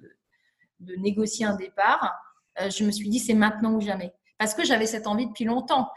de, 0.82 0.96
négocier 0.98 1.46
un 1.46 1.56
départ. 1.56 2.14
Euh, 2.60 2.70
je 2.70 2.84
me 2.84 2.92
suis 2.92 3.08
dit, 3.08 3.20
c'est 3.20 3.34
maintenant 3.34 3.74
ou 3.76 3.82
jamais. 3.82 4.14
Parce 4.38 4.54
que 4.54 4.66
j'avais 4.66 4.88
cette 4.88 5.08
envie 5.08 5.26
depuis 5.26 5.46
longtemps. 5.46 5.90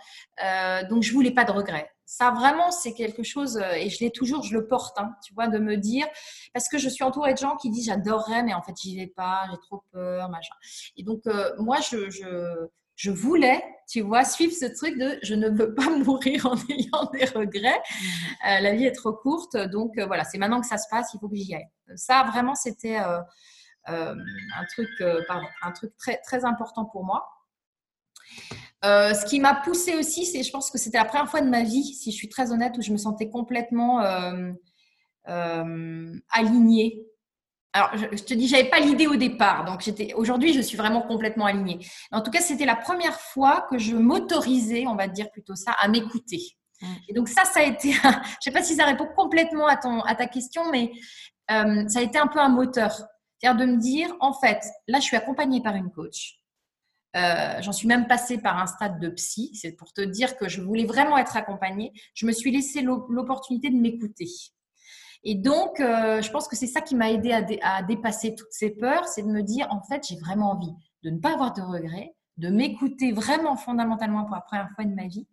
Euh, 0.44 0.87
donc, 0.88 1.02
je 1.02 1.12
voulais 1.12 1.33
pas 1.33 1.44
de 1.44 1.50
regrets. 1.50 1.90
Ça, 2.06 2.30
vraiment, 2.30 2.71
c'est 2.71 2.94
quelque 2.94 3.25
chose, 3.25 3.61
et 3.76 3.88
je 3.88 3.99
l'ai 4.04 4.11
toujours, 4.11 4.44
je 4.44 4.54
le 4.54 4.68
porte, 4.68 4.97
hein, 4.99 5.16
tu 5.25 5.33
vois, 5.33 5.49
de 5.49 5.59
me 5.59 5.76
dire, 5.78 6.06
parce 6.52 6.68
que 6.68 6.76
je 6.76 6.88
suis 6.90 7.02
entourée 7.02 7.33
de 7.33 7.38
gens 7.38 7.56
qui 7.56 7.71
disent, 7.71 7.87
j'adorerais, 7.87 8.42
mais 8.42 8.52
en 8.52 8.62
fait, 8.62 8.75
j'y 8.80 8.94
vais 8.94 9.06
pas, 9.06 9.47
j'ai 9.50 9.56
trop 9.56 9.83
peur, 9.90 10.28
machin. 10.28 10.54
Et 10.97 11.02
donc, 11.02 11.23
moi, 11.59 11.78
je 11.80 12.68
je 12.96 13.10
voulais, 13.10 13.62
tu 13.88 14.00
vois, 14.00 14.24
suivre 14.24 14.52
ce 14.52 14.66
truc 14.66 14.98
de 14.98 15.18
je 15.22 15.34
ne 15.34 15.48
veux 15.48 15.74
pas 15.74 15.90
mourir 15.98 16.46
en 16.46 16.56
ayant 16.68 17.10
des 17.12 17.24
regrets. 17.24 17.80
Mhm. 17.80 18.06
Euh, 18.48 18.60
la 18.60 18.74
vie 18.74 18.84
est 18.84 18.92
trop 18.92 19.12
courte, 19.12 19.56
donc 19.56 19.98
euh, 19.98 20.06
voilà, 20.06 20.24
c'est 20.24 20.38
maintenant 20.38 20.60
que 20.60 20.66
ça 20.66 20.78
se 20.78 20.88
passe, 20.90 21.12
il 21.14 21.20
faut 21.20 21.28
que 21.28 21.36
j'y 21.36 21.54
aille. 21.54 21.68
Ça, 21.96 22.24
vraiment, 22.24 22.54
c'était 22.54 22.98
euh, 22.98 23.20
un 23.86 24.64
truc, 24.70 24.88
pardon, 25.28 25.46
un 25.62 25.72
truc 25.72 25.96
très 25.98 26.18
très 26.18 26.44
important 26.44 26.84
pour 26.86 27.04
moi. 27.04 27.28
ce 28.82 29.24
qui 29.26 29.40
m'a 29.40 29.54
poussé 29.54 29.96
aussi, 29.96 30.24
c'est, 30.24 30.42
je 30.42 30.50
pense 30.50 30.70
que 30.70 30.78
c'était 30.78 30.98
la 30.98 31.04
première 31.04 31.28
fois 31.28 31.40
de 31.40 31.48
ma 31.48 31.62
vie, 31.62 31.84
si 31.84 32.10
je 32.10 32.16
suis 32.16 32.28
très 32.28 32.52
honnête, 32.52 32.76
où 32.78 32.82
je 32.82 32.92
me 32.92 32.96
sentais 32.96 33.28
complètement 33.28 33.98
alignée 35.26 37.07
alors, 37.74 37.90
je, 37.96 38.22
te 38.22 38.34
dis, 38.34 38.46
j'avais 38.46 38.70
pas 38.70 38.78
l'idée 38.78 39.08
au 39.08 39.16
départ, 39.16 39.64
donc 39.64 39.80
j'étais. 39.80 40.14
Aujourd'hui, 40.14 40.52
je 40.52 40.60
suis 40.60 40.76
vraiment 40.76 41.02
complètement 41.02 41.46
alignée. 41.46 41.84
En 42.12 42.20
tout 42.22 42.30
cas, 42.30 42.40
c'était 42.40 42.66
la 42.66 42.76
première 42.76 43.20
fois 43.20 43.66
que 43.68 43.78
je 43.78 43.96
m'autorisais, 43.96 44.87
on 44.87 44.94
va 44.94 45.08
dire 45.08 45.28
plutôt 45.32 45.56
ça, 45.56 45.72
à 45.72 45.88
m'écouter. 45.88 46.40
Mm. 46.80 46.87
Et 47.08 47.14
donc 47.14 47.28
ça, 47.28 47.44
ça 47.44 47.60
a 47.60 47.62
été. 47.64 47.90
je 47.92 48.00
sais 48.40 48.52
pas 48.52 48.62
si 48.62 48.76
ça 48.76 48.84
répond 48.87 49.08
complètement 49.16 49.66
à 49.66 49.76
ton 49.76 50.02
à 50.02 50.14
ta 50.14 50.28
question, 50.28 50.70
mais 50.70 50.92
euh, 51.50 51.88
ça 51.88 51.98
a 51.98 52.02
été 52.02 52.16
un 52.16 52.28
peu 52.28 52.38
un 52.38 52.48
moteur, 52.48 52.94
c'est-à-dire 53.40 53.66
de 53.66 53.72
me 53.72 53.76
dire, 53.78 54.14
en 54.20 54.32
fait, 54.32 54.64
là, 54.87 55.00
je 55.00 55.04
suis 55.04 55.16
accompagnée 55.16 55.60
par 55.60 55.74
une 55.74 55.90
coach. 55.90 56.38
Euh, 57.16 57.60
J'en 57.60 57.72
suis 57.72 57.88
même 57.88 58.06
passée 58.06 58.38
par 58.38 58.56
un 58.58 58.66
stade 58.66 59.00
de 59.00 59.08
psy. 59.08 59.50
C'est 59.54 59.72
pour 59.72 59.92
te 59.92 60.00
dire 60.00 60.37
que 60.37 60.48
je 60.48 60.60
voulais 60.60 60.84
vraiment 60.84 61.18
être 61.18 61.37
accompagnée. 61.37 61.92
Je 62.14 62.24
me 62.24 62.32
suis 62.32 62.52
laissé 62.52 62.82
l'opportunité 62.82 63.70
de 63.70 63.76
m'écouter. 63.76 64.28
Et 65.24 65.34
donc, 65.34 65.80
euh, 65.80 66.20
je 66.20 66.30
pense 66.30 66.48
que 66.48 66.56
c'est 66.56 66.66
ça 66.66 66.82
qui 66.82 66.94
m'a 66.94 67.10
aidé 67.10 67.32
à, 67.62 67.82
dépasser 67.82 68.34
toutes 68.34 68.52
ces 68.52 68.70
peurs, 68.70 69.06
c'est 69.08 69.22
de 69.22 69.28
me 69.28 69.42
dire, 69.42 69.66
en 69.70 69.82
fait, 69.82 70.06
j'ai 70.06 70.16
vraiment 70.16 70.52
envie 70.52 70.72
de 71.02 71.10
ne 71.10 71.18
pas 71.18 71.32
avoir 71.32 71.54
de 71.54 71.62
regrets, 71.62 72.14
de 72.37 72.50
m'écouter 72.50 73.12
vraiment 73.12 73.56
fondamentalement 73.56 74.24
pour 74.26 74.34
la 74.34 74.42
première 74.42 74.68
fois 74.74 74.84
de 74.84 74.94
ma 74.94 75.06
vie. 75.06 75.26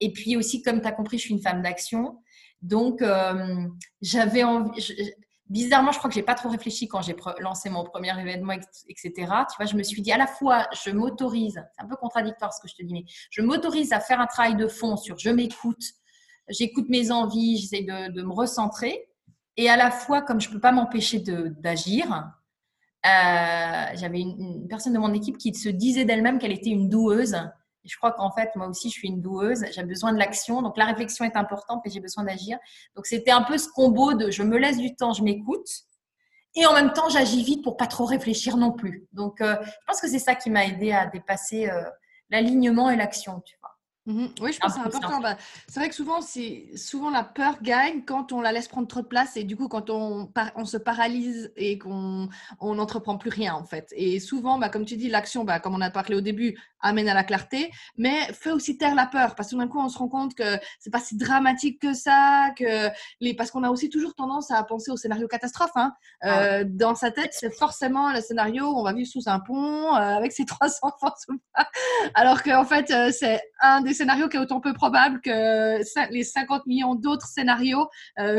Et 0.00 0.12
puis 0.12 0.36
aussi, 0.36 0.62
comme 0.62 0.80
tu 0.80 0.86
as 0.86 0.92
compris, 0.92 1.18
je 1.18 1.22
suis 1.24 1.34
une 1.34 1.42
femme 1.42 1.62
d'action. 1.62 2.18
Donc, 2.62 3.02
euh, 3.02 3.66
j'avais 4.00 4.44
envie. 4.44 4.70
bizarrement, 5.48 5.90
je 5.90 5.98
crois 5.98 6.08
que 6.08 6.14
j'ai 6.14 6.22
pas 6.22 6.34
trop 6.34 6.48
réfléchi 6.48 6.86
quand 6.86 7.02
j'ai 7.02 7.16
lancé 7.40 7.70
mon 7.70 7.82
premier 7.82 8.18
événement, 8.20 8.52
etc. 8.88 9.12
Tu 9.18 9.56
vois, 9.56 9.66
je 9.66 9.76
me 9.76 9.82
suis 9.82 10.00
dit 10.00 10.12
à 10.12 10.18
la 10.18 10.28
fois, 10.28 10.68
je 10.84 10.90
m'autorise, 10.90 11.60
c'est 11.76 11.84
un 11.84 11.88
peu 11.88 11.96
contradictoire 11.96 12.54
ce 12.54 12.60
que 12.60 12.68
je 12.68 12.74
te 12.76 12.84
dis, 12.84 12.92
mais 12.92 13.04
je 13.30 13.42
m'autorise 13.42 13.92
à 13.92 13.98
faire 13.98 14.20
un 14.20 14.26
travail 14.26 14.54
de 14.54 14.68
fond 14.68 14.96
sur 14.96 15.18
je 15.18 15.30
m'écoute, 15.30 15.82
j'écoute 16.48 16.88
mes 16.88 17.10
envies, 17.10 17.58
j'essaie 17.58 17.82
de, 17.82 18.12
de, 18.12 18.22
me 18.22 18.32
recentrer. 18.32 19.08
Et 19.56 19.68
à 19.68 19.76
la 19.76 19.90
fois, 19.90 20.22
comme 20.22 20.40
je 20.40 20.48
ne 20.48 20.54
peux 20.54 20.60
pas 20.60 20.72
m'empêcher 20.72 21.20
d'agir, 21.20 22.32
euh, 23.06 23.84
j'avais 23.94 24.20
une, 24.20 24.66
personne 24.68 24.94
de 24.94 24.98
mon 24.98 25.12
équipe 25.12 25.38
qui 25.38 25.54
se 25.54 25.68
disait 25.68 26.04
d'elle-même 26.04 26.38
qu'elle 26.38 26.52
était 26.52 26.70
une 26.70 26.88
doueuse. 26.88 27.34
Et 27.34 27.88
je 27.88 27.96
crois 27.98 28.12
qu'en 28.12 28.30
fait, 28.32 28.50
moi 28.56 28.66
aussi, 28.66 28.88
je 28.88 28.94
suis 28.94 29.08
une 29.08 29.20
doueuse. 29.20 29.64
J'ai 29.70 29.84
besoin 29.84 30.12
de 30.12 30.18
l'action. 30.18 30.62
Donc, 30.62 30.76
la 30.76 30.86
réflexion 30.86 31.24
est 31.24 31.36
importante 31.36 31.82
et 31.86 31.90
j'ai 31.90 32.00
besoin 32.00 32.24
d'agir. 32.24 32.58
Donc, 32.96 33.06
c'était 33.06 33.30
un 33.30 33.42
peu 33.42 33.58
ce 33.58 33.68
combo 33.68 34.14
de 34.14 34.30
je 34.30 34.42
me 34.42 34.56
laisse 34.56 34.78
du 34.78 34.96
temps, 34.96 35.12
je 35.12 35.22
m'écoute. 35.22 35.68
Et 36.56 36.66
en 36.66 36.72
même 36.72 36.92
temps, 36.92 37.08
j'agis 37.08 37.42
vite 37.42 37.62
pour 37.62 37.76
pas 37.76 37.86
trop 37.86 38.06
réfléchir 38.06 38.56
non 38.56 38.72
plus. 38.72 39.06
Donc, 39.12 39.40
euh, 39.40 39.56
je 39.62 39.86
pense 39.86 40.00
que 40.00 40.08
c'est 40.08 40.18
ça 40.18 40.34
qui 40.34 40.50
m'a 40.50 40.64
aidé 40.64 40.92
à 40.92 41.06
dépasser 41.06 41.68
euh, 41.68 41.82
l'alignement 42.30 42.90
et 42.90 42.96
l'action. 42.96 43.40
Tu 43.44 43.56
vois. 43.60 43.73
Mmh 44.06 44.26
oui, 44.42 44.52
je 44.52 44.58
pense 44.58 44.74
que 44.74 44.80
c'est 44.80 44.86
important. 44.86 45.20
Bah, 45.20 45.38
c'est 45.66 45.80
vrai 45.80 45.88
que 45.88 45.94
souvent, 45.94 46.18
souvent 46.76 47.10
la 47.10 47.24
peur 47.24 47.62
gagne 47.62 48.04
quand 48.04 48.32
on 48.32 48.42
la 48.42 48.52
laisse 48.52 48.68
prendre 48.68 48.86
trop 48.86 49.00
de 49.00 49.06
place 49.06 49.36
et 49.36 49.44
du 49.44 49.56
coup, 49.56 49.66
quand 49.68 49.88
on, 49.88 50.30
on 50.56 50.64
se 50.66 50.76
paralyse 50.76 51.52
et 51.56 51.78
qu'on 51.78 52.28
n'entreprend 52.60 53.16
plus 53.16 53.30
rien 53.30 53.54
en 53.54 53.64
fait. 53.64 53.92
Et 53.96 54.20
souvent, 54.20 54.58
bah, 54.58 54.68
comme 54.68 54.84
tu 54.84 54.96
dis, 54.96 55.08
l'action, 55.08 55.44
bah, 55.44 55.58
comme 55.58 55.74
on 55.74 55.80
a 55.80 55.90
parlé 55.90 56.16
au 56.16 56.20
début, 56.20 56.58
amène 56.84 57.08
à 57.08 57.14
la 57.14 57.24
clarté, 57.24 57.72
mais 57.96 58.32
fait 58.32 58.52
aussi 58.52 58.78
taire 58.78 58.94
la 58.94 59.06
peur 59.06 59.34
parce 59.34 59.50
que 59.50 59.56
d'un 59.56 59.66
coup, 59.66 59.80
on 59.80 59.88
se 59.88 59.98
rend 59.98 60.08
compte 60.08 60.34
que 60.34 60.58
c'est 60.78 60.90
pas 60.90 61.00
si 61.00 61.16
dramatique 61.16 61.80
que 61.80 61.94
ça, 61.94 62.50
que 62.56 62.90
les... 63.20 63.34
parce 63.34 63.50
qu'on 63.50 63.64
a 63.64 63.70
aussi 63.70 63.88
toujours 63.88 64.14
tendance 64.14 64.50
à 64.50 64.62
penser 64.62 64.90
au 64.90 64.96
scénario 64.96 65.26
catastrophe. 65.26 65.70
Hein. 65.74 65.92
Ah 66.20 66.42
euh, 66.42 66.64
dans 66.66 66.94
sa 66.94 67.10
tête, 67.10 67.30
c'est 67.32 67.52
forcément 67.52 68.12
le 68.12 68.20
scénario 68.20 68.66
où 68.66 68.78
on 68.78 68.84
va 68.84 68.92
vivre 68.92 69.08
sous 69.08 69.28
un 69.28 69.40
pont 69.40 69.94
euh, 69.94 69.98
avec 69.98 70.32
ses 70.32 70.44
trois 70.46 70.68
enfants 70.82 71.14
sous 71.18 71.40
bras, 71.54 71.68
alors 72.14 72.42
qu'en 72.42 72.64
fait, 72.64 72.90
euh, 72.90 73.10
c'est 73.10 73.40
un 73.60 73.80
des 73.80 73.94
scénario 73.94 74.28
qui 74.28 74.36
est 74.36 74.40
autant 74.40 74.60
peu 74.60 74.74
probable 74.74 75.20
que 75.22 76.10
les 76.12 76.24
50 76.24 76.66
millions 76.66 76.94
d'autres 76.94 77.26
scénarios 77.26 77.88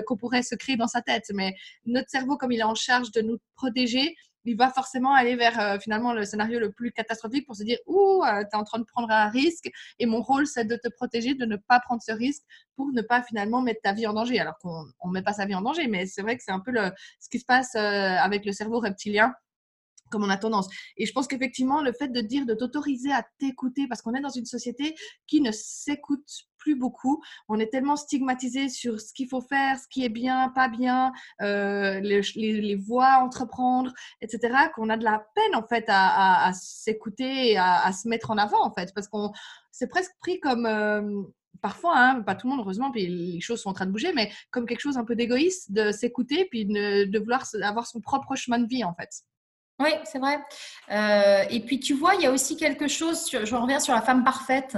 qu'on 0.05 0.17
pourrait 0.17 0.43
se 0.43 0.53
créer 0.53 0.77
dans 0.77 0.87
sa 0.87 1.01
tête. 1.01 1.25
Mais 1.33 1.55
notre 1.85 2.09
cerveau, 2.09 2.37
comme 2.37 2.51
il 2.51 2.59
est 2.59 2.63
en 2.63 2.75
charge 2.75 3.11
de 3.11 3.21
nous 3.21 3.37
protéger, 3.55 4.15
il 4.45 4.55
va 4.57 4.69
forcément 4.69 5.13
aller 5.13 5.35
vers 5.35 5.59
euh, 5.59 5.79
finalement 5.79 6.13
le 6.13 6.25
scénario 6.25 6.59
le 6.59 6.71
plus 6.71 6.91
catastrophique 6.91 7.45
pour 7.45 7.55
se 7.55 7.63
dire 7.63 7.77
Ouh, 7.87 8.23
euh, 8.23 8.41
tu 8.41 8.49
es 8.53 8.55
en 8.55 8.63
train 8.63 8.79
de 8.79 8.85
prendre 8.85 9.11
un 9.11 9.29
risque 9.29 9.69
et 9.99 10.05
mon 10.05 10.21
rôle 10.21 10.47
c'est 10.47 10.65
de 10.65 10.75
te 10.75 10.87
protéger, 10.89 11.33
de 11.33 11.45
ne 11.45 11.55
pas 11.55 11.79
prendre 11.79 12.01
ce 12.01 12.11
risque 12.11 12.43
pour 12.75 12.91
ne 12.91 13.01
pas 13.01 13.21
finalement 13.23 13.61
mettre 13.61 13.81
ta 13.81 13.93
vie 13.93 14.07
en 14.07 14.13
danger. 14.13 14.39
Alors 14.39 14.57
qu'on 14.59 15.07
ne 15.07 15.13
met 15.13 15.21
pas 15.21 15.33
sa 15.33 15.45
vie 15.45 15.55
en 15.55 15.61
danger, 15.61 15.87
mais 15.87 16.05
c'est 16.05 16.21
vrai 16.21 16.37
que 16.37 16.43
c'est 16.43 16.51
un 16.51 16.59
peu 16.59 16.71
le, 16.71 16.91
ce 17.19 17.29
qui 17.29 17.39
se 17.39 17.45
passe 17.45 17.75
avec 17.75 18.45
le 18.45 18.51
cerveau 18.51 18.79
reptilien 18.79 19.33
comme 20.09 20.23
on 20.23 20.29
a 20.29 20.37
tendance. 20.37 20.67
Et 20.97 21.05
je 21.05 21.13
pense 21.13 21.27
qu'effectivement, 21.27 21.81
le 21.81 21.91
fait 21.93 22.09
de 22.09 22.21
dire, 22.21 22.45
de 22.45 22.53
t'autoriser 22.53 23.11
à 23.11 23.25
t'écouter, 23.39 23.87
parce 23.87 24.01
qu'on 24.01 24.13
est 24.13 24.21
dans 24.21 24.29
une 24.29 24.45
société 24.45 24.95
qui 25.27 25.41
ne 25.41 25.51
s'écoute 25.51 26.29
plus 26.65 26.75
beaucoup. 26.75 27.21
On 27.47 27.59
est 27.59 27.67
tellement 27.67 27.95
stigmatisé 27.95 28.69
sur 28.69 28.99
ce 28.99 29.13
qu'il 29.13 29.29
faut 29.29 29.41
faire, 29.41 29.77
ce 29.77 29.87
qui 29.87 30.03
est 30.03 30.09
bien, 30.09 30.49
pas 30.49 30.67
bien, 30.67 31.11
euh, 31.41 31.99
les, 31.99 32.21
les, 32.35 32.75
voies 32.75 33.05
à 33.05 33.23
entreprendre, 33.23 33.93
etc., 34.21 34.51
qu'on 34.73 34.89
a 34.89 34.97
de 34.97 35.03
la 35.03 35.23
peine 35.35 35.55
en 35.55 35.67
fait 35.67 35.85
à, 35.87 36.51
s'écouter 36.53 37.51
et 37.51 37.57
à, 37.57 37.91
se 37.91 38.07
mettre 38.07 38.31
en 38.31 38.37
avant 38.37 38.65
en 38.65 38.73
fait, 38.73 38.91
parce 38.95 39.07
qu'on 39.07 39.31
c'est 39.71 39.87
presque 39.87 40.13
pris 40.21 40.39
comme 40.39 40.65
euh, 40.65 41.21
parfois, 41.61 41.97
hein, 41.97 42.21
pas 42.21 42.33
tout 42.33 42.47
le 42.47 42.55
monde 42.55 42.61
heureusement, 42.61 42.91
puis 42.91 43.07
les 43.07 43.41
choses 43.41 43.61
sont 43.61 43.69
en 43.69 43.73
train 43.73 43.85
de 43.85 43.91
bouger, 43.91 44.11
mais 44.13 44.31
comme 44.49 44.65
quelque 44.65 44.81
chose 44.81 44.97
un 44.97 45.05
peu 45.05 45.15
d'égoïste, 45.15 45.71
de 45.71 45.91
s'écouter, 45.91 46.45
puis 46.49 46.65
de, 46.65 47.19
vouloir 47.19 47.45
avoir 47.61 47.85
son 47.85 48.01
propre 48.01 48.35
chemin 48.35 48.59
de 48.59 48.67
vie 48.67 48.83
en 48.83 48.95
fait. 48.95 49.09
Oui, 49.79 49.89
c'est 50.05 50.19
vrai. 50.19 50.39
Euh, 50.91 51.43
et 51.49 51.59
puis 51.59 51.79
tu 51.79 51.93
vois, 51.93 52.15
il 52.15 52.21
y 52.21 52.25
a 52.25 52.31
aussi 52.31 52.55
quelque 52.55 52.87
chose, 52.87 53.29
je 53.31 53.55
reviens 53.55 53.79
sur 53.79 53.93
la 53.93 54.01
femme 54.01 54.23
parfaite. 54.23 54.77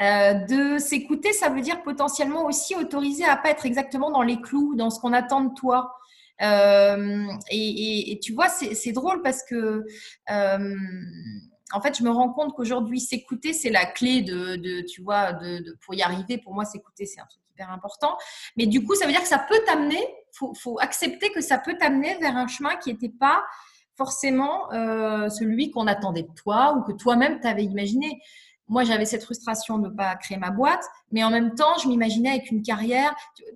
Euh, 0.00 0.32
de 0.32 0.78
s'écouter, 0.78 1.32
ça 1.32 1.50
veut 1.50 1.60
dire 1.60 1.82
potentiellement 1.82 2.46
aussi 2.46 2.74
autoriser 2.74 3.24
à 3.24 3.36
pas 3.36 3.50
être 3.50 3.66
exactement 3.66 4.10
dans 4.10 4.22
les 4.22 4.40
clous, 4.40 4.74
dans 4.74 4.88
ce 4.88 4.98
qu'on 5.00 5.12
attend 5.12 5.42
de 5.42 5.54
toi. 5.54 5.94
Euh, 6.40 7.26
et, 7.50 8.18
tu 8.22 8.32
vois, 8.32 8.48
c'est 8.48 8.92
drôle 8.92 9.20
parce 9.20 9.42
que 9.42 9.84
en 11.72 11.80
fait, 11.80 11.96
je 11.96 12.02
me 12.02 12.10
rends 12.10 12.32
compte 12.32 12.54
qu'aujourd'hui, 12.54 13.00
s'écouter, 13.00 13.52
c'est 13.52 13.70
la 13.70 13.86
clé 13.86 14.22
de, 14.22 14.80
tu 14.82 15.02
vois, 15.02 15.32
de, 15.32 15.76
pour 15.84 15.94
y 15.94 16.02
arriver. 16.02 16.38
Pour 16.38 16.54
moi, 16.54 16.64
s'écouter, 16.64 17.04
c'est 17.06 17.20
un 17.20 17.26
truc 17.26 17.42
hyper 17.52 17.70
important. 17.70 18.16
Mais 18.56 18.66
du 18.66 18.84
coup, 18.84 18.94
ça 18.94 19.06
veut 19.06 19.12
dire 19.12 19.22
que 19.22 19.28
ça 19.28 19.38
peut 19.38 19.60
t'amener. 19.66 20.02
Faut, 20.32 20.54
faut 20.54 20.78
accepter 20.80 21.30
que 21.30 21.40
ça 21.40 21.58
peut 21.58 21.76
t'amener 21.78 22.16
vers 22.18 22.36
un 22.36 22.46
chemin 22.48 22.76
qui 22.76 22.90
n'était 22.92 23.10
pas 23.10 23.44
forcément 24.00 24.70
celui 25.28 25.70
qu'on 25.70 25.86
attendait 25.86 26.22
de 26.22 26.34
toi 26.34 26.74
ou 26.74 26.82
que 26.82 26.92
toi-même 26.92 27.38
t'avais 27.40 27.64
imaginé 27.64 28.20
moi, 28.70 28.84
j'avais 28.84 29.04
cette 29.04 29.24
frustration 29.24 29.78
de 29.78 29.88
ne 29.88 29.92
pas 29.92 30.14
créer 30.14 30.38
ma 30.38 30.52
boîte, 30.52 30.84
mais 31.10 31.24
en 31.24 31.30
même 31.30 31.56
temps, 31.56 31.76
je 31.82 31.88
m'imaginais 31.88 32.30
avec 32.30 32.52
une 32.52 32.62
carrière. 32.62 33.12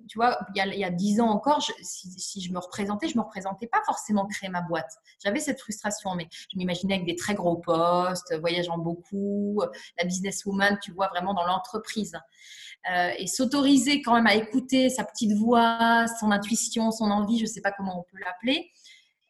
Tu, 0.09 0.17
vois, 0.17 0.37
il 0.53 0.61
y, 0.61 0.83
a, 0.83 0.89
dix 0.89 1.21
ans 1.21 1.29
encore, 1.29 1.65
si, 1.81 2.41
je 2.41 2.51
me 2.51 2.59
représentais, 2.59 3.07
je 3.07 3.17
me 3.17 3.23
représentais 3.23 3.67
pas 3.67 3.81
forcément 3.85 4.27
créer 4.27 4.49
ma 4.49 4.59
boîte. 4.59 4.91
J'avais 5.23 5.39
cette 5.39 5.61
frustration, 5.61 6.15
mais 6.15 6.27
je 6.51 6.57
m'imaginais 6.57 6.95
avec 6.95 7.05
des 7.05 7.15
très 7.15 7.33
gros 7.33 7.55
postes, 7.55 8.37
voyageant 8.41 8.77
beaucoup, 8.77 9.61
la 9.97 10.03
businesswoman, 10.03 10.77
tu 10.83 10.91
vois, 10.91 11.07
vraiment 11.07 11.33
dans 11.33 11.45
l'entreprise. 11.45 12.19
Euh, 12.91 13.11
et 13.17 13.27
s'autoriser 13.27 14.01
quand 14.01 14.15
même 14.15 14.27
à 14.27 14.35
écouter 14.35 14.89
sa 14.89 15.05
petite 15.05 15.31
voix, 15.31 16.07
son 16.19 16.29
intuition, 16.29 16.91
son 16.91 17.09
envie, 17.09 17.37
je 17.37 17.43
ne 17.43 17.49
sais 17.49 17.61
pas 17.61 17.71
comment 17.71 18.01
on 18.01 18.03
peut 18.03 18.21
l'appeler, 18.21 18.69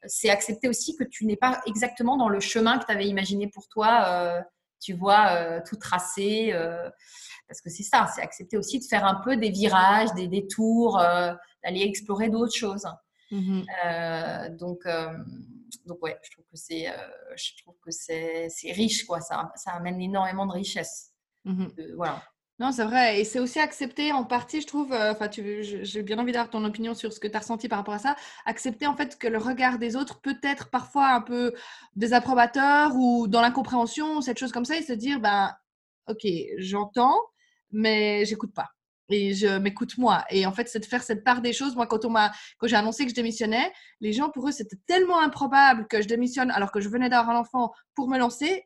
c'est 0.07 0.29
accepter 0.29 0.67
aussi 0.67 0.95
que 0.95 1.03
tu 1.03 1.25
n'es 1.25 1.35
pas 1.35 1.61
exactement 1.65 2.17
dans 2.17 2.29
le 2.29 2.39
chemin 2.39 2.77
que 2.79 2.85
tu 2.85 2.91
avais 2.91 3.07
imaginé 3.07 3.47
pour 3.47 3.67
toi. 3.67 4.05
Euh, 4.07 4.41
tu 4.81 4.93
vois, 4.93 5.31
euh, 5.31 5.61
tout 5.67 5.77
tracé. 5.77 6.51
Euh, 6.53 6.89
parce 7.47 7.61
que 7.61 7.69
c'est 7.69 7.83
ça, 7.83 8.07
c'est 8.13 8.21
accepter 8.21 8.57
aussi 8.57 8.79
de 8.79 8.85
faire 8.85 9.05
un 9.05 9.15
peu 9.15 9.37
des 9.37 9.49
virages, 9.49 10.13
des 10.13 10.27
détours, 10.27 10.97
d'aller 11.63 11.81
explorer 11.81 12.29
d'autres 12.29 12.55
choses. 12.55 12.87
Mmh 13.31 13.61
donc, 14.57 14.87
donc 15.85 16.01
ouais, 16.03 16.17
je 16.23 16.31
trouve 16.31 16.45
que 16.45 16.57
c'est, 16.57 16.87
je 17.35 17.51
trouve 17.61 17.75
que 17.83 17.91
c'est, 17.91 18.47
riche, 18.71 19.05
quoi. 19.05 19.21
Ça, 19.21 19.51
ça 19.55 19.71
amène 19.73 20.01
énormément 20.01 20.47
de 20.47 20.53
richesse. 20.53 21.11
Mmh 21.45 21.67
voilà. 21.95 22.23
Non, 22.59 22.71
c'est 22.71 22.85
vrai. 22.85 23.19
Et 23.19 23.25
c'est 23.25 23.39
aussi 23.39 23.59
accepter 23.59 24.13
en 24.13 24.23
partie, 24.23 24.61
je 24.61 24.67
trouve, 24.67 24.93
euh, 24.93 25.11
enfin, 25.11 25.29
j'ai 25.29 26.03
bien 26.03 26.17
envie 26.19 26.31
d'avoir 26.31 26.49
ton 26.49 26.63
opinion 26.63 26.93
sur 26.93 27.11
ce 27.11 27.19
que 27.19 27.27
tu 27.27 27.35
as 27.35 27.39
ressenti 27.39 27.67
par 27.67 27.79
rapport 27.79 27.93
à 27.95 27.99
ça. 27.99 28.15
Accepter 28.45 28.87
en 28.87 28.95
fait 28.95 29.17
que 29.17 29.27
le 29.27 29.37
regard 29.37 29.77
des 29.77 29.97
autres 29.97 30.21
peut 30.21 30.37
être 30.41 30.69
parfois 30.69 31.09
un 31.09 31.21
peu 31.21 31.53
désapprobateur 31.97 32.95
ou 32.95 33.27
dans 33.27 33.41
l'incompréhension, 33.41 34.21
cette 34.21 34.39
chose 34.39 34.53
comme 34.53 34.63
ça, 34.63 34.77
et 34.77 34.83
se 34.83 34.93
dire, 34.93 35.19
ben, 35.19 35.53
ok, 36.07 36.25
j'entends, 36.57 37.19
mais 37.71 38.23
j'écoute 38.25 38.53
pas. 38.53 38.69
Et 39.09 39.33
je 39.33 39.57
m'écoute 39.57 39.97
moi. 39.97 40.23
Et 40.29 40.45
en 40.45 40.53
fait, 40.53 40.67
c'est 40.69 40.79
de 40.79 40.85
faire 40.85 41.03
cette 41.03 41.23
part 41.25 41.41
des 41.41 41.53
choses. 41.53 41.75
Moi, 41.75 41.87
quand, 41.87 42.05
m'a, 42.05 42.31
quand 42.57 42.67
j'ai 42.67 42.77
annoncé 42.77 43.03
que 43.03 43.09
je 43.09 43.15
démissionnais, 43.15 43.71
les 43.99 44.13
gens, 44.13 44.29
pour 44.29 44.47
eux, 44.47 44.51
c'était 44.51 44.77
tellement 44.87 45.19
improbable 45.21 45.87
que 45.87 46.01
je 46.01 46.07
démissionne 46.07 46.51
alors 46.51 46.71
que 46.71 46.79
je 46.79 46.87
venais 46.89 47.09
d'avoir 47.09 47.35
un 47.35 47.39
enfant 47.39 47.73
pour 47.95 48.07
me 48.07 48.17
lancer 48.17 48.63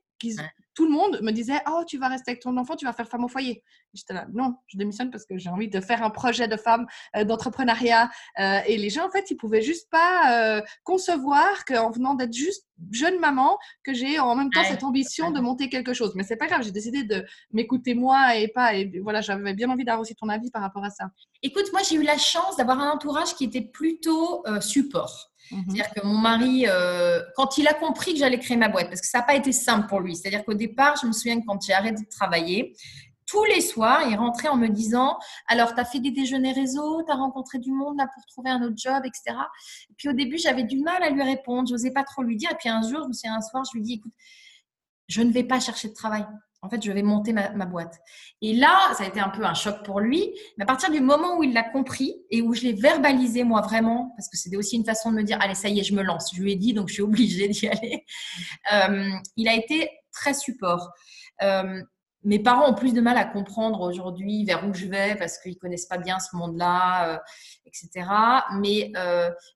tout 0.80 0.86
le 0.86 0.92
monde 0.92 1.20
me 1.22 1.32
disait 1.32 1.60
Oh, 1.70 1.84
tu 1.86 1.98
vas 1.98 2.08
rester 2.08 2.32
avec 2.32 2.42
ton 2.42 2.56
enfant, 2.56 2.78
tu 2.78 2.86
vas 2.86 2.94
faire 2.94 3.10
femme 3.10 3.26
au 3.26 3.28
foyer. 3.28 3.62
J'étais 3.94 4.14
là, 4.14 4.28
non, 4.32 4.56
je 4.68 4.78
démissionne 4.78 5.12
parce 5.12 5.26
que 5.26 5.38
j'ai 5.38 5.50
envie 5.50 5.68
de 5.68 5.82
faire 5.82 6.04
un 6.04 6.10
projet 6.10 6.48
de 6.48 6.56
femme, 6.56 6.88
euh, 7.18 7.26
d'entrepreneuriat. 7.26 8.10
Euh, 8.40 8.60
et 8.66 8.78
les 8.78 8.90
gens, 8.90 9.06
en 9.06 9.10
fait, 9.12 9.30
ils 9.30 9.36
pouvaient 9.36 9.62
juste 9.62 9.90
pas 9.90 10.32
euh, 10.32 10.62
concevoir 10.86 11.66
qu'en 11.66 11.92
venant 11.92 12.14
d'être 12.14 12.32
juste 12.32 12.66
jeune 12.94 13.20
maman, 13.20 13.58
que 13.84 13.94
j'ai 13.94 14.20
en 14.20 14.36
même 14.36 14.50
temps 14.52 14.64
cette 14.64 14.86
ambition 14.86 15.32
de 15.32 15.42
monter 15.42 15.68
quelque 15.68 15.94
chose. 15.94 16.14
Mais 16.16 16.24
c'est 16.24 16.38
pas 16.38 16.48
grave, 16.48 16.64
j'ai 16.64 16.72
décidé 16.72 17.04
de 17.04 17.26
m'écouter 17.52 17.94
moi 17.94 18.38
et 18.38 18.48
pas. 18.48 18.74
Et 18.76 19.02
voilà, 19.04 19.20
j'avais 19.20 19.54
bien 19.54 19.70
envie 19.70 19.84
d'avoir 19.84 20.00
aussi 20.00 20.16
ton 20.16 20.30
avis 20.30 20.50
par 20.50 20.62
rapport 20.62 20.86
à 20.86 20.92
ça. 20.92 21.10
Écoute, 21.44 21.66
moi, 21.74 21.82
j'ai 21.84 21.96
eu 21.96 22.04
la 22.04 22.18
chance 22.18 22.56
d'avoir 22.56 22.80
un 22.80 22.92
entourage 22.92 23.36
qui 23.36 23.44
était 23.44 23.64
plutôt 23.64 24.46
support. 24.62 25.29
Mhm. 25.52 25.64
C'est-à-dire 25.68 25.94
que 25.94 26.06
mon 26.06 26.18
mari, 26.18 26.66
euh, 26.68 27.22
quand 27.36 27.58
il 27.58 27.68
a 27.68 27.74
compris 27.74 28.14
que 28.14 28.20
j'allais 28.20 28.40
créer 28.40 28.58
ma 28.58 28.70
boîte, 28.70 28.88
parce 28.88 29.02
que 29.02 29.08
ça 29.08 29.20
n'a 29.20 29.24
pas 29.24 29.36
été 29.36 29.52
simple 29.52 29.88
pour 29.88 30.00
lui, 30.00 30.16
c'est-à-dire 30.16 30.44
qu'au 30.46 30.54
départ, 30.54 30.96
je 31.02 31.08
me 31.08 31.12
souviens 31.12 31.40
que 31.40 31.46
quand 31.46 31.62
j'ai 31.62 31.74
arrêté 31.74 32.04
de 32.04 32.10
travailler, 32.10 32.76
tous 33.26 33.44
les 33.44 33.62
soirs, 33.62 34.02
il 34.08 34.16
rentrait 34.16 34.48
en 34.48 34.56
me 34.56 34.68
disant 34.68 35.20
Alors, 35.48 35.76
tu 35.76 35.80
as 35.80 35.86
fait 35.86 36.00
des 36.00 36.12
déjeuners 36.12 36.54
réseau, 36.54 37.04
tu 37.04 37.12
as 37.12 37.16
rencontré 37.16 37.60
du 37.60 37.72
monde 37.72 37.98
là 37.98 38.08
pour 38.14 38.26
trouver 38.26 38.50
un 38.50 38.62
autre 38.64 38.78
job, 38.78 39.04
etc. 39.06 39.38
Et 39.90 39.94
puis 39.98 40.10
au 40.10 40.14
début, 40.14 40.38
j'avais 40.38 40.64
du 40.64 40.80
mal 40.80 41.04
à 41.04 41.10
lui 41.10 41.22
répondre, 41.22 41.68
je 41.68 41.74
n'osais 41.74 41.92
pas 41.92 42.04
trop 42.04 42.24
lui 42.24 42.38
dire. 42.38 42.52
Et 42.52 42.56
puis 42.56 42.70
un 42.70 42.82
jour, 42.82 43.02
je 43.04 43.08
me 43.08 43.14
souviens 43.14 43.36
un 43.36 43.42
soir, 43.42 43.64
je 43.66 43.78
lui 43.78 43.84
dis 43.84 43.94
Écoute, 43.94 44.14
je 45.08 45.22
ne 45.22 45.32
vais 45.32 45.44
pas 45.44 45.60
chercher 45.60 45.90
de 45.90 45.94
travail 45.94 46.26
en 46.62 46.70
fait, 46.70 46.84
je 46.84 46.92
vais 46.92 47.04
monter 47.04 47.32
ma, 47.32 47.66
boîte. 47.66 48.00
Et 48.42 48.54
là, 48.54 48.94
ça 48.98 49.04
a 49.04 49.08
été 49.08 49.20
un 49.20 49.30
peu 49.30 49.46
un 49.46 49.54
choc 49.54 49.84
pour 49.86 50.02
lui. 50.02 50.34
Mais 50.58 50.64
à 50.64 50.68
partir 50.68 50.92
du 50.92 51.00
moment 51.00 51.38
où 51.38 51.44
il 51.44 51.54
l'a 51.54 51.64
compris 51.64 52.16
et 52.30 52.42
où 52.42 52.54
je 52.54 52.64
l'ai 52.64 52.74
verbalisé 52.74 53.44
moi 53.44 53.62
vraiment, 53.62 54.14
parce 54.18 54.28
que 54.28 54.38
c'était 54.38 54.58
aussi 54.58 54.76
une 54.76 54.84
façon 54.84 55.12
de 55.12 55.18
me 55.18 55.24
dire, 55.24 55.38
allez, 55.42 55.56
ça 55.56 55.70
y 55.70 55.80
est, 55.80 55.84
je 55.84 55.96
me 55.96 56.04
lance. 56.04 56.32
Je 56.36 56.42
lui 56.42 56.52
ai 56.52 56.56
dit, 56.56 56.74
donc 56.74 56.90
je 56.90 56.96
suis 56.96 57.02
obligée 57.04 57.48
d'y 57.48 57.68
aller. 57.68 58.06
Euh, 58.74 59.10
il 59.38 59.48
a 59.48 59.54
été 59.54 59.90
très 60.12 60.34
support. 60.34 60.92
Euh, 61.44 61.82
mes 62.24 62.40
parents 62.40 62.70
ont 62.70 62.76
plus 62.76 62.94
de 62.94 63.00
mal 63.00 63.18
à 63.18 63.24
comprendre 63.24 63.80
aujourd'hui 63.80 64.44
vers 64.44 64.68
où 64.68 64.74
je 64.74 64.88
vais 64.88 65.16
parce 65.16 65.38
qu'ils 65.38 65.58
connaissent 65.58 65.86
pas 65.86 65.98
bien 65.98 66.20
ce 66.20 66.36
monde-là, 66.36 67.14
euh, 67.14 67.18
etc. 67.66 68.06
Mais, 68.58 68.92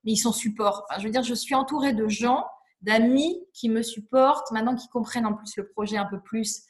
ils 0.04 0.16
sont 0.16 0.32
support. 0.32 0.86
je 0.98 1.04
veux 1.04 1.10
dire, 1.10 1.22
je 1.22 1.34
suis 1.34 1.54
entourée 1.54 1.92
de 1.92 2.08
gens, 2.08 2.46
d'amis 2.80 3.38
qui 3.52 3.68
me 3.68 3.82
supportent, 3.82 4.50
maintenant 4.52 4.74
qui 4.74 4.88
comprennent 4.88 5.26
en 5.26 5.34
plus 5.34 5.54
le 5.58 5.68
projet 5.68 5.98
un 5.98 6.06
peu 6.06 6.18
plus. 6.20 6.62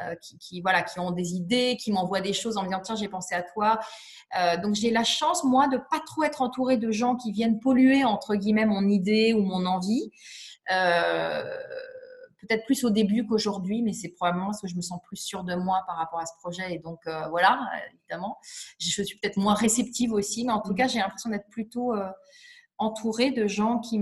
Euh, 0.00 0.14
qui, 0.40 0.62
voilà, 0.62 0.82
qui 0.82 0.98
ont 1.00 1.10
des 1.10 1.34
idées, 1.34 1.76
qui 1.78 1.92
m'envoient 1.92 2.22
des 2.22 2.32
choses 2.32 2.56
en 2.56 2.62
me 2.62 2.68
disant 2.68 2.80
tiens, 2.80 2.96
j'ai 2.96 3.08
pensé 3.08 3.34
à 3.34 3.42
toi. 3.42 3.78
Euh, 4.38 4.56
donc 4.56 4.74
j'ai 4.74 4.90
la 4.90 5.04
chance, 5.04 5.44
moi, 5.44 5.68
de 5.68 5.76
pas 5.76 6.00
trop 6.06 6.22
être 6.22 6.40
entourée 6.40 6.78
de 6.78 6.90
gens 6.90 7.14
qui 7.14 7.30
viennent 7.30 7.60
polluer, 7.60 8.02
entre 8.02 8.34
guillemets, 8.34 8.64
mon 8.64 8.88
idée 8.88 9.34
ou 9.34 9.42
mon 9.42 9.66
envie. 9.66 10.10
Euh, 10.70 11.44
peut-être 12.40 12.64
plus 12.64 12.84
au 12.84 12.90
début 12.90 13.26
qu'aujourd'hui, 13.26 13.82
mais 13.82 13.92
c'est 13.92 14.08
probablement 14.08 14.46
parce 14.46 14.62
que 14.62 14.66
je 14.66 14.76
me 14.76 14.80
sens 14.80 14.98
plus 15.04 15.18
sûre 15.18 15.44
de 15.44 15.54
moi 15.54 15.82
par 15.86 15.96
rapport 15.96 16.20
à 16.20 16.26
ce 16.26 16.32
projet. 16.40 16.74
Et 16.74 16.78
donc, 16.78 17.00
voilà, 17.28 17.60
évidemment, 17.94 18.38
je 18.78 19.02
suis 19.02 19.18
peut-être 19.18 19.36
moins 19.36 19.54
réceptive 19.54 20.12
aussi, 20.12 20.44
mais 20.44 20.52
en 20.52 20.60
tout 20.60 20.72
mmh. 20.72 20.76
cas, 20.76 20.88
j'ai 20.88 20.98
l'impression 21.00 21.30
d'être 21.30 21.48
plutôt 21.50 21.92
entourée 22.78 23.30
de 23.30 23.46
gens 23.46 23.78
qui, 23.78 24.00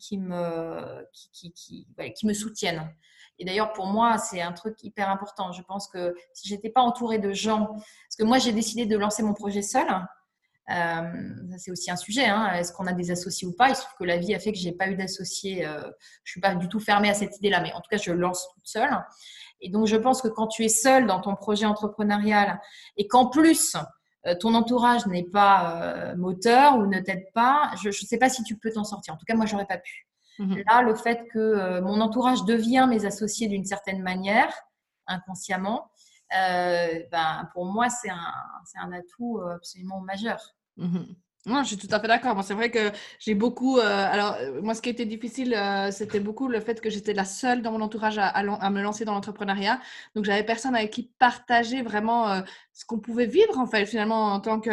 qui, 0.00 0.18
me, 0.18 1.06
qui, 1.12 1.52
qui, 1.52 1.86
qui, 2.16 2.26
me 2.26 2.32
soutiennent. 2.32 2.90
Et 3.38 3.44
d'ailleurs, 3.44 3.72
pour 3.72 3.86
moi, 3.86 4.18
c'est 4.18 4.40
un 4.40 4.52
truc 4.52 4.82
hyper 4.82 5.10
important. 5.10 5.52
Je 5.52 5.62
pense 5.62 5.88
que 5.88 6.14
si 6.32 6.48
j'étais 6.48 6.70
pas 6.70 6.82
entourée 6.82 7.18
de 7.18 7.32
gens, 7.32 7.66
parce 7.66 8.16
que 8.18 8.24
moi, 8.24 8.38
j'ai 8.38 8.52
décidé 8.52 8.86
de 8.86 8.96
lancer 8.96 9.22
mon 9.22 9.34
projet 9.34 9.62
seul. 9.62 9.86
Euh, 10.70 11.02
c'est 11.58 11.70
aussi 11.70 11.90
un 11.90 11.96
sujet. 11.96 12.24
Hein. 12.24 12.52
Est-ce 12.54 12.72
qu'on 12.72 12.86
a 12.86 12.92
des 12.92 13.10
associés 13.10 13.46
ou 13.46 13.52
pas? 13.52 13.68
Il 13.68 13.76
se 13.76 13.82
trouve 13.82 13.96
que 13.98 14.04
la 14.04 14.16
vie 14.16 14.34
a 14.34 14.38
fait 14.38 14.52
que 14.52 14.58
j'ai 14.58 14.72
pas 14.72 14.88
eu 14.88 14.96
d'associés. 14.96 15.66
Euh, 15.66 15.82
je 16.22 16.32
suis 16.32 16.40
pas 16.40 16.54
du 16.54 16.68
tout 16.68 16.80
fermée 16.80 17.10
à 17.10 17.14
cette 17.14 17.36
idée-là, 17.38 17.60
mais 17.60 17.72
en 17.72 17.80
tout 17.80 17.88
cas, 17.90 17.98
je 17.98 18.12
lance 18.12 18.48
toute 18.54 18.66
seule. 18.66 18.96
Et 19.60 19.68
donc, 19.68 19.86
je 19.86 19.96
pense 19.96 20.22
que 20.22 20.28
quand 20.28 20.46
tu 20.46 20.64
es 20.64 20.68
seule 20.68 21.06
dans 21.06 21.20
ton 21.20 21.34
projet 21.34 21.66
entrepreneurial 21.66 22.60
et 22.96 23.06
qu'en 23.08 23.26
plus 23.26 23.76
euh, 24.26 24.34
ton 24.40 24.54
entourage 24.54 25.06
n'est 25.06 25.28
pas 25.28 26.14
moteur 26.16 26.78
ou 26.78 26.86
ne 26.86 27.00
t'aide 27.00 27.26
pas, 27.34 27.72
je 27.82 27.88
ne 27.88 27.92
sais 27.92 28.18
pas 28.18 28.30
si 28.30 28.42
tu 28.42 28.56
peux 28.56 28.70
t'en 28.70 28.84
sortir. 28.84 29.14
En 29.14 29.16
tout 29.16 29.26
cas, 29.26 29.34
moi, 29.34 29.46
j'aurais 29.46 29.66
pas 29.66 29.78
pu. 29.78 30.06
Mmh 30.38 30.56
Là, 30.68 30.82
le 30.82 30.94
fait 30.94 31.26
que 31.32 31.38
euh, 31.38 31.80
mon 31.80 32.00
entourage 32.00 32.44
devient 32.44 32.86
mes 32.88 33.04
associés 33.04 33.48
d'une 33.48 33.64
certaine 33.64 34.02
manière, 34.02 34.52
inconsciemment, 35.06 35.90
euh, 36.36 37.00
ben, 37.12 37.48
pour 37.52 37.66
moi, 37.66 37.88
c'est 37.88 38.10
un, 38.10 38.32
un, 38.80 38.92
atout 38.92 39.38
euh, 39.38 39.54
absolument 39.54 40.00
majeur. 40.00 40.54
Mmh 40.76 41.02
je 41.46 41.64
suis 41.64 41.76
tout 41.76 41.88
à 41.90 42.00
fait 42.00 42.08
d'accord. 42.08 42.42
c'est 42.42 42.54
vrai 42.54 42.70
que 42.70 42.90
j'ai 43.18 43.34
beaucoup. 43.34 43.78
alors, 43.78 44.34
moi, 44.62 44.74
ce 44.74 44.80
qui 44.80 44.88
était 44.88 45.04
difficile, 45.04 45.54
c'était 45.90 46.18
beaucoup 46.18 46.48
le 46.48 46.58
fait 46.58 46.80
que 46.80 46.88
j'étais 46.88 47.12
la 47.12 47.26
seule 47.26 47.60
dans 47.60 47.70
mon 47.70 47.82
entourage 47.82 48.16
à, 48.16 48.28
à, 48.28 48.70
me 48.70 48.80
lancer 48.80 49.04
dans 49.04 49.12
l'entrepreneuriat. 49.12 49.78
Donc, 50.14 50.24
j'avais 50.24 50.42
personne 50.42 50.74
avec 50.74 50.90
qui 50.90 51.12
partager 51.18 51.82
vraiment 51.82 52.42
ce 52.72 52.86
qu'on 52.86 52.98
pouvait 52.98 53.26
vivre, 53.26 53.58
en 53.58 53.66
fait, 53.66 53.84
finalement, 53.84 54.32
en 54.32 54.40
tant 54.40 54.58
que 54.58 54.70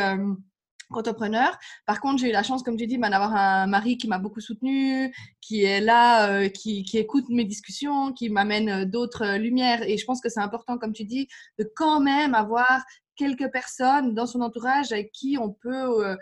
entrepreneur. 0.97 1.57
Par 1.85 2.01
contre, 2.01 2.21
j'ai 2.21 2.29
eu 2.29 2.31
la 2.31 2.43
chance, 2.43 2.63
comme 2.63 2.77
tu 2.77 2.87
dis, 2.87 2.97
ben, 2.97 3.09
d'avoir 3.09 3.35
un 3.35 3.67
mari 3.67 3.97
qui 3.97 4.07
m'a 4.07 4.17
beaucoup 4.17 4.41
soutenu, 4.41 5.13
qui 5.41 5.63
est 5.63 5.81
là, 5.81 6.29
euh, 6.29 6.49
qui, 6.49 6.85
écoute 6.93 7.25
mes 7.29 7.45
discussions, 7.45 8.13
qui 8.13 8.29
m'amène 8.29 8.69
euh, 8.69 8.85
d'autres 8.85 9.23
euh, 9.23 9.37
lumières. 9.37 9.83
Et 9.83 9.97
je 9.97 10.05
pense 10.05 10.21
que 10.21 10.29
c'est 10.29 10.39
important, 10.39 10.77
comme 10.77 10.93
tu 10.93 11.03
dis, 11.03 11.27
de 11.59 11.69
quand 11.75 11.99
même 11.99 12.35
avoir 12.35 12.83
quelques 13.15 13.51
personnes 13.51 14.13
dans 14.13 14.25
son 14.25 14.41
entourage 14.41 14.91
avec 14.91 15.11
qui 15.11 15.37
on 15.39 15.51
peut 15.51 16.17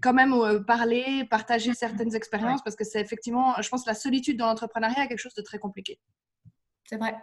quand 0.00 0.12
même 0.12 0.64
parler, 0.66 1.24
partager 1.30 1.72
certaines 1.74 2.14
expériences, 2.14 2.62
parce 2.62 2.76
que 2.76 2.84
c'est 2.84 3.00
effectivement, 3.00 3.54
je 3.60 3.68
pense, 3.68 3.86
la 3.86 3.94
solitude 3.94 4.36
dans 4.36 4.46
l'entrepreneuriat 4.46 5.04
est 5.04 5.08
quelque 5.08 5.18
chose 5.18 5.34
de 5.34 5.42
très 5.42 5.58
compliqué. 5.58 5.98
C'est 6.84 6.98
vrai. 6.98 7.16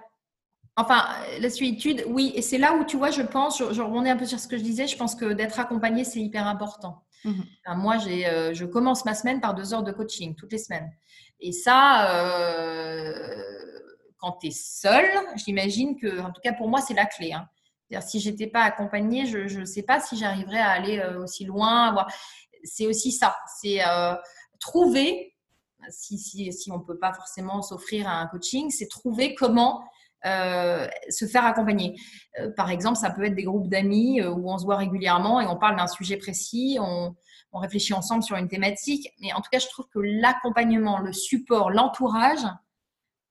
Enfin, 0.77 1.05
la 1.39 1.49
solitude, 1.49 2.03
oui, 2.07 2.31
et 2.33 2.41
c'est 2.41 2.57
là 2.57 2.73
où 2.75 2.85
tu 2.85 2.97
vois, 2.97 3.11
je 3.11 3.21
pense, 3.21 3.59
je, 3.59 3.73
je, 3.73 3.81
rebondis 3.81 4.09
un 4.09 4.15
peu 4.15 4.25
sur 4.25 4.39
ce 4.39 4.47
que 4.47 4.57
je 4.57 4.63
disais, 4.63 4.87
je 4.87 4.95
pense 4.95 5.15
que 5.15 5.33
d'être 5.33 5.59
accompagné, 5.59 6.03
c'est 6.05 6.21
hyper 6.21 6.47
important. 6.47 7.03
Mhm. 7.23 7.45
moi, 7.77 7.97
euh, 8.07 8.53
je 8.53 8.65
commence 8.65 9.05
ma 9.05 9.13
semaine 9.13 9.41
par 9.41 9.53
deux 9.53 9.73
heures 9.73 9.83
de 9.83 9.91
coaching 9.91 10.35
toutes 10.35 10.51
les 10.51 10.57
semaines. 10.57 10.91
Et 11.39 11.51
ça, 11.51 12.15
euh, 12.15 13.43
quand 14.17 14.33
tu 14.33 14.47
es 14.47 14.51
seul, 14.51 15.05
j'imagine 15.35 15.99
que, 15.99 16.19
en 16.21 16.31
tout 16.31 16.41
cas 16.41 16.53
pour 16.53 16.67
moi, 16.67 16.81
c'est 16.81 16.93
la 16.93 17.05
clé. 17.05 17.33
Hein. 17.33 17.47
Si 18.01 18.19
j'étais 18.19 18.47
pas 18.47 18.61
accompagnée, 18.61 19.25
je 19.25 19.59
ne 19.59 19.65
sais 19.65 19.83
pas 19.83 19.99
si 19.99 20.17
j'arriverais 20.17 20.59
à 20.59 20.69
aller 20.69 20.99
euh, 20.99 21.21
aussi 21.23 21.45
loin. 21.45 21.95
C'est 22.63 22.87
aussi 22.87 23.11
ça, 23.11 23.35
c'est 23.59 23.79
trouver, 24.59 25.35
si, 25.89 26.19
si, 26.19 26.53
si 26.53 26.71
on 26.71 26.77
ne 26.77 26.83
peut 26.83 26.99
pas 26.99 27.11
forcément 27.11 27.61
s'offrir 27.63 28.07
un 28.07 28.27
coaching, 28.27 28.69
c'est 28.69 28.87
trouver 28.87 29.33
comment 29.33 29.83
euh, 30.25 30.87
se 31.09 31.25
faire 31.25 31.45
accompagner. 31.45 31.99
Euh, 32.39 32.51
par 32.51 32.69
exemple, 32.69 32.97
ça 32.97 33.09
peut 33.09 33.23
être 33.23 33.33
des 33.33 33.43
groupes 33.43 33.67
d'amis 33.67 34.21
euh, 34.21 34.29
où 34.29 34.51
on 34.51 34.57
se 34.59 34.65
voit 34.65 34.77
régulièrement 34.77 35.41
et 35.41 35.47
on 35.47 35.57
parle 35.57 35.77
d'un 35.77 35.87
sujet 35.87 36.17
précis, 36.17 36.77
on, 36.79 37.15
réfléchit 37.53 37.93
ensemble 37.93 38.23
sur 38.23 38.37
une 38.37 38.47
thématique. 38.47 39.09
Mais 39.19 39.33
en 39.33 39.41
tout 39.41 39.49
cas, 39.51 39.59
je 39.59 39.67
trouve 39.67 39.87
que 39.89 39.99
l'accompagnement, 39.99 40.99
le 40.99 41.11
support, 41.11 41.69
l'entourage, 41.69 42.45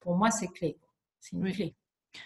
pour 0.01 0.17
moi, 0.17 0.31
c'est 0.31 0.49
clé. 0.49 0.79
C'est 1.21 1.37
une 1.37 1.51
clé. 1.53 1.75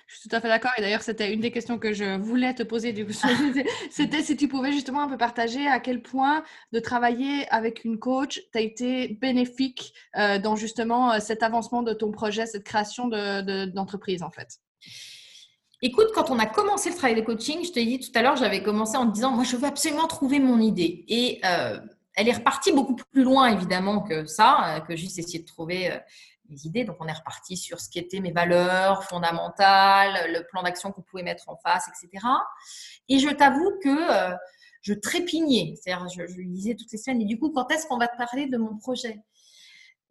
Je 0.07 0.19
suis 0.19 0.29
tout 0.29 0.37
à 0.37 0.41
fait 0.41 0.49
d'accord. 0.49 0.71
Et 0.79 0.81
d'ailleurs, 0.81 1.03
c'était 1.03 1.33
une 1.33 1.41
des 1.41 1.51
questions 1.51 1.79
que 1.79 1.93
je 1.93 2.17
voulais 2.19 2.55
te 2.55 2.63
poser. 2.63 2.95
C'était 3.91 4.23
si 4.23 4.37
tu 4.37 4.49
pouvais 4.49 4.73
justement 4.73 5.03
un 5.03 5.09
peu 5.09 5.19
partager 5.19 5.67
à 5.67 5.81
quel 5.81 6.03
point 6.03 6.45
de 6.73 6.81
travailler 6.81 7.47
avec 7.53 7.85
une 7.85 7.99
coach 7.99 8.41
t'a 8.53 8.61
été 8.61 9.09
bénéfique 9.09 9.93
euh, 10.17 10.39
dans 10.39 10.57
justement 10.57 11.13
euh, 11.13 11.19
cet 11.21 11.43
avancement 11.43 11.83
de 11.83 11.93
ton 11.93 12.11
projet, 12.11 12.47
cette 12.47 12.65
création 12.65 13.09
d'entreprise 13.09 14.23
en 14.23 14.31
fait? 14.31 14.61
Écoute, 15.83 16.09
quand 16.15 16.31
on 16.31 16.39
a 16.39 16.47
commencé 16.47 16.89
le 16.89 16.97
travail 16.97 17.17
de 17.17 17.21
coaching, 17.21 17.63
je 17.63 17.73
t'ai 17.73 17.85
dit 17.85 18.01
tout 18.01 18.17
à 18.19 18.23
l'heure, 18.23 18.37
j'avais 18.37 18.63
commencé 18.63 18.97
en 18.97 19.05
disant, 19.05 19.33
moi, 19.33 19.45
je 19.45 19.57
veux 19.57 19.67
absolument 19.67 20.07
trouver 20.07 20.39
mon 20.39 20.59
idée. 20.61 21.05
Et 21.09 21.41
euh, 21.45 21.79
elle 22.15 22.29
est 22.29 22.33
repartie 22.33 22.73
beaucoup 22.73 22.95
plus 22.95 23.23
loin, 23.23 23.49
évidemment, 23.49 24.01
que 24.01 24.25
ça, 24.25 24.83
que 24.89 24.97
juste 24.97 25.19
essayer 25.19 25.41
de 25.41 25.47
trouver 25.47 25.91
mes 26.49 26.57
idées. 26.65 26.85
Donc, 26.85 26.97
on 27.01 27.07
est 27.07 27.13
reparti 27.13 27.57
sur 27.57 27.81
ce 27.81 27.89
qui 27.89 27.99
était 27.99 28.21
mes 28.21 28.33
valeurs 28.33 29.05
fondamentales, 29.05 30.33
le 30.33 30.47
plan 30.47 30.63
d'action 30.63 30.93
qu'on 30.93 31.03
pouvait 31.03 31.23
mettre 31.23 31.49
en 31.49 31.57
face, 31.57 31.89
etc. 31.89 32.27
Et 33.09 33.19
je 33.19 33.29
t'avoue 33.29 33.73
que 33.83 34.33
euh, 34.33 34.35
je 34.83 34.95
trépignais. 34.95 35.75
C'est-à-dire, 35.81 36.09
je, 36.09 36.27
je, 36.27 36.37
lui 36.37 36.49
disais 36.49 36.75
toutes 36.75 36.93
les 36.93 36.99
semaines, 36.99 37.23
et 37.23 37.25
du 37.27 37.39
coup, 37.39 37.51
quand 37.51 37.71
est-ce 37.71 37.87
qu'on 37.87 37.99
va 37.99 38.09
te 38.09 38.17
parler 38.17 38.47
de 38.47 38.59
mon 38.59 38.77
projet? 38.77 39.21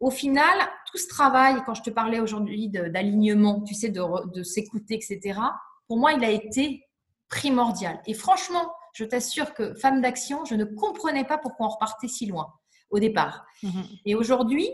Au 0.00 0.10
final, 0.10 0.58
tout 0.90 0.98
ce 0.98 1.06
travail, 1.06 1.62
quand 1.64 1.74
je 1.74 1.82
te 1.82 1.90
parlais 1.90 2.20
aujourd'hui 2.20 2.68
d'alignement, 2.68 3.62
tu 3.62 3.74
sais, 3.74 3.88
de, 3.88 4.02
de 4.32 4.42
s'écouter, 4.42 4.94
etc., 4.94 5.38
pour 5.86 5.98
moi, 5.98 6.12
il 6.12 6.24
a 6.24 6.30
été 6.30 6.84
primordial. 7.28 8.00
Et 8.06 8.14
franchement, 8.14 8.72
je 8.92 9.04
t'assure 9.04 9.54
que 9.54 9.74
femme 9.74 10.00
d'action, 10.00 10.44
je 10.44 10.54
ne 10.54 10.64
comprenais 10.64 11.24
pas 11.24 11.38
pourquoi 11.38 11.66
on 11.66 11.70
repartait 11.70 12.08
si 12.08 12.26
loin 12.26 12.52
au 12.90 12.98
départ. 12.98 13.44
Mmh 13.62 13.82
et 14.06 14.14
aujourd'hui, 14.14 14.68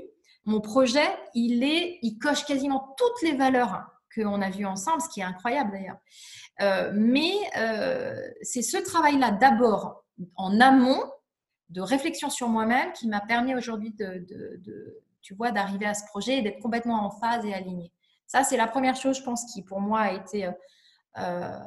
mon 0.44 0.61
projet, 0.61 1.07
il, 1.35 1.62
est, 1.62 1.98
il 2.03 2.18
coche 2.18 2.44
quasiment 2.44 2.94
toutes 2.96 3.22
les 3.22 3.37
valeurs 3.37 3.85
qu'on 4.14 4.42
a 4.42 4.50
vues 4.50 4.66
ensemble, 4.66 5.00
ce 5.00 5.09
qui 5.09 5.20
est 5.20 5.24
incroyable 5.24 5.72
d'ailleurs. 5.72 5.98
Euh, 6.61 6.90
mais 6.94 7.33
euh, 7.57 8.29
c'est 8.42 8.62
ce 8.62 8.76
travail-là 8.76 9.33
d'abord 9.33 10.05
en 10.37 10.61
amont 10.61 11.03
de 11.68 11.81
réflexion 11.81 12.29
sur 12.29 12.48
moi-même 12.48 12.92
qui 12.92 13.09
m'a 13.09 13.20
permis 13.20 13.55
aujourd'hui 13.55 13.92
de, 13.92 14.26
tu 15.22 15.35
vois, 15.35 15.53
d'arriver 15.53 15.87
à 15.87 15.94
ce 15.94 16.05
projet 16.07 16.38
et 16.38 16.42
d'être 16.42 16.61
complètement 16.61 17.05
en 17.05 17.11
phase 17.11 17.44
et 17.46 17.55
aligné. 17.55 17.92
Ça, 18.26 18.42
c'est 18.44 18.57
la 18.57 18.66
première 18.66 18.96
chose, 18.96 19.18
je 19.18 19.22
pense, 19.22 19.44
qui 19.53 19.62
pour 19.62 19.81
moi 19.81 20.00
a 20.00 20.12
été 20.12 20.50
euh, 21.18 21.59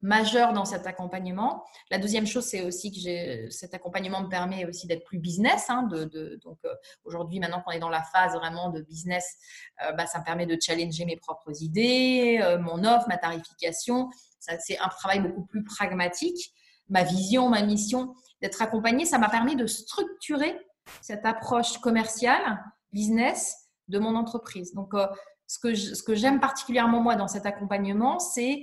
majeur 0.00 0.52
dans 0.52 0.64
cet 0.64 0.86
accompagnement. 0.86 1.64
La 1.90 1.98
deuxième 1.98 2.26
chose, 2.26 2.44
c'est 2.44 2.62
aussi 2.62 2.92
que 2.92 3.50
cet 3.50 3.74
accompagnement 3.74 4.22
me 4.22 4.28
permet 4.28 4.64
aussi 4.64 4.86
d'être 4.86 5.04
plus 5.04 5.18
business. 5.18 5.66
Hein, 5.68 5.88
donc 5.90 6.14
euh, 6.14 6.74
aujourd'hui, 7.04 7.40
maintenant 7.40 7.62
qu'on 7.62 7.72
est 7.72 7.80
dans 7.80 7.88
la 7.88 8.02
phase 8.02 8.34
vraiment 8.34 8.70
de 8.70 8.80
business, 8.82 9.36
euh, 9.84 9.92
bah, 9.92 10.06
ça 10.06 10.20
me 10.20 10.24
permet 10.24 10.46
de 10.46 10.56
challenger 10.60 11.04
mes 11.04 11.16
propres 11.16 11.62
idées, 11.62 12.38
euh, 12.42 12.58
mon 12.58 12.84
offre, 12.84 13.08
ma 13.08 13.18
tarification. 13.18 14.08
C'est 14.38 14.78
un 14.78 14.88
travail 14.88 15.20
beaucoup 15.20 15.44
plus 15.44 15.64
pragmatique. 15.64 16.52
Ma 16.88 17.02
vision, 17.02 17.48
ma 17.48 17.62
mission, 17.62 18.14
d'être 18.40 18.62
accompagné, 18.62 19.04
ça 19.04 19.18
m'a 19.18 19.28
permis 19.28 19.56
de 19.56 19.66
structurer 19.66 20.56
cette 21.02 21.26
approche 21.26 21.78
commerciale, 21.78 22.64
business 22.92 23.68
de 23.88 23.98
mon 23.98 24.14
entreprise. 24.14 24.72
Donc, 24.72 24.94
ce 25.46 26.02
que 26.02 26.14
j'aime 26.14 26.40
particulièrement 26.40 27.02
moi 27.02 27.16
dans 27.16 27.28
cet 27.28 27.44
accompagnement, 27.44 28.18
c'est 28.20 28.62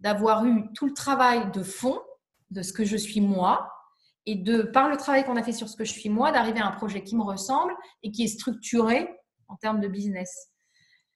d'avoir 0.00 0.44
eu 0.44 0.72
tout 0.74 0.86
le 0.86 0.94
travail 0.94 1.50
de 1.52 1.62
fond 1.62 2.00
de 2.50 2.62
ce 2.62 2.72
que 2.72 2.84
je 2.84 2.96
suis 2.96 3.20
moi 3.20 3.70
et 4.26 4.34
de, 4.34 4.62
par 4.62 4.88
le 4.88 4.96
travail 4.96 5.24
qu'on 5.24 5.36
a 5.36 5.42
fait 5.42 5.52
sur 5.52 5.68
ce 5.68 5.76
que 5.76 5.84
je 5.84 5.92
suis 5.92 6.10
moi, 6.10 6.32
d'arriver 6.32 6.60
à 6.60 6.66
un 6.66 6.72
projet 6.72 7.02
qui 7.02 7.16
me 7.16 7.22
ressemble 7.22 7.74
et 8.02 8.10
qui 8.10 8.24
est 8.24 8.28
structuré 8.28 9.08
en 9.48 9.56
termes 9.56 9.80
de 9.80 9.88
business. 9.88 10.48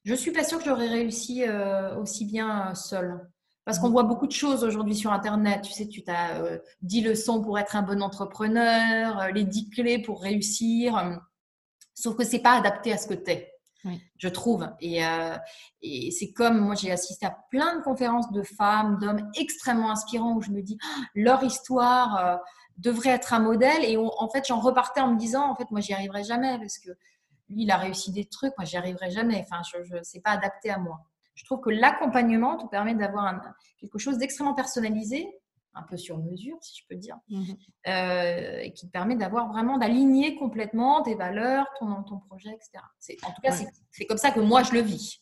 Je 0.05 0.15
suis 0.15 0.33
pas 0.33 0.45
sûre 0.45 0.59
que 0.59 0.65
j'aurais 0.65 0.89
réussi 0.89 1.45
euh, 1.47 1.97
aussi 1.97 2.25
bien 2.25 2.75
seule. 2.75 3.21
Parce 3.65 3.79
qu'on 3.79 3.91
voit 3.91 4.03
beaucoup 4.03 4.27
de 4.27 4.33
choses 4.33 4.65
aujourd'hui 4.65 4.97
sur 4.97 5.13
Internet. 5.13 5.63
Tu 5.63 5.73
sais, 5.73 5.87
tu 5.87 6.03
as 6.09 6.43
euh, 6.43 6.59
10 6.81 7.03
leçons 7.03 7.41
pour 7.41 7.59
être 7.59 7.77
un 7.77 7.83
bon 7.83 8.03
entrepreneur, 8.03 9.21
euh, 9.21 9.29
les 9.29 9.45
10 9.45 9.71
clés 9.71 10.03
pour 10.03 10.21
réussir. 10.21 11.21
Sauf 11.95 12.17
que 12.17 12.25
c'est 12.25 12.41
pas 12.41 12.59
adapté 12.59 12.93
à 12.93 12.99
ce 12.99 13.07
que 13.07 13.15
tu 13.15 13.31
es 13.31 13.52
je 14.17 14.29
trouve. 14.29 14.69
Euh, 14.83 15.37
et, 15.81 16.11
c'est 16.11 16.33
comme 16.33 16.59
moi, 16.61 16.75
j'ai 16.75 16.93
assisté 16.93 17.27
à 17.27 17.37
plein 17.51 17.77
de 17.77 17.83
conférences 17.83 18.31
de 18.33 18.43
femmes, 18.43 18.99
d'hommes 18.99 19.31
extrêmement 19.39 19.91
inspirants 19.91 20.35
où 20.35 20.43
je 20.43 20.51
me 20.51 20.63
dis, 20.63 20.79
ah, 20.83 21.01
leur 21.15 21.43
histoire 21.43 22.17
euh, 22.17 22.37
devrait 22.79 23.11
être 23.11 23.33
un 23.33 23.41
modèle. 23.41 23.85
Et 23.85 23.97
en 23.97 24.29
fait, 24.31 24.47
j'en 24.47 24.61
repartais 24.61 25.01
en 25.01 25.13
me 25.13 25.19
disant, 25.19 25.51
en 25.51 25.57
fait, 25.57 25.71
moi, 25.71 25.81
j'y 25.81 25.93
arriverai 25.93 26.25
jamais 26.25 26.59
parce 26.59 26.79
que 26.79 26.91
lui, 27.49 27.63
il 27.63 27.71
a 27.71 27.77
réussi 27.77 28.13
des 28.13 28.27
trucs, 28.27 28.53
moi, 28.57 28.65
j'y 28.65 28.77
arriverai 28.77 29.11
jamais. 29.11 29.45
Enfin, 29.49 29.63
je, 29.71 29.83
je 29.85 30.03
sais 30.03 30.21
pas 30.21 30.31
adapté 30.31 30.71
à 30.71 30.79
moi. 30.79 31.01
Je 31.35 31.45
trouve 31.45 31.61
que 31.61 31.71
l'accompagnement 31.71 32.57
te 32.57 32.67
permet 32.67 32.95
d'avoir 32.95 33.35
quelque 33.79 33.99
chose 33.99 34.19
d'extrêmement 34.19 34.55
personnalisé 34.55 35.27
un 35.75 35.83
peu 35.83 35.97
sur 35.97 36.19
mesure, 36.19 36.57
si 36.61 36.81
je 36.81 36.87
peux 36.89 36.97
dire, 36.97 37.17
mmh 37.29 37.43
euh, 37.89 38.61
et 38.61 38.73
qui 38.73 38.87
te 38.87 38.93
permet 38.93 39.17
d'avoir 39.17 39.49
vraiment 39.49 39.77
d'aligner 39.77 40.37
complètement 40.37 41.03
tes 41.03 41.17
valeurs, 41.17 41.67
ton, 41.81 42.05
ton 42.05 42.19
projet, 42.19 42.51
etc. 42.51 42.85
En 43.25 43.33
tout 43.33 43.43
cas, 43.43 43.53
c'est 43.91 44.07
comme 44.07 44.19
ça 44.19 44.31
que 44.31 44.41
moi, 44.41 44.63
je 44.63 44.73
le 44.73 44.81
vis. 44.81 45.21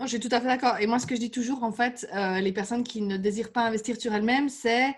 je 0.00 0.06
suis 0.06 0.20
tout 0.20 0.28
à 0.32 0.40
fait 0.40 0.46
d'accord. 0.46 0.78
Et 0.78 0.86
moi, 0.86 0.98
ce 0.98 1.06
que 1.06 1.14
je 1.14 1.20
dis 1.20 1.30
toujours, 1.30 1.64
en 1.64 1.72
fait, 1.72 2.08
euh, 2.14 2.40
les 2.40 2.52
personnes 2.52 2.82
qui 2.82 3.02
ne 3.02 3.18
désirent 3.18 3.52
pas 3.52 3.66
investir 3.66 4.00
sur 4.00 4.14
elles-mêmes, 4.14 4.48
c'est 4.48 4.96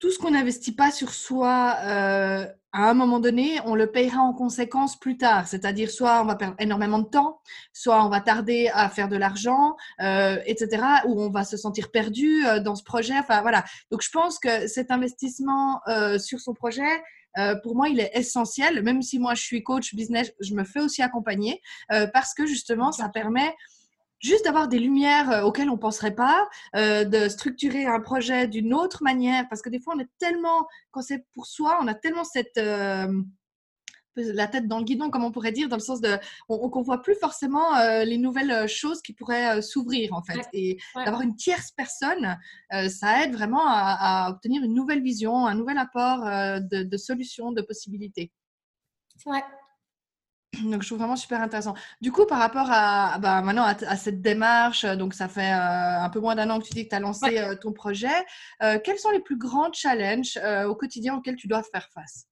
tout 0.00 0.10
ce 0.10 0.18
qu'on 0.18 0.32
n'investit 0.32 0.74
pas 0.74 0.90
sur 0.90 1.12
soi 1.12 1.76
euh, 1.84 2.46
à 2.72 2.88
un 2.88 2.94
moment 2.94 3.18
donné, 3.18 3.58
on 3.64 3.74
le 3.74 3.90
payera 3.90 4.20
en 4.20 4.32
conséquence 4.32 4.98
plus 4.98 5.16
tard. 5.16 5.48
C'est-à-dire, 5.48 5.90
soit 5.90 6.22
on 6.22 6.24
va 6.24 6.36
perdre 6.36 6.54
énormément 6.58 7.00
de 7.00 7.08
temps, 7.08 7.40
soit 7.72 8.04
on 8.04 8.08
va 8.08 8.20
tarder 8.20 8.70
à 8.72 8.88
faire 8.88 9.08
de 9.08 9.16
l'argent, 9.16 9.76
euh, 10.00 10.38
etc., 10.46 10.82
ou 11.06 11.20
on 11.20 11.30
va 11.30 11.44
se 11.44 11.56
sentir 11.56 11.90
perdu 11.90 12.46
euh, 12.46 12.60
dans 12.60 12.76
ce 12.76 12.84
projet. 12.84 13.18
Enfin, 13.18 13.42
voilà. 13.42 13.64
Donc, 13.90 14.02
je 14.02 14.10
pense 14.10 14.38
que 14.38 14.68
cet 14.68 14.90
investissement 14.90 15.80
euh, 15.88 16.18
sur 16.18 16.40
son 16.40 16.54
projet, 16.54 17.02
euh, 17.38 17.56
pour 17.62 17.74
moi, 17.74 17.88
il 17.88 17.98
est 17.98 18.10
essentiel. 18.14 18.82
Même 18.82 19.02
si 19.02 19.18
moi, 19.18 19.34
je 19.34 19.42
suis 19.42 19.62
coach 19.62 19.94
business, 19.94 20.32
je 20.40 20.54
me 20.54 20.64
fais 20.64 20.80
aussi 20.80 21.02
accompagner 21.02 21.60
euh, 21.92 22.06
parce 22.12 22.34
que 22.34 22.46
justement, 22.46 22.92
ça 22.92 23.08
permet 23.08 23.54
juste 24.20 24.44
d'avoir 24.44 24.68
des 24.68 24.78
lumières 24.78 25.30
euh, 25.30 25.42
auxquelles 25.42 25.70
on 25.70 25.74
ne 25.74 25.78
penserait 25.80 26.14
pas, 26.14 26.48
euh, 26.76 27.04
de 27.04 27.28
structurer 27.28 27.86
un 27.86 28.00
projet 28.00 28.46
d'une 28.46 28.72
autre 28.74 29.02
manière, 29.02 29.48
parce 29.48 29.62
que 29.62 29.70
des 29.70 29.80
fois, 29.80 29.94
on 29.96 30.00
est 30.00 30.10
tellement, 30.18 30.68
quand 30.90 31.02
c'est 31.02 31.24
pour 31.34 31.46
soi, 31.46 31.78
on 31.82 31.88
a 31.88 31.94
tellement 31.94 32.24
cette... 32.24 32.58
Euh, 32.58 33.22
la 34.16 34.48
tête 34.48 34.66
dans 34.66 34.78
le 34.78 34.84
guidon, 34.84 35.08
comme 35.08 35.24
on 35.24 35.30
pourrait 35.30 35.52
dire, 35.52 35.68
dans 35.68 35.76
le 35.76 35.82
sens 35.82 36.00
de, 36.00 36.18
on 36.48 36.68
ne 36.68 36.84
voit 36.84 37.00
plus 37.00 37.14
forcément 37.14 37.78
les 38.04 38.18
nouvelles 38.18 38.68
choses 38.68 39.00
qui 39.00 39.14
pourraient 39.14 39.62
s'ouvrir 39.62 40.12
en 40.12 40.22
fait. 40.22 40.46
Et 40.52 40.78
d'avoir 40.94 41.22
une 41.22 41.36
tierce 41.36 41.70
personne, 41.70 42.36
ça 42.70 43.22
aide 43.22 43.32
vraiment 43.32 43.62
à, 43.64 44.28
obtenir 44.28 44.62
une 44.64 44.74
nouvelle 44.74 45.00
vision, 45.00 45.46
un 45.46 45.54
nouvel 45.54 45.78
apport 45.78 46.24
de, 46.24 46.82
de 46.82 46.96
solutions, 46.98 47.52
de 47.52 47.62
possibilités. 47.62 48.30
Ouais, 49.24 49.42
donc, 50.64 50.82
je 50.82 50.88
trouve 50.88 50.98
vraiment 50.98 51.16
super 51.16 51.40
intéressant. 51.40 51.74
Du 52.00 52.10
coup, 52.10 52.26
par 52.26 52.38
rapport 52.38 52.68
à, 52.70 53.18
bah, 53.18 53.40
maintenant 53.40 53.64
à, 53.64 53.96
cette 53.96 54.20
démarche, 54.20 54.84
donc 54.84 55.14
ça 55.14 55.28
fait 55.28 55.52
euh, 55.52 56.02
un 56.02 56.10
peu 56.10 56.20
moins 56.20 56.34
d'un 56.34 56.50
an 56.50 56.58
que 56.58 56.66
tu 56.66 56.74
dis 56.74 56.84
que 56.84 56.90
tu 56.90 56.96
as 56.96 57.00
lancé 57.00 57.38
euh, 57.38 57.54
ton 57.54 57.72
projet. 57.72 58.08
Euh, 58.62 58.78
quels 58.82 58.98
sont 58.98 59.10
les 59.10 59.20
plus 59.20 59.38
grands 59.38 59.72
challenges 59.72 60.38
au 60.66 60.74
quotidien 60.74 61.16
auxquels 61.16 61.36
tu 61.36 61.46
dois 61.46 61.62
faire 61.62 61.88
face? 61.94 62.26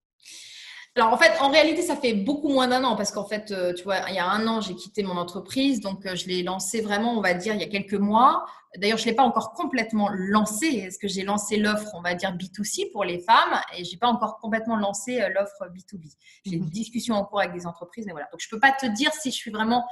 Alors 0.96 1.12
en 1.12 1.16
fait, 1.16 1.32
en 1.40 1.50
réalité, 1.50 1.82
ça 1.82 1.94
fait 1.94 2.12
beaucoup 2.12 2.48
moins 2.48 2.66
d'un 2.66 2.82
an 2.82 2.96
parce 2.96 3.12
qu'en 3.12 3.24
fait, 3.24 3.54
tu 3.76 3.84
vois, 3.84 4.08
il 4.08 4.14
y 4.16 4.18
a 4.18 4.28
un 4.28 4.46
an, 4.48 4.60
j'ai 4.60 4.74
quitté 4.74 5.04
mon 5.04 5.16
entreprise, 5.16 5.80
donc 5.80 6.00
je 6.02 6.26
l'ai 6.26 6.42
lancé 6.42 6.80
vraiment, 6.80 7.16
on 7.16 7.20
va 7.20 7.34
dire, 7.34 7.54
il 7.54 7.60
y 7.60 7.64
a 7.64 7.68
quelques 7.68 7.94
mois. 7.94 8.44
D'ailleurs, 8.76 8.98
je 8.98 9.04
ne 9.04 9.10
l'ai 9.10 9.14
pas 9.14 9.22
encore 9.22 9.52
complètement 9.52 10.10
lancé. 10.12 10.66
Est-ce 10.66 10.98
que 10.98 11.08
j'ai 11.08 11.22
lancé 11.22 11.56
l'offre, 11.56 11.88
on 11.94 12.02
va 12.02 12.14
dire, 12.14 12.36
B2C 12.36 12.92
pour 12.92 13.04
les 13.04 13.18
femmes? 13.18 13.60
Et 13.76 13.84
je 13.84 13.92
n'ai 13.92 13.96
pas 13.96 14.08
encore 14.08 14.38
complètement 14.38 14.76
lancé 14.76 15.20
euh, 15.20 15.28
l'offre 15.30 15.72
B2B. 15.74 16.14
J'ai 16.44 16.56
une 16.56 16.64
mhm. 16.64 16.70
discussion 16.70 17.14
en 17.14 17.24
cours 17.24 17.40
avec 17.40 17.54
des 17.54 17.66
entreprises, 17.66 18.04
mais 18.06 18.12
voilà. 18.12 18.28
Donc, 18.30 18.40
je 18.40 18.46
ne 18.46 18.56
peux 18.56 18.60
pas 18.60 18.72
te 18.72 18.86
dire 18.86 19.12
si 19.12 19.30
je 19.30 19.36
suis 19.36 19.50
vraiment 19.50 19.86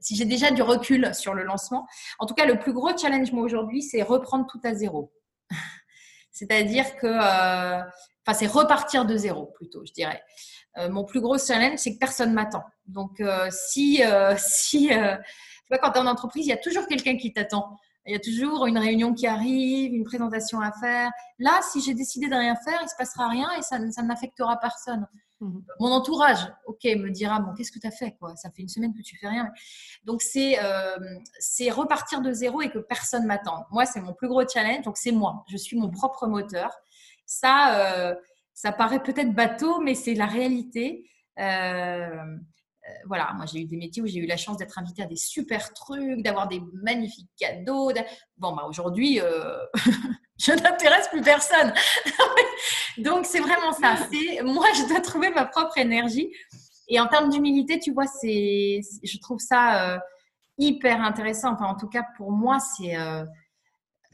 si 0.00 0.14
j'ai 0.14 0.24
déjà 0.24 0.52
du 0.52 0.62
recul 0.62 1.12
sur 1.12 1.34
le 1.34 1.42
lancement. 1.42 1.86
En 2.20 2.26
tout 2.26 2.34
cas, 2.34 2.46
le 2.46 2.58
plus 2.58 2.72
gros 2.72 2.96
challenge, 2.96 3.32
moi, 3.32 3.42
aujourd'hui, 3.42 3.82
c'est 3.82 4.02
reprendre 4.02 4.46
tout 4.48 4.60
à 4.62 4.74
zéro. 4.74 5.12
C'est-à-dire 6.30 6.96
que, 6.96 7.06
euh, 7.06 7.82
c'est 8.34 8.46
repartir 8.46 9.06
de 9.06 9.16
zéro, 9.16 9.46
plutôt, 9.54 9.84
je 9.86 9.92
dirais. 9.92 10.22
Euh, 10.76 10.90
mon 10.90 11.04
plus 11.04 11.20
gros 11.20 11.38
challenge, 11.38 11.78
c'est 11.78 11.94
que 11.94 11.98
personne 11.98 12.32
m'attend. 12.32 12.62
Donc, 12.86 13.20
euh, 13.20 13.48
si, 13.50 14.02
si 14.38 14.88
tu 14.88 14.94
vois, 15.70 15.78
quand 15.78 15.92
tu 15.92 15.98
es 15.98 16.02
en 16.02 16.06
entreprise, 16.06 16.46
il 16.46 16.50
y 16.50 16.52
a 16.52 16.58
toujours 16.58 16.86
quelqu'un 16.86 17.16
qui 17.16 17.32
t'attend. 17.32 17.78
Il 18.06 18.12
y 18.12 18.16
a 18.16 18.20
toujours 18.20 18.66
une 18.66 18.78
réunion 18.78 19.12
qui 19.12 19.26
arrive, 19.26 19.92
une 19.92 20.04
présentation 20.04 20.60
à 20.60 20.72
faire. 20.72 21.10
Là, 21.38 21.60
si 21.70 21.82
j'ai 21.82 21.92
décidé 21.92 22.28
de 22.28 22.34
rien 22.34 22.56
faire, 22.56 22.80
il 22.82 22.88
se 22.88 22.94
passera 22.96 23.28
rien 23.28 23.50
et 23.58 23.62
ça, 23.62 23.78
ça 23.90 24.02
n'affectera 24.02 24.58
personne. 24.58 25.06
Mhm. 25.40 25.64
Mon 25.78 25.92
entourage, 25.92 26.52
ok, 26.66 26.84
me 26.84 27.10
dira 27.10 27.38
bon, 27.40 27.54
qu'est-ce 27.54 27.70
que 27.70 27.78
tu 27.78 27.86
as 27.86 27.92
fait 27.92 28.16
Ça 28.36 28.50
fait 28.50 28.62
une 28.62 28.68
semaine 28.68 28.92
que 28.92 29.02
tu 29.02 29.16
fais 29.18 29.28
rien. 29.28 29.50
Donc 30.04 30.20
c'est 30.20 30.58
euh, 30.62 30.96
c'est 31.38 31.70
repartir 31.70 32.20
de 32.22 32.32
zéro 32.32 32.60
et 32.60 32.70
que 32.70 32.78
personne 32.78 33.24
m'attende. 33.26 33.64
Moi, 33.70 33.86
c'est 33.86 34.00
mon 34.00 34.14
plus 34.14 34.28
gros 34.28 34.46
challenge. 34.48 34.84
Donc 34.84 34.96
c'est 34.96 35.12
moi. 35.12 35.44
Je 35.48 35.56
suis 35.56 35.78
mon 35.78 35.90
propre 35.90 36.26
moteur. 36.26 36.76
Ça, 37.24 38.08
euh, 38.08 38.14
ça 38.54 38.72
paraît 38.72 39.02
peut-être 39.02 39.32
bateau, 39.32 39.80
mais 39.80 39.94
c'est 39.94 40.14
la 40.14 40.26
réalité. 40.26 41.08
Euh, 41.38 42.36
voilà, 43.06 43.32
moi 43.34 43.44
j'ai 43.44 43.60
eu 43.60 43.64
des 43.66 43.76
métiers 43.76 44.02
où 44.02 44.06
j'ai 44.06 44.18
eu 44.18 44.26
la 44.26 44.38
chance 44.38 44.56
d'être 44.56 44.78
invitée 44.78 45.02
à 45.02 45.06
des 45.06 45.16
super 45.16 45.74
trucs, 45.74 46.22
d'avoir 46.22 46.48
des 46.48 46.60
magnifiques 46.72 47.30
cadeaux. 47.38 47.92
Bon, 48.38 48.56
bah 48.56 48.64
aujourd'hui, 48.66 49.20
je 50.38 50.52
n'intéresse 50.52 51.08
plus 51.08 51.22
personne. 51.22 51.72
Donc, 52.98 53.26
c'est 53.26 53.40
vraiment 53.40 53.72
ça. 53.72 53.96
C'est 54.10 54.42
moi, 54.42 54.66
je 54.74 54.88
dois 54.88 55.00
trouver 55.00 55.30
ma 55.30 55.44
propre 55.44 55.78
énergie. 55.78 56.32
Et 56.88 56.98
en 57.00 57.06
termes 57.06 57.28
d'humilité, 57.28 57.78
tu 57.78 57.92
vois, 57.92 58.06
c'est, 58.06 58.80
je 59.02 59.18
trouve 59.18 59.40
ça 59.40 59.94
euh, 59.94 59.98
hyper 60.58 61.02
intéressant. 61.02 61.52
Enfin, 61.52 61.66
en 61.66 61.76
tout 61.76 61.88
cas, 61.88 62.04
pour 62.16 62.32
moi, 62.32 62.58
c'est 62.60 62.96
euh, 62.96 63.24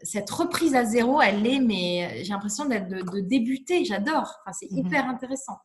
cette 0.02 0.30
reprise 0.30 0.74
à 0.74 0.84
zéro, 0.84 1.20
elle 1.20 1.46
est, 1.46 1.60
mais 1.60 2.24
j'ai 2.24 2.32
l'impression 2.32 2.64
d'être 2.64 2.88
de, 2.88 3.20
débuter. 3.20 3.84
J'adore. 3.84 4.38
Enfin, 4.44 4.52
c'est 4.52 4.70
mhm. 4.70 4.78
hyper 4.78 5.08
intéressant. 5.08 5.58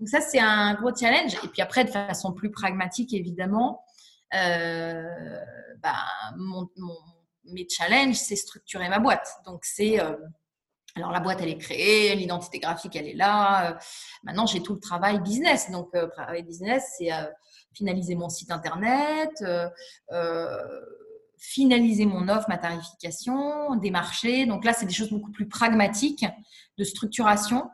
Donc 0.00 0.08
ça, 0.08 0.20
c'est 0.20 0.40
un 0.40 0.74
gros 0.74 0.94
challenge. 0.94 1.34
Et 1.44 1.48
puis 1.48 1.62
après, 1.62 1.84
de 1.84 1.90
façon 1.90 2.32
plus 2.32 2.50
pragmatique, 2.50 3.12
évidemment, 3.12 3.82
euh, 4.34 5.04
bah, 5.82 6.04
mon, 6.36 6.68
mon 6.76 6.96
mes 7.52 7.66
challenges, 7.68 8.16
c'est 8.16 8.36
structurer 8.36 8.88
ma 8.88 8.98
boîte. 8.98 9.28
Donc, 9.46 9.64
c'est. 9.64 10.00
Euh, 10.00 10.16
alors, 10.94 11.12
la 11.12 11.20
boîte, 11.20 11.38
elle 11.40 11.50
est 11.50 11.58
créée, 11.58 12.14
l'identité 12.16 12.58
graphique, 12.58 12.96
elle 12.96 13.06
est 13.06 13.14
là. 13.14 13.70
Euh, 13.70 13.74
maintenant, 14.24 14.46
j'ai 14.46 14.62
tout 14.62 14.74
le 14.74 14.80
travail 14.80 15.20
business. 15.20 15.70
Donc, 15.70 15.90
euh, 15.94 16.08
travail 16.08 16.42
business, 16.42 16.84
c'est 16.98 17.10
finaliser 17.72 18.16
mon 18.16 18.28
site 18.28 18.50
internet, 18.50 19.30
finaliser 21.38 22.06
mon 22.06 22.28
offre, 22.28 22.48
ma 22.48 22.58
tarification, 22.58 23.76
démarcher. 23.76 24.46
Donc, 24.46 24.64
là, 24.64 24.72
c'est 24.72 24.86
des 24.86 24.94
choses 24.94 25.10
beaucoup 25.10 25.30
plus 25.30 25.46
pragmatiques 25.46 26.26
de 26.78 26.84
structuration. 26.84 27.68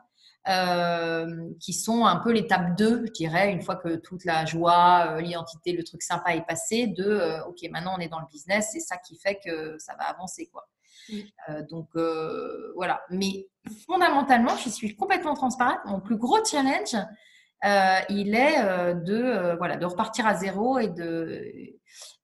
Euh, 0.47 1.49
qui 1.59 1.73
sont 1.73 2.05
un 2.05 2.17
peu 2.17 2.31
l'étape 2.31 2.77
2, 2.77 3.07
je 3.07 3.11
dirais, 3.11 3.51
une 3.51 3.63
fois 3.63 3.77
que 3.77 3.95
toute 3.95 4.25
la 4.25 4.45
joie, 4.45 5.07
euh, 5.07 5.19
l'identité, 5.19 5.73
le 5.73 5.83
truc 5.83 6.03
sympa 6.03 6.35
est 6.35 6.45
passé, 6.45 6.85
de 6.85 7.03
euh, 7.03 7.43
OK, 7.45 7.67
maintenant 7.71 7.95
on 7.97 7.99
est 7.99 8.09
dans 8.09 8.19
le 8.19 8.27
business, 8.31 8.69
c'est 8.71 8.79
ça 8.79 8.97
qui 8.97 9.17
fait 9.17 9.39
que 9.43 9.75
ça 9.79 9.95
va 9.97 10.05
avancer. 10.05 10.51
quoi. 10.53 10.67
donc 11.71 11.89
voilà. 12.75 13.01
Mais 13.09 13.47
fondamentalement, 13.87 14.55
je 14.57 14.69
suis 14.69 14.95
complètement 14.95 15.33
transparente. 15.33 15.79
Mon 15.85 15.99
plus 15.99 16.17
gros 16.17 16.43
challenge, 16.45 16.95
il 18.09 18.35
est 18.35 18.93
de, 19.03 19.57
voilà, 19.57 19.77
de 19.77 19.85
repartir 19.87 20.27
à 20.27 20.35
zéro 20.35 20.77
et 20.77 20.89
de 20.89 21.41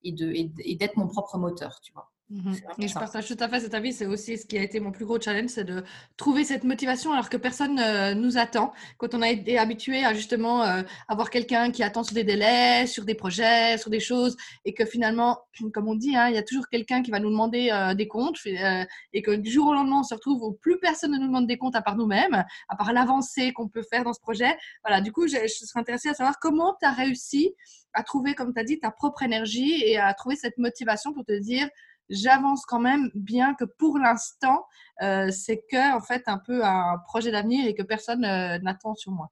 et 0.03 0.11
de 0.11 0.31
et 0.31 0.75
d'être 0.75 0.95
mon 0.95 1.07
propre 1.07 1.39
moteur, 1.39 1.79
tu 1.81 1.91
vois. 1.91 2.10
Mhm. 2.31 2.55
Et 2.79 2.87
je 2.87 2.93
partage 2.93 3.27
tout 3.27 3.35
à 3.41 3.49
fait 3.49 3.59
cet 3.59 3.73
avis. 3.73 3.91
C'est 3.91 4.05
aussi 4.05 4.37
ce 4.37 4.45
qui 4.45 4.57
a 4.57 4.63
été 4.63 4.79
mon 4.79 4.91
plus 4.91 5.05
gros 5.05 5.19
challenge, 5.19 5.49
c'est 5.49 5.65
de 5.65 5.83
trouver 6.15 6.45
cette 6.45 6.63
motivation 6.63 7.11
alors 7.11 7.29
que 7.29 7.35
personne 7.35 7.75
ne 7.75 8.13
nous 8.13 8.37
attend. 8.37 8.71
Quand 8.97 9.13
on 9.13 9.21
a 9.21 9.29
été 9.29 9.57
habitué 9.57 10.05
à 10.05 10.13
justement 10.13 10.63
euh, 10.63 10.81
avoir 11.09 11.29
quelqu'un 11.29 11.71
qui 11.71 11.83
attend 11.83 12.03
sur 12.03 12.15
des 12.15 12.23
délais, 12.23 12.87
sur 12.87 13.03
des 13.03 13.15
projets, 13.15 13.77
sur 13.77 13.89
des 13.89 13.99
choses, 13.99 14.37
et 14.63 14.73
que 14.73 14.85
finalement, 14.85 15.39
comme 15.73 15.89
on 15.89 15.95
dit, 15.95 16.15
hein, 16.15 16.29
il 16.29 16.35
y 16.35 16.37
a 16.37 16.43
toujours 16.43 16.69
quelqu'un 16.69 17.03
qui 17.03 17.11
va 17.11 17.19
nous 17.19 17.29
demander 17.29 17.69
euh, 17.69 17.93
des 17.95 18.07
comptes, 18.07 18.37
euh, 18.47 18.85
et 19.11 19.21
que 19.21 19.31
du 19.31 19.51
jour 19.51 19.67
au 19.67 19.73
lendemain, 19.73 19.99
on 19.99 20.03
se 20.03 20.13
retrouve 20.13 20.41
où 20.41 20.53
plus 20.53 20.79
personne 20.79 21.11
ne 21.11 21.17
nous 21.17 21.27
demande 21.27 21.47
des 21.47 21.57
comptes 21.57 21.75
à 21.75 21.81
part 21.81 21.97
nous-mêmes, 21.97 22.45
à 22.69 22.75
part 22.77 22.93
l'avancée 22.93 23.51
qu'on 23.51 23.67
peut 23.67 23.83
faire 23.83 24.05
dans 24.05 24.13
ce 24.13 24.21
projet. 24.21 24.55
Voilà, 24.85 25.01
du 25.01 25.11
coup, 25.11 25.27
je, 25.27 25.35
je 25.35 25.65
serais 25.65 25.81
intéressée 25.81 26.07
à 26.07 26.13
savoir 26.13 26.39
comment 26.39 26.77
tu 26.81 26.87
as 26.87 26.93
réussi 26.93 27.53
à 27.93 28.03
trouver, 28.03 28.35
comme 28.35 28.53
tu 28.53 28.59
as 28.61 28.63
dit, 28.63 28.79
ta 28.79 28.89
propre 28.89 29.23
énergie 29.23 29.83
et 29.83 29.97
à 29.97 30.13
trouver 30.13 30.37
cette 30.37 30.57
motivation 30.57 31.13
pour 31.13 31.25
te 31.25 31.37
dire 31.37 31.67
j'avance 32.11 32.65
quand 32.65 32.79
même, 32.79 33.09
bien 33.15 33.55
que 33.55 33.63
pour 33.63 33.97
l'instant, 33.97 34.65
euh, 35.01 35.31
c'est 35.31 35.63
que 35.71 35.77
fait 36.05 36.23
un 36.27 36.37
peu 36.37 36.63
un 36.63 36.97
projet 37.07 37.31
d'avenir 37.31 37.65
et 37.65 37.73
que 37.73 37.83
personne 37.83 38.23
euh, 38.23 38.59
n'attend 38.59 38.93
sur 38.93 39.11
moi. 39.11 39.31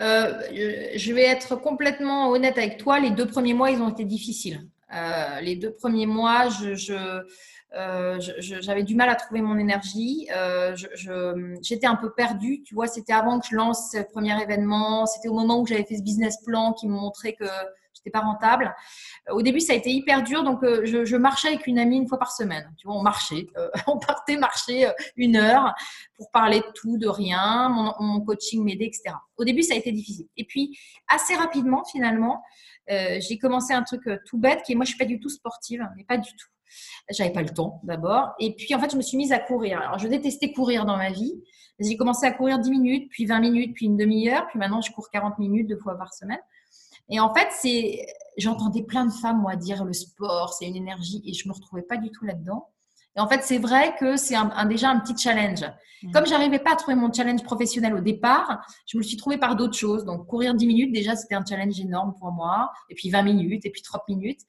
Euh, 0.00 0.40
je 0.96 1.12
vais 1.12 1.24
être 1.24 1.54
complètement 1.56 2.30
honnête 2.30 2.58
avec 2.58 2.78
toi. 2.78 2.98
Les 2.98 3.10
deux 3.10 3.26
premiers 3.26 3.54
mois, 3.54 3.70
ils 3.70 3.80
ont 3.80 3.90
été 3.90 4.04
difficiles. 4.04 4.66
les 5.42 5.56
deux 5.56 5.72
premiers 5.72 6.06
mois, 6.06 6.48
je, 6.48 7.22
j'avais 8.38 8.82
du 8.82 8.96
mal 8.96 9.08
à 9.08 9.14
trouver 9.14 9.42
mon 9.42 9.58
énergie. 9.58 10.28
j'étais 11.62 11.86
un 11.86 11.96
peu 11.96 12.12
perdue. 12.12 12.62
Tu 12.64 12.74
vois, 12.74 12.88
c'était 12.88 13.12
avant 13.12 13.38
que 13.38 13.46
je 13.48 13.54
lance 13.54 13.92
ce 13.92 14.02
premier 14.02 14.40
événement. 14.42 15.06
C'était 15.06 15.28
au 15.28 15.34
moment 15.34 15.60
où 15.60 15.66
j'avais 15.66 15.84
fait 15.84 15.98
ce 15.98 16.02
business 16.02 16.38
plan 16.44 16.72
qui 16.72 16.88
me 16.88 16.94
montrait 16.94 17.34
que 17.34 17.44
c'était 18.04 18.18
pas 18.18 18.24
rentable. 18.24 18.74
Au 19.30 19.40
début, 19.40 19.60
ça 19.60 19.72
a 19.72 19.76
été 19.76 19.90
hyper 19.90 20.22
dur, 20.22 20.42
donc 20.44 20.62
euh, 20.62 20.84
je, 20.84 21.16
marchais 21.16 21.48
avec 21.48 21.66
une 21.66 21.78
amie 21.78 21.96
une 21.96 22.06
fois 22.06 22.18
par 22.18 22.32
semaine. 22.32 22.70
Tu 22.76 22.86
vois, 22.86 22.96
on 22.96 23.02
marchait, 23.02 23.46
euh, 23.56 23.70
on 23.86 23.98
partait 23.98 24.36
marcher 24.36 24.86
euh, 24.86 24.92
une 25.16 25.36
heure 25.36 25.74
pour 26.16 26.30
parler 26.30 26.60
de 26.60 26.66
tout, 26.74 26.98
de 26.98 27.08
rien, 27.08 27.70
mon, 27.70 28.20
coaching 28.20 28.62
m'aidait, 28.62 28.86
etc. 28.86 29.14
Au 29.38 29.44
début, 29.44 29.62
ça 29.62 29.74
a 29.74 29.78
été 29.78 29.90
difficile. 29.90 30.26
Et 30.36 30.44
puis, 30.44 30.78
assez 31.08 31.34
rapidement, 31.34 31.82
finalement, 31.84 32.42
j'ai 32.88 33.38
commencé 33.38 33.72
un 33.72 33.82
truc 33.82 34.02
tout 34.26 34.38
bête, 34.38 34.62
qui 34.62 34.72
est 34.72 34.74
moi, 34.74 34.84
je 34.84 34.90
suis 34.90 34.98
pas 34.98 35.06
du 35.06 35.18
tout 35.18 35.30
sportive, 35.30 35.88
mais 35.96 36.04
pas 36.04 36.18
du 36.18 36.30
tout. 36.30 36.48
J'avais 37.10 37.32
pas 37.32 37.42
le 37.42 37.48
temps 37.48 37.80
d'abord. 37.84 38.34
Et 38.38 38.54
puis, 38.54 38.74
en 38.74 38.78
fait, 38.78 38.90
je 38.90 38.96
me 38.96 39.02
suis 39.02 39.16
mise 39.16 39.32
à 39.32 39.38
courir. 39.38 39.80
Alors, 39.80 39.98
je 39.98 40.08
détestais 40.08 40.52
courir 40.52 40.84
dans 40.84 40.96
ma 40.96 41.10
vie. 41.10 41.42
J'ai 41.80 41.96
commencé 41.96 42.26
à 42.26 42.32
courir 42.32 42.58
10 42.58 42.70
minutes, 42.70 43.10
puis 43.10 43.26
20 43.26 43.40
minutes, 43.40 43.74
puis 43.74 43.86
une 43.86 43.96
demi-heure. 43.96 44.46
Puis 44.48 44.58
maintenant, 44.58 44.80
je 44.80 44.92
cours 44.92 45.10
40 45.10 45.38
minutes 45.38 45.68
deux 45.68 45.78
fois 45.78 45.96
par 45.96 46.12
semaine. 46.14 46.40
Et 47.10 47.20
en 47.20 47.32
fait, 47.34 47.48
c'est, 47.50 48.06
j'entendais 48.38 48.82
plein 48.82 49.06
de 49.06 49.12
femmes, 49.12 49.40
moi, 49.40 49.56
dire 49.56 49.84
le 49.84 49.92
sport, 49.92 50.54
c'est 50.54 50.66
une 50.66 50.76
énergie, 50.76 51.22
et 51.26 51.34
je 51.34 51.48
me 51.48 51.54
retrouvais 51.54 51.82
pas 51.82 51.96
du 51.96 52.10
tout 52.10 52.24
là-dedans. 52.24 52.68
Et 53.16 53.20
en 53.20 53.28
fait, 53.28 53.42
c'est 53.42 53.58
vrai 53.58 53.94
que 53.98 54.16
c'est 54.16 54.34
un, 54.34 54.66
déjà 54.66 54.90
un 54.90 54.98
petit 54.98 55.16
challenge. 55.16 55.64
Mmh. 56.02 56.10
Comme 56.10 56.26
j'arrivais 56.26 56.58
pas 56.58 56.72
à 56.72 56.76
trouver 56.76 56.96
mon 56.96 57.12
challenge 57.12 57.44
professionnel 57.44 57.94
au 57.94 58.00
départ, 58.00 58.66
je 58.86 58.98
me 58.98 59.02
suis 59.02 59.16
trouvée 59.16 59.38
par 59.38 59.54
d'autres 59.54 59.76
choses. 59.76 60.04
Donc, 60.04 60.26
courir 60.26 60.54
10 60.54 60.66
minutes, 60.66 60.92
déjà, 60.92 61.14
c'était 61.14 61.36
un 61.36 61.44
challenge 61.44 61.78
énorme 61.78 62.14
pour 62.18 62.32
moi. 62.32 62.72
Et 62.90 62.94
puis 62.96 63.10
20 63.10 63.22
minutes, 63.22 63.64
et 63.66 63.70
puis 63.70 63.82
30 63.82 64.02
minutes. 64.08 64.40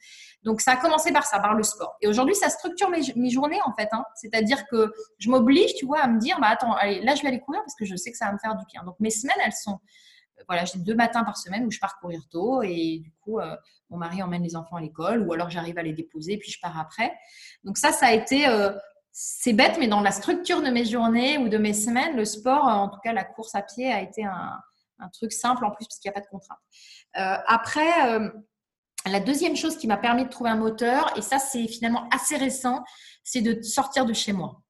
Donc, 0.44 0.62
ça 0.62 0.72
a 0.72 0.76
commencé 0.78 1.12
par 1.12 1.26
ça, 1.26 1.39
par 1.39 1.54
le 1.54 1.62
sport. 1.62 1.96
Et 2.02 2.08
aujourd'hui, 2.08 2.34
ça 2.34 2.50
structure 2.50 2.89
mes, 2.89 3.02
mes 3.15 3.30
journées, 3.30 3.60
en 3.65 3.74
fait. 3.74 3.89
Hein. 3.91 4.04
C'est-à-dire 4.15 4.65
que 4.68 4.91
je 5.20 5.30
m'oblige, 5.30 5.76
tu 5.76 5.86
vois, 5.86 6.00
à 6.00 6.08
me 6.08 6.20
dire, 6.20 6.39
bah, 6.39 6.48
attends, 6.50 6.74
allez, 6.74 7.02
là, 7.02 7.13
je 7.13 7.22
vais 7.22 7.28
aller 7.28 7.41
courir 7.41 7.62
parce 7.62 7.76
que 7.76 7.86
je 7.86 7.96
sais 7.96 8.12
que 8.12 8.18
ça 8.18 8.26
va 8.26 8.34
me 8.34 8.39
faire 8.39 8.56
du 8.56 8.65
bien. 8.65 8.84
Donc, 8.84 8.96
mes 9.00 9.12
semaines, 9.12 9.38
elles 9.46 9.54
sont, 9.54 9.80
voilà, 10.48 10.65
j'ai 10.65 10.80
deux 10.80 10.95
matins 10.95 11.24
par 11.24 11.38
semaine 11.38 11.65
où 11.65 11.71
je 11.71 11.80
pars 11.80 11.98
courir 12.00 12.21
tôt 12.30 12.62
et 12.62 13.00
du 13.00 13.12
coup, 13.24 13.39
euh, 13.39 13.56
mon 13.89 13.98
mari 13.98 14.21
emmène 14.21 14.43
les 14.43 14.56
enfants 14.56 14.76
à 14.76 14.82
l'école 14.82 15.21
ou 15.21 15.34
alors 15.34 15.50
j'arrive 15.50 15.78
à 15.78 15.84
les 15.84 15.93
déposer 15.93 16.38
puis 16.38 16.52
je 16.52 16.60
pars 16.60 16.78
après. 16.80 17.13
Donc 17.63 17.78
ça, 17.78 17.91
ça 17.91 18.08
a 18.08 18.12
été, 18.12 18.48
euh, 18.48 18.71
c'est 19.12 19.54
bête, 19.54 19.78
mais 19.80 19.88
dans 19.88 20.02
la 20.02 20.12
structure 20.12 20.62
de 20.62 20.69
mes 20.69 20.86
journées 20.86 21.38
ou 21.38 21.50
de 21.50 21.58
mes 21.58 21.74
semaines, 21.74 22.15
le 22.15 22.26
sport, 22.26 22.65
en 22.65 22.89
tout 22.89 23.00
cas 23.04 23.13
la 23.13 23.24
course 23.24 23.56
à 23.56 23.62
pied, 23.62 23.91
a 23.91 24.02
été 24.02 24.24
un, 24.24 24.62
truc 25.13 25.34
simple 25.34 25.65
en 25.65 25.71
plus 25.71 25.86
parce 25.86 26.00
qu'il 26.00 26.10
n'y 26.10 26.15
a 26.15 26.19
pas 26.19 26.26
de 26.26 26.30
contrainte. 26.30 26.58
Euh, 27.17 27.38
après, 27.48 28.32
la 29.06 29.19
deuxième 29.19 29.56
chose 29.56 29.78
qui 29.78 29.88
m'a 29.88 29.98
permis 29.98 30.24
de 30.24 30.30
trouver 30.30 30.50
un 30.50 30.56
moteur, 30.56 31.12
et 31.17 31.21
ça 31.21 31.38
c'est 31.38 31.67
finalement 31.67 32.08
assez 32.12 32.38
récent, 32.38 32.84
c'est 33.24 33.41
de 33.41 33.62
sortir 33.62 34.06
de 34.06 34.13
chez 34.13 34.32
moi. 34.32 34.62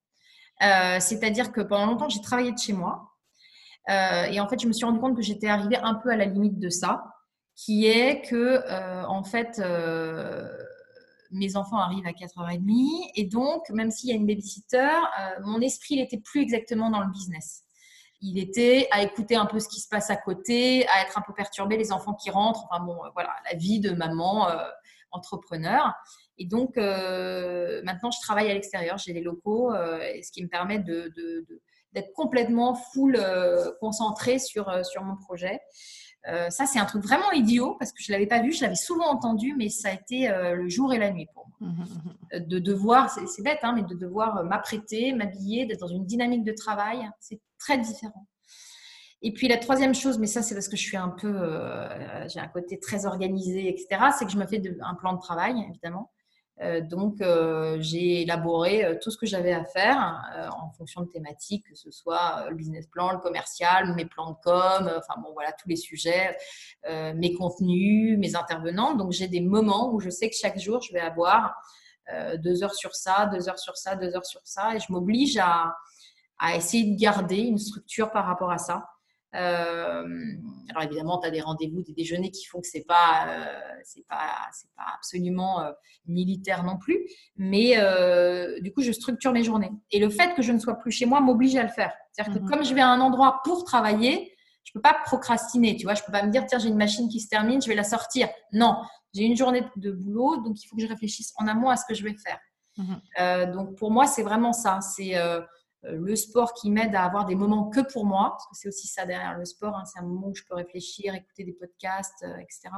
C'est-à-dire 0.60 1.51
que 1.51 1.62
pendant 1.62 1.86
longtemps, 1.86 2.10
j'ai 2.10 2.21
travaillé 2.21 2.51
de 2.51 2.58
chez 2.58 2.73
moi. 2.73 3.14
Euh, 3.89 4.26
et 4.26 4.39
en 4.39 4.48
fait, 4.48 4.60
je 4.60 4.67
me 4.67 4.74
suis 4.74 4.86
rendu 4.86 5.00
compte 5.00 5.15
que 5.15 5.21
j'étais 5.21 5.48
arrivée 5.48 5.78
un 5.78 5.95
peu 5.95 6.10
à 6.10 6.15
la 6.15 6.26
limite 6.26 6.60
de 6.60 6.69
ça, 6.69 7.06
qui 7.56 7.86
est 7.86 8.21
que, 8.21 8.36
euh, 8.36 9.06
en 9.06 9.24
fait, 9.24 9.60
euh, 9.60 10.50
mes 11.31 11.56
enfants 11.56 11.77
arrivent 11.77 12.08
à 12.08 12.12
4h30 12.12 13.12
et 13.15 13.25
donc, 13.25 13.69
même 13.69 13.92
s'il 13.92 14.10
y 14.10 14.13
a 14.13 14.15
une 14.15 14.25
babysitter, 14.25 14.90
mon 15.44 15.60
esprit 15.62 15.98
n'était 15.98 16.19
plus 16.19 16.42
exactement 16.42 16.90
dans 16.90 17.02
le 17.02 17.12
business. 17.12 17.63
Il 18.21 18.40
était 18.40 18.88
à 18.92 19.04
écouter 19.04 19.36
un 19.36 19.46
peu 19.46 19.60
ce 19.60 19.67
qui 19.67 19.79
se 19.79 19.88
passe 19.88 20.10
à 20.10 20.15
côté, 20.15 20.88
à 20.88 21.02
être 21.02 21.17
un 21.17 21.21
peu 21.21 21.33
perturbé, 21.33 21.77
les 21.77 21.92
enfants 21.92 22.13
qui 22.13 22.29
rentrent, 22.31 22.65
enfin 22.69 22.83
bon, 22.83 22.98
voilà, 23.13 23.36
la 23.50 23.58
vie 23.58 23.79
de 23.79 23.92
maman 23.92 24.48
entrepreneur. 25.12 25.94
Et 26.38 26.46
donc, 26.46 26.77
maintenant, 26.77 28.12
je 28.12 28.21
travaille 28.21 28.50
à 28.50 28.54
l'extérieur, 28.54 28.98
j'ai 28.98 29.13
les 29.13 29.21
locaux, 29.21 29.71
ce 29.73 30.31
qui 30.31 30.42
me 30.44 30.48
permet 30.48 30.79
de 30.79 31.12
d'être 31.96 32.13
complètement 32.13 32.75
full 32.75 33.15
euh, 33.17 33.71
concentré 33.79 34.37
sur, 34.37 34.69
euh, 34.69 34.83
sur 34.83 35.04
mon 35.04 35.15
projet. 35.15 35.60
Euh, 36.27 36.50
ça, 36.50 36.65
c'est 36.65 36.79
un 36.79 36.85
truc 36.85 37.04
vraiment 37.04 37.31
idiot 37.31 37.75
parce 37.79 37.91
que 37.91 38.02
je 38.02 38.12
ne 38.12 38.15
l'avais 38.15 38.27
pas 38.27 38.41
vu, 38.41 38.52
je 38.52 38.62
l'avais 38.62 38.75
souvent 38.75 39.08
entendu, 39.08 39.54
mais 39.58 39.69
ça 39.69 39.89
a 39.89 39.93
été 39.93 40.29
euh, 40.29 40.56
le 40.56 40.67
jour 40.67 40.93
et 40.93 40.98
la 40.98 41.12
nuit 41.12 41.27
pour 41.33 41.48
moi. 41.48 41.69
Mmh, 41.69 41.81
mmh, 41.81 42.39
mmh. 42.39 42.39
De 42.48 42.60
devoir, 42.60 43.10
c'est 43.10 43.43
bête, 43.43 43.60
hein, 43.63 43.73
mais 43.75 43.83
de 43.83 43.96
devoir 43.96 44.43
m'apprêter, 44.43 45.13
m'habiller, 45.13 45.65
d'être 45.65 45.79
dans 45.79 45.87
une 45.87 46.06
dynamique 46.06 46.43
de 46.43 46.52
travail, 46.52 47.10
c'est 47.19 47.39
très 47.60 47.77
différent. 47.77 48.27
Et 49.21 49.31
puis 49.31 49.48
la 49.48 49.58
troisième 49.58 49.96
chose, 49.96 50.19
mais 50.19 50.27
ça 50.27 50.41
c'est 50.41 50.54
parce 50.54 50.67
que 50.67 50.75
je 50.75 50.81
suis 50.81 50.98
un 50.98 51.10
peu, 51.10 51.33
j'ai 52.27 52.39
un 52.39 52.48
côté 52.48 52.79
très 52.79 53.06
organisé, 53.06 53.69
etc., 53.69 53.87
c'est 54.17 54.25
que 54.25 54.31
je 54.31 54.37
me 54.37 54.46
fais 54.46 54.62
un 54.81 54.93
plan 54.96 55.13
de 55.13 55.19
travail, 55.19 55.56
évidemment. 55.69 56.12
Euh, 56.62 56.79
donc, 56.79 57.19
euh, 57.21 57.77
j'ai 57.81 58.21
élaboré 58.21 58.85
euh, 58.85 58.95
tout 59.01 59.12
ce 59.12 59.17
que 59.17 59.25
j'avais 59.25 59.51
à 59.51 59.65
faire 59.65 60.23
en 60.58 60.71
fonction 60.71 61.01
de 61.01 61.08
thématiques, 61.08 61.65
que 61.67 61.75
ce 61.75 61.91
soit 61.91 62.45
le 62.49 62.56
business 62.56 62.87
plan, 62.87 63.12
le 63.12 63.19
commercial, 63.19 63.93
mes 63.93 64.06
plans 64.06 64.31
de 64.31 64.37
com, 64.43 64.91
enfin 64.97 65.19
bon, 65.21 65.33
voilà, 65.33 65.51
tous 65.51 65.67
les 65.67 65.75
sujets, 65.75 66.37
mes 66.87 67.33
contenus, 67.33 68.17
mes 68.17 68.35
intervenants. 68.35 68.95
Donc, 68.95 69.12
j'ai 69.12 69.27
des 69.27 69.41
moments 69.41 69.91
où 69.93 69.99
je 69.99 70.10
sais 70.10 70.29
que 70.29 70.35
chaque 70.35 70.60
jour, 70.60 70.81
je 70.81 70.93
vais 70.93 70.99
avoir 70.99 71.56
deux 72.37 72.63
heures 72.63 72.75
sur 72.75 72.95
ça, 72.95 73.25
deux 73.27 73.49
heures 73.49 73.60
sur 73.60 73.77
ça, 73.77 73.95
deux 73.95 74.15
heures 74.15 74.25
sur 74.25 74.41
ça, 74.43 74.75
et 74.75 74.79
je 74.79 74.91
m'oblige 74.91 75.37
à, 75.37 75.75
à 76.37 76.56
essayer 76.56 76.91
de 76.91 76.99
garder 76.99 77.37
une 77.37 77.58
structure 77.58 78.12
par 78.12 78.25
rapport 78.25 78.51
à 78.51 78.58
ça. 78.58 78.85
Euh, 79.36 80.04
alors 80.69 80.83
évidemment, 80.83 81.19
tu 81.19 81.27
as 81.27 81.31
des 81.31 81.42
rendez-vous, 81.42 81.81
des 81.81 81.94
déjeuners 81.94 82.31
qui 82.31 82.46
font 82.46 82.62
que 82.62 82.67
c'est 82.67 82.86
pas, 82.86 83.27
euh, 83.27 83.46
c'est 83.83 84.06
pas, 84.08 84.50
c'est 84.54 84.69
pas 84.75 84.86
absolument 84.96 85.62
euh, 85.62 85.71
militaire 86.08 86.63
non 86.63 86.77
plus. 86.77 87.08
Mais 87.38 87.75
du 88.62 88.71
coup, 88.73 88.81
je 88.81 88.92
structure 88.92 89.31
mes 89.31 89.44
journées. 89.44 89.71
Et 89.92 90.00
le 90.00 90.10
fait 90.10 90.33
que 90.36 90.42
je 90.42 90.52
ne 90.52 90.60
sois 90.60 90.75
plus 90.75 90.92
chez 90.92 91.06
moi 91.06 91.21
m'oblige 91.21 91.56
à 91.56 91.63
le 91.63 91.69
faire. 91.69 91.94
C'est-à-dire 92.12 92.33
que 92.33 92.40
mhm. 92.40 92.50
comme 92.50 92.63
je 92.63 92.73
vais 92.73 92.81
à 92.81 92.90
un 92.90 93.02
endroit 93.02 93.42
pour 93.44 93.63
travailler, 93.65 94.31
je 94.63 94.71
peux 94.73 94.81
pas 94.81 94.96
procrastiner. 95.06 95.75
Tu 95.75 95.83
vois, 95.83 95.94
je 95.94 96.04
peux 96.04 96.12
pas 96.12 96.23
me 96.23 96.31
dire 96.31 96.46
tiens 96.48 96.60
j'ai 96.60 96.69
une 96.69 96.77
machine 96.77 97.08
qui 97.10 97.19
se 97.19 97.27
termine, 97.27 97.62
je 97.62 97.67
vais 97.67 97.75
la 97.75 97.83
sortir. 97.83 98.29
Non, 98.52 98.77
j'ai 99.13 99.23
une 99.23 99.36
journée 99.36 99.63
de 99.75 99.92
boulot, 99.92 100.38
donc 100.38 100.62
il 100.63 100.67
faut 100.67 100.75
que 100.75 100.81
je 100.81 100.88
réfléchisse 100.88 101.33
en 101.38 101.48
amont 101.48 101.69
à 101.69 101.77
ce 101.77 101.86
que 101.88 101.94
je 101.94 102.04
vais 102.04 102.15
faire. 102.15 102.40
Mhm. 102.77 103.54
donc 103.54 103.77
pour 103.77 103.90
moi, 103.92 104.06
c'est 104.06 104.23
vraiment 104.23 104.52
ça. 104.52 104.79
C'est 104.81 105.15
euh, 105.15 105.40
le 105.92 106.15
sport 106.15 106.54
qui 106.54 106.69
m'aide 106.69 106.96
à 106.96 107.04
avoir 107.04 107.25
des 107.25 107.36
moments 107.36 107.69
que 107.69 107.81
pour 107.81 108.06
moi, 108.06 108.31
parce 108.31 108.48
que 108.48 108.56
c'est 108.56 108.67
aussi 108.67 108.88
ça 108.88 109.06
derrière 109.06 109.38
le 109.38 109.46
sport, 109.46 109.75
hein, 109.75 109.83
c'est 109.86 110.00
un 110.00 110.04
moment 110.04 110.27
où 110.27 110.36
je 110.36 110.44
peux 110.44 110.56
réfléchir, 110.56 111.13
écouter 111.15 111.44
des 111.44 111.54
podcasts, 111.54 112.23
euh, 112.23 112.38
etc. 112.38 112.69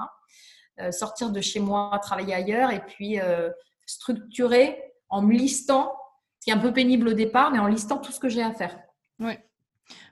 Euh, 0.80 0.92
sortir 0.92 1.32
de 1.32 1.42
chez 1.42 1.60
moi, 1.60 2.00
travailler 2.02 2.34
ailleurs 2.34 2.72
et 2.72 2.86
puis 2.86 3.20
structurer 3.86 4.84
en 5.10 5.22
me 5.22 5.34
listant, 5.34 5.96
ce 6.40 6.46
qui 6.46 6.50
est 6.52 6.54
un 6.54 6.60
peu 6.60 6.74
pénible 6.74 7.08
au 7.08 7.14
départ, 7.14 7.52
mais 7.52 7.60
en 7.60 7.68
listant 7.68 7.98
tout 7.98 8.12
ce 8.12 8.20
que 8.20 8.30
j'ai 8.30 8.44
à 8.44 8.54
faire. 8.54 8.78
Oui. 9.20 9.34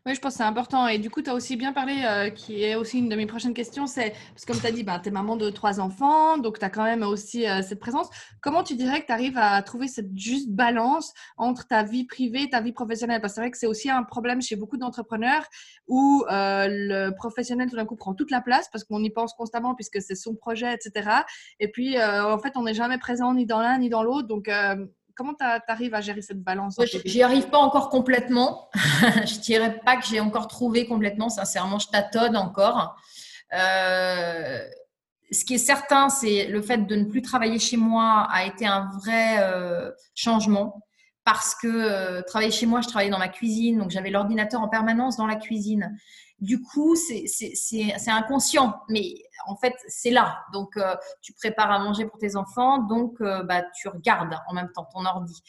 Oui, 0.06 0.14
je 0.14 0.22
pense 0.22 0.34
que 0.34 0.38
c'est 0.38 0.44
important. 0.44 0.88
Et 0.88 1.00
du 1.00 1.10
coup, 1.10 1.24
tu 1.24 1.32
as 1.32 1.34
aussi 1.34 1.56
bien 1.56 1.74
parlé, 1.74 2.04
euh, 2.06 2.30
qui 2.30 2.64
est 2.64 2.76
aussi 2.76 3.00
une 3.00 3.10
de 3.10 3.16
mes 3.16 3.26
prochaines 3.26 3.56
questions, 3.56 3.88
c'est, 3.88 4.12
parce 4.30 4.46
que 4.46 4.52
comme 4.52 4.62
tu 4.62 4.68
as 4.68 4.72
dit, 4.72 4.84
bah, 4.84 5.00
tu 5.02 5.10
es 5.10 5.12
maman 5.12 5.36
de 5.36 5.50
trois 5.50 5.80
enfants, 5.80 6.38
donc 6.38 6.60
tu 6.60 6.66
as 6.66 6.70
quand 6.70 6.84
même 6.84 7.02
aussi 7.02 7.48
euh, 7.48 7.64
cette 7.64 7.80
présence. 7.80 8.10
Comment 8.40 8.64
tu 8.64 8.76
dirais 8.76 9.02
que 9.02 9.08
tu 9.08 9.12
arrives 9.12 9.38
à 9.38 9.60
trouver 9.64 9.88
cette 9.88 10.16
juste 10.16 10.50
balance 10.52 11.12
entre 11.38 11.68
ta 11.68 11.82
vie 11.84 12.06
privée 12.06 12.44
et 12.44 12.50
ta 12.52 12.62
vie 12.62 12.72
professionnelle? 12.72 13.20
Parce 13.20 13.34
que 13.34 13.36
c'est 13.36 13.42
vrai 13.42 13.52
que 13.52 13.58
c'est 13.58 13.68
aussi 13.68 13.90
un 13.90 14.04
problème 14.04 14.44
chez 14.44 14.56
beaucoup 14.56 14.78
d'entrepreneurs 14.78 15.44
où 15.88 16.24
euh, 16.30 16.68
le 16.70 17.10
professionnel, 17.16 17.68
tout 17.70 17.76
d'un 17.76 17.86
coup, 17.86 17.96
prend 17.96 18.14
toute 18.14 18.30
la 18.30 18.42
place 18.42 18.70
parce 18.72 18.84
qu'on 18.84 19.04
y 19.04 19.10
pense 19.10 19.34
constamment 19.34 19.74
puisque 19.74 20.02
c'est 20.02 20.16
son 20.16 20.36
projet, 20.36 20.72
etc. 20.72 21.10
Et 21.60 21.72
puis, 21.72 22.00
en 22.00 22.38
fait, 22.38 22.54
on 22.58 22.64
n'est 22.64 22.74
jamais 22.76 23.00
présent 23.00 23.34
ni 23.34 23.46
dans 23.48 23.60
l'un 23.60 23.80
ni 23.80 23.90
dans 23.90 24.04
l'autre. 24.04 24.28
Donc, 24.28 24.50
comment 25.16 25.34
tu 25.34 25.44
arrives 25.44 25.94
à 25.94 26.02
gérer 26.02 26.22
cette 26.22 26.42
balance 26.44 26.80
J'y 27.06 27.24
arrive 27.24 27.50
pas 27.50 27.58
encore 27.58 27.90
complètement. 27.90 28.70
je 28.74 29.40
dirais 29.40 29.80
pas 29.86 29.98
que 29.98 30.06
j'ai 30.06 30.20
encore 30.20 30.48
trouvé 30.48 30.86
complètement. 30.86 31.30
Sincèrement, 31.30 31.80
je 31.80 31.88
tâtonne 31.88 32.38
encore. 32.38 32.96
Euh, 33.54 34.60
ce 35.32 35.46
qui 35.46 35.56
est 35.56 35.60
certain, 35.60 36.10
c'est 36.10 36.48
le 36.48 36.62
fait 36.62 36.86
de 36.86 36.96
ne 36.96 37.06
plus 37.06 37.22
travailler 37.22 37.60
chez 37.60 37.78
moi 37.78 38.28
a 38.32 38.46
été 38.46 38.66
un 38.66 38.90
vrai 39.00 39.38
euh, 39.40 39.92
changement 40.14 40.82
parce 41.24 41.56
que 41.56 41.68
euh, 41.68 42.22
travailler 42.22 42.52
chez 42.52 42.68
moi, 42.68 42.82
je 42.82 42.88
travaillais 42.88 43.10
dans 43.10 43.18
ma 43.18 43.30
cuisine, 43.30 43.80
donc 43.80 43.90
j'avais 43.90 44.12
l'ordinateur 44.12 44.62
en 44.62 44.68
permanence 44.68 45.18
dans 45.18 45.26
la 45.26 45.36
cuisine. 45.36 45.98
Du 46.40 46.62
coup, 46.62 46.96
c'est 46.96 48.12
inconscient, 48.12 48.76
mais 48.90 49.16
en 49.48 49.56
fait, 49.56 49.74
c'est 49.88 50.12
là. 50.12 50.40
Donc, 50.54 50.78
euh, 50.78 50.96
tu 51.22 51.34
prépares 51.34 51.72
à 51.72 51.80
manger 51.80 52.06
pour 52.06 52.18
tes 52.18 52.36
enfants, 52.36 52.80
donc 52.80 53.22
euh, 53.22 53.44
bah, 53.44 53.64
tu 53.76 53.88
regardes 53.88 54.36
en 54.48 54.54
même 54.54 54.72
temps 54.74 54.88
ton 54.92 55.06
ordi. 55.06 55.42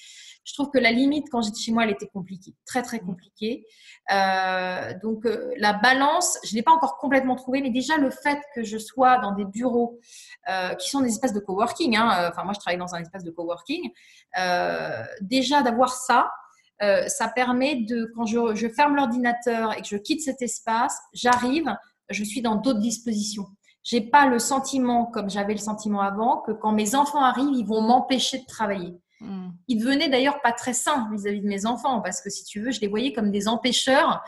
Je 0.45 0.55
trouve 0.55 0.71
que 0.71 0.79
la 0.79 0.93
limite, 0.93 1.27
quand 1.31 1.43
j'étais 1.43 1.59
chez 1.59 1.73
moi, 1.73 1.85
elle 1.85 1.91
était 1.91 2.09
compliquée, 2.09 2.55
très, 2.67 2.83
très 2.83 3.01
compliquée. 3.01 3.67
Euh, 4.13 4.93
donc, 5.03 5.27
la 5.57 5.73
balance, 5.73 6.39
je 6.45 6.53
ne 6.53 6.57
l'ai 6.57 6.63
pas 6.63 6.73
encore 6.73 6.99
complètement 6.99 7.35
trouvée, 7.35 7.61
mais 7.63 7.71
déjà 7.71 7.97
le 7.97 8.11
fait 8.11 8.39
que 8.55 8.63
je 8.63 8.79
sois 8.79 9.19
dans 9.19 9.33
des 9.33 9.45
bureaux 9.45 9.99
qui 10.79 10.89
sont 10.89 11.01
des 11.01 11.09
espaces 11.09 11.33
de 11.33 11.41
coworking, 11.41 11.97
hein, 11.97 12.29
enfin, 12.31 12.45
moi, 12.45 12.53
je 12.55 12.61
travaille 12.61 12.79
dans 12.79 12.95
un 12.95 13.01
espace 13.01 13.25
de 13.25 13.33
coworking, 13.33 13.91
déjà 15.21 15.63
d'avoir 15.63 15.91
ça, 15.91 16.31
euh, 16.83 17.09
ça 17.09 17.29
permet 17.29 17.77
de, 17.77 18.11
quand 18.15 18.27
je, 18.27 18.69
ferme 18.69 18.97
l'ordinateur 18.97 19.77
et 19.77 19.81
que 19.81 19.89
je 19.89 19.97
quitte 19.97 20.21
cet 20.21 20.43
espace, 20.43 20.97
j'arrive, 21.15 21.75
je 22.11 22.23
suis 22.23 22.43
dans 22.43 22.57
d'autres 22.57 22.81
dispositions. 22.81 23.47
J'ai 23.87 24.01
pas 24.01 24.27
le 24.27 24.41
sentiment, 24.41 25.07
comme 25.07 25.31
j'avais 25.31 25.53
le 25.53 25.61
sentiment 25.61 26.01
avant, 26.01 26.39
que 26.39 26.51
quand 26.51 26.73
mes 26.73 26.97
enfants 26.97 27.23
arrivent, 27.23 27.55
ils 27.55 27.65
vont 27.65 27.83
m'empêcher 27.83 28.39
de 28.41 28.45
travailler. 28.47 28.99
Hmm. 29.21 29.51
Ils 29.69 29.79
devenaient 29.79 30.09
d'ailleurs 30.09 30.41
pas 30.43 30.51
très 30.51 30.73
sains 30.73 31.09
vis-à-vis 31.13 31.41
de 31.41 31.47
mes 31.47 31.67
enfants, 31.67 32.01
parce 32.01 32.21
que 32.21 32.29
si 32.29 32.43
tu 32.45 32.61
veux, 32.61 32.73
je 32.73 32.81
les 32.81 32.89
voyais 32.89 33.13
comme 33.13 33.31
des 33.31 33.47
empêcheurs. 33.47 34.25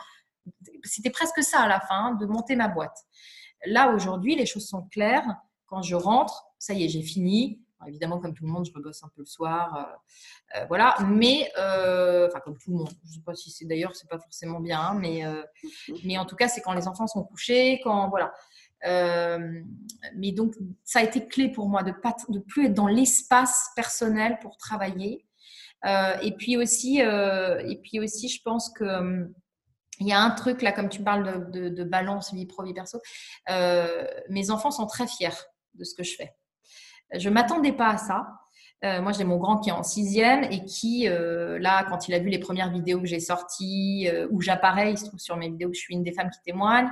C'était 0.83 1.09
presque 1.09 1.43
ça 1.43 1.59
à 1.59 1.67
la 1.67 1.81
fin, 1.81 2.15
de 2.15 2.25
monter 2.25 2.55
ma 2.55 2.69
boîte. 2.69 3.05
Là, 3.65 3.91
aujourd'hui, 3.93 4.37
les 4.37 4.45
choses 4.45 4.65
sont 4.65 4.83
claires. 4.83 5.27
Quand 5.67 5.81
je 5.81 5.95
rentre, 5.95 6.45
ça 6.57 6.73
y 6.73 6.85
est, 6.85 6.87
j'ai 6.87 7.03
fini 7.03 7.59
évidemment, 7.87 8.19
comme 8.19 8.33
tout 8.33 8.45
le 8.45 8.51
monde, 8.51 8.65
je 8.65 8.73
rebosse 8.73 9.03
un 9.03 9.07
peu 9.09 9.21
le 9.21 9.25
soir. 9.25 9.75
Euh, 9.75 10.59
euh, 10.59 10.65
voilà. 10.67 10.95
Mais, 11.05 11.51
euh, 11.57 12.27
enfin, 12.27 12.39
comme 12.39 12.57
tout 12.57 12.71
le 12.71 12.77
monde. 12.77 12.89
Je 13.03 13.09
ne 13.09 13.13
sais 13.15 13.21
pas 13.21 13.35
si 13.35 13.51
c'est 13.51 13.65
d'ailleurs, 13.65 13.95
c'est 13.95 14.09
pas 14.09 14.19
forcément 14.19 14.59
bien. 14.59 14.79
Hein, 14.79 14.93
mais, 14.95 15.23
mais 16.03 16.17
en 16.17 16.25
tout 16.25 16.35
cas, 16.35 16.47
c'est 16.47 16.61
quand 16.61 16.73
les 16.73 16.87
enfants 16.87 17.07
sont 17.07 17.23
couchés, 17.23 17.79
quand. 17.83 18.09
Voilà. 18.09 18.33
Mais 18.83 20.31
donc, 20.31 20.55
ça 20.83 20.99
a 20.99 21.03
été 21.03 21.27
clé 21.27 21.49
pour 21.51 21.69
moi 21.69 21.83
de 21.83 21.91
ne 22.29 22.39
plus 22.39 22.65
être 22.67 22.73
dans 22.73 22.87
l'espace 22.87 23.69
personnel 23.75 24.37
pour 24.41 24.57
travailler. 24.57 25.25
et 25.85 26.35
puis 26.37 26.57
aussi, 26.57 26.99
et 26.99 27.79
puis 27.83 27.99
aussi, 27.99 28.29
je 28.29 28.41
pense 28.43 28.69
que 28.69 29.29
il 30.01 30.07
y 30.07 30.13
a 30.13 30.21
un 30.21 30.31
truc 30.31 30.61
là, 30.61 30.71
comme 30.71 30.87
tu 30.87 31.03
parles 31.03 31.51
de, 31.51 31.67
de 31.67 31.83
balance 31.83 32.33
vie 32.33 32.45
pro 32.45 32.63
vie 32.63 32.73
perso. 32.73 33.01
mes 34.29 34.49
enfants 34.49 34.71
sont 34.71 34.87
très 34.87 35.07
fiers 35.07 35.29
de 35.73 35.83
ce 35.83 35.93
que 35.93 36.03
je 36.03 36.15
fais. 36.15 36.33
Je 37.13 37.29
m'attendais 37.29 37.73
pas 37.73 37.89
à 37.89 37.97
ça. 37.97 38.38
Euh, 38.85 39.01
moi, 39.01 39.11
j'ai 39.11 39.25
mon 39.25 39.37
grand 39.37 39.57
qui 39.57 39.69
est 39.69 39.73
en 39.73 39.83
sixième 39.83 40.43
et 40.45 40.63
qui, 40.63 41.09
euh, 41.09 41.59
là, 41.59 41.83
quand 41.89 42.07
il 42.07 42.13
a 42.13 42.19
vu 42.19 42.29
les 42.29 42.39
premières 42.39 42.71
vidéos 42.71 43.01
que 43.01 43.07
j'ai 43.07 43.19
sorties, 43.19 44.07
euh, 44.09 44.27
où 44.31 44.41
j'apparais, 44.41 44.91
il 44.91 44.97
se 44.97 45.05
trouve 45.05 45.19
sur 45.19 45.35
mes 45.35 45.49
vidéos 45.49 45.69
que 45.69 45.75
je 45.75 45.81
suis 45.81 45.93
une 45.93 46.03
des 46.03 46.13
femmes 46.13 46.29
qui 46.29 46.39
témoigne, 46.41 46.89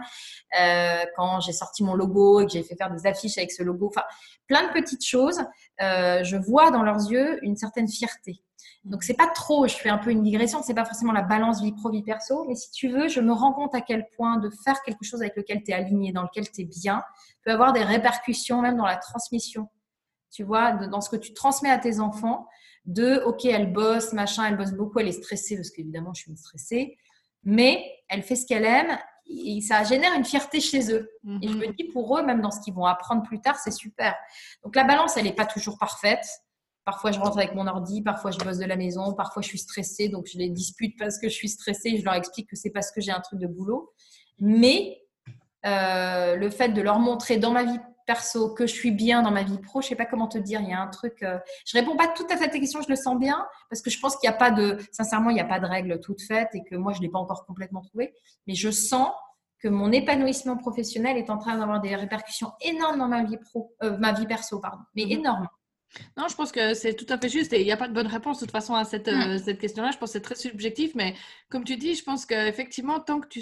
quand 1.15 1.39
j'ai 1.39 1.53
sorti 1.53 1.83
mon 1.83 1.95
logo 1.95 2.41
et 2.41 2.45
que 2.45 2.51
j'ai 2.51 2.63
fait 2.63 2.75
faire 2.75 2.91
des 2.91 3.05
affiches 3.07 3.37
avec 3.37 3.51
ce 3.51 3.63
logo, 3.63 3.87
enfin, 3.87 4.03
plein 4.47 4.67
de 4.67 4.73
petites 4.73 5.05
choses, 5.05 5.39
je 5.79 6.35
vois 6.35 6.71
dans 6.71 6.83
leurs 6.83 7.09
yeux 7.09 7.39
une 7.43 7.55
certaine 7.55 7.87
fierté. 7.87 8.41
Donc, 8.83 9.03
c'est 9.03 9.15
pas 9.15 9.27
trop, 9.27 9.67
je 9.67 9.75
fais 9.75 9.89
un 9.89 9.97
peu 9.97 10.11
une 10.11 10.23
digression, 10.23 10.61
c'est 10.63 10.73
pas 10.73 10.85
forcément 10.85 11.11
la 11.11 11.21
balance 11.21 11.61
vie 11.61 11.73
pro, 11.73 11.89
vie 11.89 12.03
perso, 12.03 12.45
mais 12.47 12.55
si 12.55 12.71
tu 12.71 12.89
veux, 12.89 13.07
je 13.07 13.19
me 13.19 13.33
rends 13.33 13.53
compte 13.53 13.75
à 13.75 13.81
quel 13.81 14.07
point 14.15 14.37
de 14.37 14.49
faire 14.63 14.81
quelque 14.83 15.03
chose 15.03 15.21
avec 15.21 15.35
lequel 15.35 15.61
tu 15.63 15.71
es 15.71 15.73
aligné, 15.73 16.11
dans 16.11 16.23
lequel 16.23 16.49
tu 16.49 16.61
es 16.61 16.65
bien, 16.65 17.03
peut 17.43 17.51
avoir 17.51 17.73
des 17.73 17.83
répercussions 17.83 18.61
même 18.61 18.77
dans 18.77 18.85
la 18.85 18.97
transmission 18.97 19.69
tu 20.37 20.43
vois, 20.43 20.73
dans 20.73 21.01
ce 21.01 21.09
que 21.09 21.15
tu 21.15 21.33
transmets 21.33 21.71
à 21.71 21.79
tes 21.79 21.99
enfants, 21.99 22.47
de 22.85 23.23
OK, 23.25 23.45
elle 23.45 23.73
bosse, 23.73 24.13
machin, 24.13 24.45
elle 24.45 24.55
bosse 24.55 24.73
beaucoup, 24.73 24.99
elle 24.99 25.07
est 25.07 25.23
stressée, 25.23 25.55
parce 25.55 25.71
qu'évidemment, 25.71 26.13
je 26.13 26.21
suis 26.21 26.29
une 26.29 26.37
stressée, 26.37 26.95
mais 27.43 27.83
elle 28.07 28.21
fait 28.21 28.35
ce 28.35 28.45
qu'elle 28.45 28.63
aime 28.63 28.99
et 29.25 29.61
ça 29.61 29.83
génère 29.83 30.13
une 30.13 30.23
fierté 30.23 30.59
chez 30.59 30.93
eux. 30.93 31.09
Et 31.41 31.47
je 31.47 31.55
me 31.55 31.65
mhm. 31.65 31.73
dis, 31.73 31.85
pour 31.85 32.19
eux, 32.19 32.21
même 32.21 32.41
dans 32.41 32.51
ce 32.51 32.61
qu'ils 32.61 32.75
vont 32.75 32.85
apprendre 32.85 33.23
plus 33.23 33.41
tard, 33.41 33.57
c'est 33.57 33.71
super. 33.71 34.13
Donc 34.63 34.75
la 34.75 34.83
balance, 34.83 35.17
elle 35.17 35.23
n'est 35.23 35.33
pas 35.33 35.47
toujours 35.47 35.79
parfaite. 35.79 36.23
Parfois, 36.85 37.11
je 37.11 37.19
rentre 37.19 37.39
avec 37.39 37.55
mon 37.55 37.65
ordi, 37.65 38.03
parfois, 38.03 38.29
je 38.29 38.37
bosse 38.37 38.59
de 38.59 38.65
la 38.65 38.75
maison, 38.75 39.15
parfois, 39.15 39.41
je 39.41 39.47
suis 39.47 39.57
stressée, 39.57 40.07
donc 40.07 40.27
je 40.31 40.37
les 40.37 40.49
dispute 40.49 40.99
parce 40.99 41.17
que 41.17 41.29
je 41.29 41.33
suis 41.33 41.49
stressée. 41.49 41.97
Je 41.97 42.05
leur 42.05 42.13
explique 42.13 42.47
que 42.47 42.55
c'est 42.55 42.69
parce 42.69 42.91
que 42.91 43.01
j'ai 43.01 43.11
un 43.11 43.21
truc 43.21 43.39
de 43.39 43.47
boulot. 43.47 43.91
Mais 44.39 45.01
euh, 45.65 46.35
le 46.35 46.49
fait 46.51 46.69
de 46.69 46.81
leur 46.83 46.99
montrer 46.99 47.37
dans 47.37 47.51
ma 47.51 47.63
vie 47.63 47.79
perso, 48.07 48.53
que 48.53 48.65
je 48.65 48.73
suis 48.73 48.91
bien 48.91 49.21
dans 49.21 49.29
ma 49.29 49.43
vie 49.43 49.59
pro, 49.59 49.81
je 49.81 49.89
sais 49.89 49.95
pas 49.95 50.05
comment 50.05 50.27
te 50.27 50.37
dire, 50.37 50.61
il 50.61 50.69
y 50.69 50.73
a 50.73 50.81
un 50.81 50.87
truc. 50.87 51.21
Euh, 51.21 51.37
je 51.65 51.77
réponds 51.77 51.95
pas 51.95 52.07
tout 52.07 52.25
à 52.31 52.37
fait 52.37 52.45
à 52.45 52.47
tes 52.47 52.59
questions, 52.59 52.81
je 52.81 52.89
le 52.89 52.95
sens 52.95 53.19
bien, 53.19 53.45
parce 53.69 53.83
que 53.83 53.91
je 53.91 53.99
pense 53.99 54.15
qu'il 54.15 54.27
n'y 54.27 54.33
a 54.33 54.37
pas 54.37 54.49
de, 54.49 54.77
sincèrement, 54.91 55.29
il 55.29 55.35
n'y 55.35 55.41
a 55.41 55.45
pas 55.45 55.59
de 55.59 55.67
règle 55.67 55.99
toute 55.99 56.21
faite 56.21 56.49
et 56.53 56.63
que 56.63 56.75
moi, 56.75 56.93
je 56.93 57.01
l'ai 57.01 57.09
pas 57.09 57.19
encore 57.19 57.45
complètement 57.45 57.81
trouvé, 57.81 58.13
mais 58.47 58.55
je 58.55 58.71
sens 58.71 59.09
que 59.59 59.67
mon 59.67 59.91
épanouissement 59.91 60.55
professionnel 60.57 61.17
est 61.17 61.29
en 61.29 61.37
train 61.37 61.57
d'avoir 61.57 61.81
des 61.81 61.95
répercussions 61.95 62.53
énormes 62.61 62.97
dans 62.97 63.07
ma 63.07 63.23
vie 63.23 63.37
pro, 63.37 63.75
euh, 63.83 63.97
ma 63.97 64.13
vie 64.13 64.25
perso, 64.25 64.59
pardon, 64.59 64.83
mais 64.95 65.05
mhm. 65.05 65.11
énormes. 65.11 65.47
Non, 66.17 66.27
je 66.27 66.35
pense 66.35 66.51
que 66.51 66.73
c'est 66.73 66.93
tout 66.95 67.05
à 67.09 67.17
fait 67.17 67.29
juste 67.29 67.53
et 67.53 67.61
il 67.61 67.65
n'y 67.65 67.71
a 67.71 67.77
pas 67.77 67.87
de 67.87 67.93
bonne 67.93 68.07
réponse 68.07 68.39
de 68.39 68.45
toute 68.45 68.51
façon 68.51 68.75
à 68.75 68.83
cette, 68.83 69.07
mm. 69.07 69.21
euh, 69.21 69.37
cette 69.37 69.59
question-là. 69.59 69.91
Je 69.91 69.97
pense 69.97 70.09
que 70.09 70.13
c'est 70.13 70.21
très 70.21 70.35
subjectif, 70.35 70.93
mais 70.95 71.15
comme 71.49 71.63
tu 71.63 71.77
dis, 71.77 71.95
je 71.95 72.03
pense 72.03 72.25
qu'effectivement, 72.25 72.99
tant 72.99 73.19
que 73.21 73.27
tu 73.27 73.41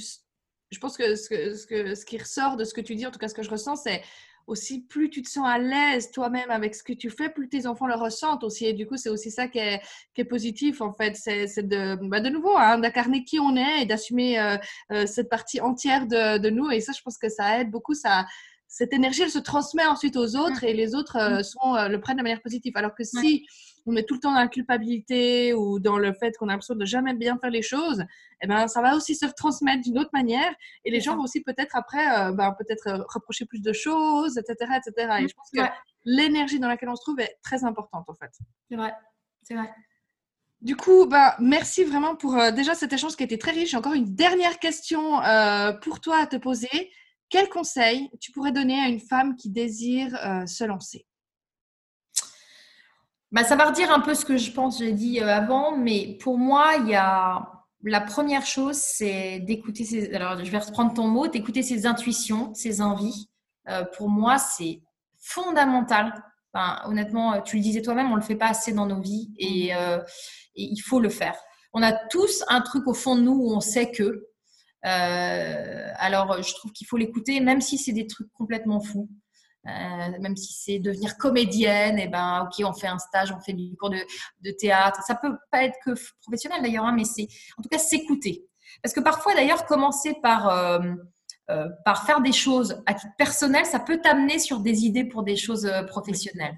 je 0.71 0.79
pense 0.79 0.97
que 0.97 1.15
ce, 1.15 1.29
que 1.29 1.55
ce, 1.55 1.65
que 1.67 1.95
ce 1.95 2.05
qui 2.05 2.17
ressort 2.17 2.57
de 2.57 2.63
ce 2.63 2.73
que 2.73 2.81
tu 2.81 2.95
dis, 2.95 3.05
en 3.05 3.11
tout 3.11 3.19
cas 3.19 3.27
ce 3.27 3.33
que 3.33 3.43
je 3.43 3.49
ressens, 3.49 3.77
c'est 3.77 4.03
aussi 4.47 4.81
plus 4.81 5.09
tu 5.09 5.21
te 5.21 5.29
sens 5.29 5.45
à 5.47 5.57
l'aise 5.57 6.11
toi-même 6.11 6.51
avec 6.51 6.75
ce 6.75 6.83
que 6.83 6.93
tu 6.93 7.09
fais, 7.09 7.29
plus 7.29 7.49
tes 7.49 7.65
enfants 7.65 7.87
le 7.87 7.95
ressentent 7.95 8.43
aussi. 8.43 8.65
Et 8.65 8.73
du 8.73 8.85
coup, 8.87 8.97
c'est 8.97 9.09
aussi 9.09 9.31
ça 9.31 9.47
qui 9.47 9.59
est, 9.59 9.81
qui 10.13 10.21
est, 10.21 10.25
positif, 10.25 10.81
en 10.81 10.93
fait. 10.93 11.15
C'est 11.15 11.67
de, 11.67 11.95
bah 12.07 12.19
de 12.19 12.29
nouveau, 12.29 12.55
hein, 12.57 12.77
d'incarner 12.77 13.23
qui 13.23 13.39
on 13.39 13.55
est 13.55 13.81
et 13.81 13.85
d'assumer 13.85 14.39
euh, 14.39 14.57
euh, 14.91 15.05
cette 15.05 15.29
partie 15.29 15.61
entière 15.61 16.07
de, 16.07 16.37
de, 16.37 16.49
nous. 16.49 16.69
Et 16.69 16.79
ça, 16.79 16.91
je 16.95 17.01
pense 17.01 17.17
que 17.17 17.29
ça 17.29 17.59
aide 17.59 17.71
beaucoup. 17.71 17.93
Ça, 17.93 18.25
cette 18.67 18.93
énergie, 18.93 19.23
elle 19.23 19.31
se 19.31 19.39
transmet 19.39 19.85
ensuite 19.85 20.15
aux 20.15 20.35
autres 20.35 20.63
et 20.63 20.73
les 20.73 20.95
autres 20.95 21.17
euh, 21.17 21.43
sont, 21.43 21.73
le 21.89 21.99
prennent 21.99 22.17
de 22.17 22.23
manière 22.23 22.41
positive. 22.41 22.73
Alors 22.75 22.93
que 22.93 23.03
si 23.03 23.45
on 23.85 23.95
est 23.95 24.03
tout 24.03 24.15
le 24.15 24.19
temps 24.19 24.31
dans 24.31 24.39
la 24.39 24.47
culpabilité 24.47 25.53
ou 25.53 25.79
dans 25.79 25.97
le 25.97 26.13
fait 26.13 26.35
qu'on 26.37 26.47
a 26.47 26.53
l'impression 26.53 26.75
de 26.75 26.85
jamais 26.85 27.13
bien 27.13 27.37
faire 27.37 27.51
les 27.51 27.61
choses, 27.61 28.03
eh 28.41 28.47
ben, 28.47 28.67
ça 28.67 28.81
va 28.81 28.95
aussi 28.95 29.15
se 29.15 29.25
retransmettre 29.25 29.83
d'une 29.83 29.99
autre 29.99 30.09
manière 30.13 30.53
et 30.83 30.91
les 30.91 31.01
gens 31.01 31.15
vont 31.15 31.23
aussi 31.23 31.41
peut-être 31.41 31.75
après 31.75 32.19
euh, 32.19 32.31
ben, 32.31 32.55
peut-être 32.57 32.87
euh, 32.87 33.03
reprocher 33.07 33.45
plus 33.45 33.61
de 33.61 33.73
choses, 33.73 34.37
etc. 34.37 34.71
etc. 34.77 35.17
Et 35.21 35.27
je 35.27 35.33
pense 35.35 35.51
que 35.51 35.61
l'énergie 36.03 36.59
dans 36.59 36.67
laquelle 36.67 36.89
on 36.89 36.95
se 36.95 37.03
trouve 37.03 37.19
est 37.19 37.37
très 37.43 37.63
importante 37.63 38.05
en 38.09 38.15
fait. 38.15 38.31
C'est 38.69 38.75
vrai, 38.75 38.93
c'est 39.43 39.55
vrai. 39.55 39.71
Du 40.61 40.75
coup, 40.75 41.05
bah, 41.05 41.35
merci 41.39 41.83
vraiment 41.83 42.15
pour 42.15 42.37
euh, 42.37 42.51
déjà 42.51 42.73
cet 42.73 42.91
échange 42.91 43.15
qui 43.15 43.23
a 43.23 43.25
été 43.25 43.37
très 43.37 43.51
riche. 43.51 43.71
J'ai 43.71 43.77
encore 43.77 43.93
une 43.93 44.15
dernière 44.15 44.57
question 44.59 45.21
pour 45.83 45.99
toi 45.99 46.17
à 46.17 46.27
te 46.27 46.37
poser. 46.37 46.91
Quel 47.29 47.49
conseil 47.49 48.09
tu 48.19 48.31
pourrais 48.31 48.51
donner 48.51 48.79
à 48.79 48.87
une 48.87 48.99
femme 48.99 49.35
qui 49.35 49.49
désire 49.49 50.11
se 50.47 50.63
lancer? 50.63 51.05
Bah, 53.31 53.43
ça 53.43 53.55
va 53.55 53.65
redire 53.65 53.91
un 53.91 53.99
peu 53.99 54.13
ce 54.13 54.25
que 54.25 54.37
je 54.37 54.51
pense, 54.51 54.79
j'ai 54.79 54.93
dit 54.93 55.19
euh, 55.21 55.27
avant, 55.27 55.75
mais 55.75 56.17
pour 56.21 56.37
moi, 56.37 56.75
il 56.79 56.89
y 56.89 56.95
a 56.95 57.51
la 57.83 58.01
première 58.01 58.45
chose, 58.45 58.77
c'est 58.77 59.39
d'écouter 59.39 59.83
ses. 59.83 60.13
Alors, 60.13 60.43
je 60.43 60.49
vais 60.49 60.57
reprendre 60.57 60.93
ton 60.93 61.07
mot, 61.07 61.27
d'écouter 61.27 61.61
ses 61.61 61.85
intuitions, 61.85 62.53
ses 62.53 62.81
envies. 62.81 63.29
Euh, 63.67 63.83
pour 63.97 64.09
moi, 64.09 64.37
c'est 64.37 64.81
fondamental. 65.19 66.13
Enfin, 66.53 66.81
honnêtement, 66.85 67.33
euh, 67.33 67.41
tu 67.41 67.57
le 67.57 67.61
disais 67.61 67.81
toi-même, 67.81 68.11
on 68.11 68.15
le 68.15 68.21
fait 68.21 68.35
pas 68.35 68.47
assez 68.47 68.73
dans 68.73 68.85
nos 68.85 69.01
vies 69.01 69.31
et, 69.37 69.69
et, 69.69 69.73
il 70.55 70.79
faut 70.79 70.99
le 70.99 71.09
faire. 71.09 71.35
On 71.73 71.83
a 71.83 71.91
tous 71.91 72.43
un 72.47 72.61
truc 72.61 72.87
au 72.87 72.93
fond 72.93 73.15
de 73.15 73.21
nous 73.21 73.33
où 73.33 73.53
on 73.53 73.59
sait 73.59 73.91
que. 73.91 74.27
alors, 74.83 76.41
je 76.41 76.53
trouve 76.53 76.71
qu'il 76.71 76.87
faut 76.87 76.97
l'écouter, 76.97 77.39
même 77.39 77.61
si 77.61 77.77
c'est 77.77 77.91
des 77.91 78.07
trucs 78.07 78.31
complètement 78.33 78.79
fous. 78.79 79.09
Euh, 79.67 80.11
même 80.19 80.35
si 80.35 80.53
c'est 80.53 80.79
devenir 80.79 81.17
comédienne, 81.17 81.97
et 81.97 82.03
eh 82.03 82.07
ben 82.07 82.43
ok, 82.43 82.63
on 82.67 82.73
fait 82.73 82.87
un 82.87 82.99
stage, 82.99 83.33
on 83.35 83.39
fait 83.39 83.53
du 83.53 83.75
cours 83.77 83.89
de, 83.89 84.51
théâtre. 84.51 85.01
Ça 85.03 85.15
peut 85.15 85.35
pas 85.51 85.63
être 85.63 85.77
que 85.83 85.91
professionnel 86.21 86.61
d'ailleurs, 86.61 86.85
hein, 86.85 86.93
mais 86.95 87.03
c'est 87.03 87.27
en 87.57 87.63
tout 87.63 87.69
cas 87.69 87.79
s'écouter. 87.79 88.45
Parce 88.83 88.93
que 88.93 88.99
parfois 88.99 89.33
d'ailleurs, 89.33 89.65
commencer 89.65 90.15
par 90.21 90.49
euh, 90.49 90.79
euh, 91.49 91.67
par 91.83 92.05
faire 92.05 92.21
des 92.21 92.31
choses 92.31 92.83
à 92.85 92.93
titre 92.93 93.13
personnel, 93.17 93.65
ça 93.65 93.79
peut 93.79 93.99
t'amener 93.99 94.37
sur 94.37 94.59
des 94.59 94.85
idées 94.85 95.05
pour 95.05 95.23
des 95.23 95.35
choses 95.35 95.71
professionnelles. 95.87 96.57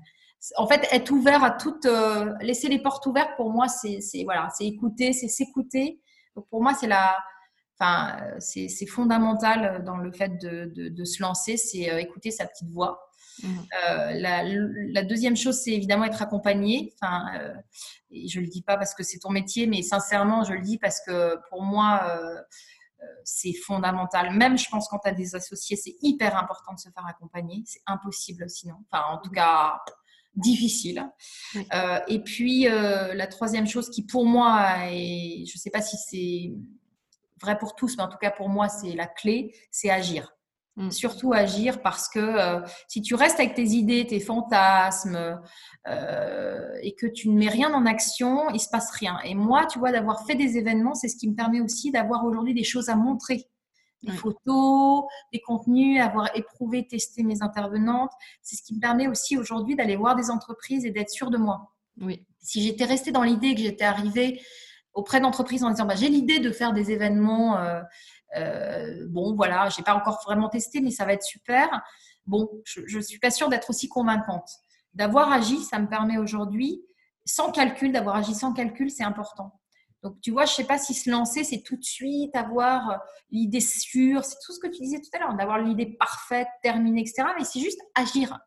En 0.58 0.68
fait, 0.68 0.86
être 0.92 1.12
ouvert 1.12 1.44
à 1.44 1.52
toutes, 1.52 1.88
laisser 2.42 2.68
les 2.68 2.80
portes 2.80 3.06
ouvertes 3.06 3.32
pour 3.38 3.52
moi, 3.52 3.68
c'est 3.70 4.00
voilà, 4.26 4.50
c'est 4.54 4.66
écouter, 4.66 5.14
c'est 5.14 5.30
s'écouter. 5.30 6.02
Pour 6.50 6.62
moi, 6.62 6.74
c'est 6.74 6.88
la 6.88 7.18
Enfin, 7.80 8.18
c'est 8.40 8.88
fondamental 8.88 9.84
dans 9.84 9.98
le 9.98 10.12
fait 10.12 10.42
de, 10.42 10.72
de, 10.90 11.06
se 11.06 11.22
lancer, 11.22 11.58
c'est 11.58 11.92
euh, 11.92 12.00
écouter 12.00 12.32
sa 12.32 12.48
petite 12.48 12.70
voix. 12.70 13.08
Mmh. 13.44 13.48
Euh, 13.88 14.12
la, 14.14 14.44
la, 14.44 15.04
deuxième 15.04 15.38
chose, 15.38 15.62
c'est 15.64 15.72
évidemment 15.72 16.06
être 16.06 16.22
accompagné. 16.22 16.94
Enfin, 16.96 17.26
euh, 17.40 17.54
et 18.10 18.28
je 18.28 18.40
le 18.40 18.48
dis 18.48 18.64
pas 18.64 18.78
parce 18.78 18.96
que 18.96 19.04
c'est 19.04 19.20
ton 19.20 19.30
métier, 19.30 19.68
mais 19.68 19.84
sincèrement, 19.84 20.44
je 20.44 20.54
le 20.54 20.62
dis 20.62 20.80
parce 20.80 21.02
que 21.06 21.38
pour 21.50 21.62
moi, 21.62 22.02
euh, 22.10 22.42
c'est 23.24 23.54
fondamental. 23.54 24.34
Même, 24.36 24.58
je 24.58 24.68
pense, 24.70 24.88
quand 24.88 25.00
tu 25.00 25.10
as 25.10 25.14
des 25.14 25.36
associés, 25.36 25.76
c'est 25.76 25.96
hyper 26.02 26.36
important 26.36 26.74
de 26.74 26.80
se 26.80 26.90
faire 26.90 27.06
accompagner. 27.06 27.62
C'est 27.66 27.82
impossible 27.86 28.50
sinon. 28.50 28.78
Enfin, 28.90 29.04
en 29.12 29.20
tout 29.20 29.30
cas, 29.30 29.80
difficile. 30.34 31.08
Euh, 31.74 32.00
et 32.08 32.24
puis, 32.24 32.64
la 32.64 33.28
troisième 33.28 33.68
chose 33.68 33.90
qui, 33.92 34.04
pour 34.04 34.26
moi, 34.26 34.90
et 34.90 35.44
je 35.46 35.54
ne 35.54 35.60
sais 35.60 35.70
pas 35.70 35.82
si 35.82 35.96
c'est 35.98 36.54
vrai 37.42 37.58
pour 37.58 37.76
tous, 37.76 37.98
mais 37.98 38.04
en 38.04 38.10
tout 38.10 38.18
cas 38.18 38.32
pour 38.32 38.50
moi, 38.50 38.70
c'est 38.70 38.94
la 38.94 39.08
clé, 39.08 39.56
c'est 39.72 39.90
agir. 39.90 40.34
Mm. 40.78 40.92
Surtout 40.92 41.34
agir 41.34 41.82
parce 41.82 42.08
que 42.08 42.20
euh, 42.20 42.62
si 42.88 43.02
tu 43.02 43.16
restes 43.16 43.40
avec 43.40 43.56
tes 43.56 43.66
idées, 43.66 44.06
tes 44.06 44.20
fantasmes 44.20 45.42
euh, 45.88 46.70
et 46.82 46.94
que 46.94 47.08
tu 47.08 47.30
ne 47.30 47.38
mets 47.38 47.50
rien 47.50 47.74
en 47.74 47.86
action, 47.86 48.50
il 48.52 48.60
se 48.60 48.70
passe 48.70 48.92
rien. 48.92 49.20
Et 49.26 49.34
moi, 49.34 49.66
tu 49.66 49.80
vois, 49.80 49.92
d'avoir 49.92 50.26
fait 50.26 50.36
des 50.36 50.58
événements, 50.58 50.94
c'est 50.94 51.08
ce 51.08 51.18
qui 51.18 51.28
me 51.28 51.36
permet 51.36 51.62
aussi 51.62 51.92
d'avoir 51.92 52.24
aujourd'hui 52.26 52.54
des 52.54 52.64
choses 52.64 52.90
à 52.90 52.96
montrer. 52.96 53.50
Des 54.04 54.12
photos, 54.14 55.06
des 55.34 55.42
contenus, 55.42 56.00
avoir 56.00 56.30
éprouvé, 56.36 56.88
testé 56.88 57.24
mes 57.24 57.42
intervenantes. 57.42 58.12
C'est 58.44 58.56
ce 58.56 58.62
qui 58.62 58.76
me 58.76 58.80
permet 58.80 59.08
aussi 59.08 59.38
aujourd'hui 59.38 59.76
d'aller 59.76 59.96
voir 59.96 60.16
des 60.16 60.30
entreprises 60.30 60.86
et 60.86 60.92
d'être 60.92 61.10
sûr 61.10 61.32
de 61.32 61.38
moi. 61.38 61.74
Oui. 62.00 62.24
Si 62.40 62.62
j'étais 62.62 62.86
restée 62.86 63.12
dans 63.12 63.24
l'idée 63.24 63.56
que 63.56 63.62
j'étais 63.62 63.84
arrivée 63.84 64.40
auprès 64.98 65.22
d'entreprises 65.22 65.64
en 65.64 65.70
disant 65.70 65.86
bah, 65.86 65.96
j'ai 65.96 66.10
l'idée 66.10 66.40
de 66.40 66.52
faire 66.52 66.74
des 66.74 66.92
événements. 66.92 67.60
Euh, 67.60 67.82
euh, 68.36 69.06
bon, 69.08 69.36
voilà, 69.36 69.70
j'ai 69.70 69.84
pas 69.84 69.94
encore 69.94 70.20
vraiment 70.26 70.50
testé, 70.50 70.82
mais 70.82 70.92
ça 70.92 71.06
va 71.06 71.14
être 71.14 71.24
super. 71.24 71.70
Bon, 72.26 72.50
je 72.66 72.98
ne 72.98 73.02
suis 73.02 73.20
pas 73.20 73.32
sûre 73.32 73.48
d'être 73.48 73.70
aussi 73.70 73.88
convaincante. 73.88 74.50
D'avoir 74.94 75.32
agi, 75.32 75.60
ça 75.60 75.80
me 75.80 75.88
permet 75.88 76.18
aujourd'hui, 76.18 76.82
sans 77.26 77.52
calcul, 77.52 77.92
d'avoir 77.92 78.18
agi 78.18 78.34
sans 78.34 78.54
calcul, 78.54 78.90
c'est 78.90 79.04
important. 79.04 79.54
Donc, 80.04 80.20
tu 80.22 80.32
vois, 80.32 80.46
je 80.46 80.52
ne 80.52 80.56
sais 80.56 80.64
pas 80.64 80.78
si 80.78 80.94
se 80.94 81.10
lancer, 81.10 81.44
c'est 81.44 81.62
tout 81.62 81.78
de 81.78 81.84
suite 81.84 82.36
avoir 82.36 83.00
l'idée 83.30 83.62
sûre, 83.62 84.26
c'est 84.26 84.38
tout 84.46 84.52
ce 84.52 84.60
que 84.60 84.68
tu 84.68 84.82
disais 84.82 85.00
tout 85.00 85.10
à 85.14 85.20
l'heure, 85.20 85.36
d'avoir 85.36 85.60
l'idée 85.60 85.96
parfaite, 86.00 86.48
terminée, 86.64 87.02
etc. 87.02 87.30
Mais 87.38 87.46
c'est 87.46 87.60
juste 87.60 87.80
agir, 87.96 88.38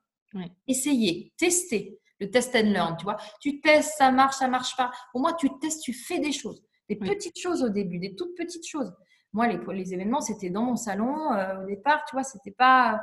essayer, 0.67 1.33
tester 1.39 2.00
le 2.21 2.31
test 2.31 2.55
and 2.55 2.71
learn, 2.71 2.97
tu 2.97 3.05
vois. 3.05 3.17
Tu 3.41 3.61
testes, 3.61 3.95
ça 3.97 4.11
marche, 4.11 4.37
ça 4.37 4.49
marche 4.49 4.77
pas. 4.77 4.91
Au 5.15 5.19
moins, 5.19 5.33
tu 5.33 5.49
testes, 5.59 5.83
tu 5.83 5.93
fais 5.93 6.19
des 6.19 6.33
choses. 6.33 6.63
Des 6.89 6.97
petites 6.97 7.39
choses 7.39 7.63
au 7.63 7.69
début, 7.69 7.99
des 7.99 8.15
toutes 8.15 8.37
petites 8.37 8.67
choses. 8.67 8.93
Moi, 9.33 9.47
les, 9.47 9.59
les 9.75 9.95
événements, 9.95 10.21
c'était 10.21 10.51
dans 10.51 10.65
mon 10.65 10.77
salon 10.77 11.33
euh, 11.33 11.63
au 11.63 11.67
départ, 11.67 12.05
tu 12.05 12.17
vois, 12.17 12.25
c'était 12.25 12.51
pas. 12.51 13.01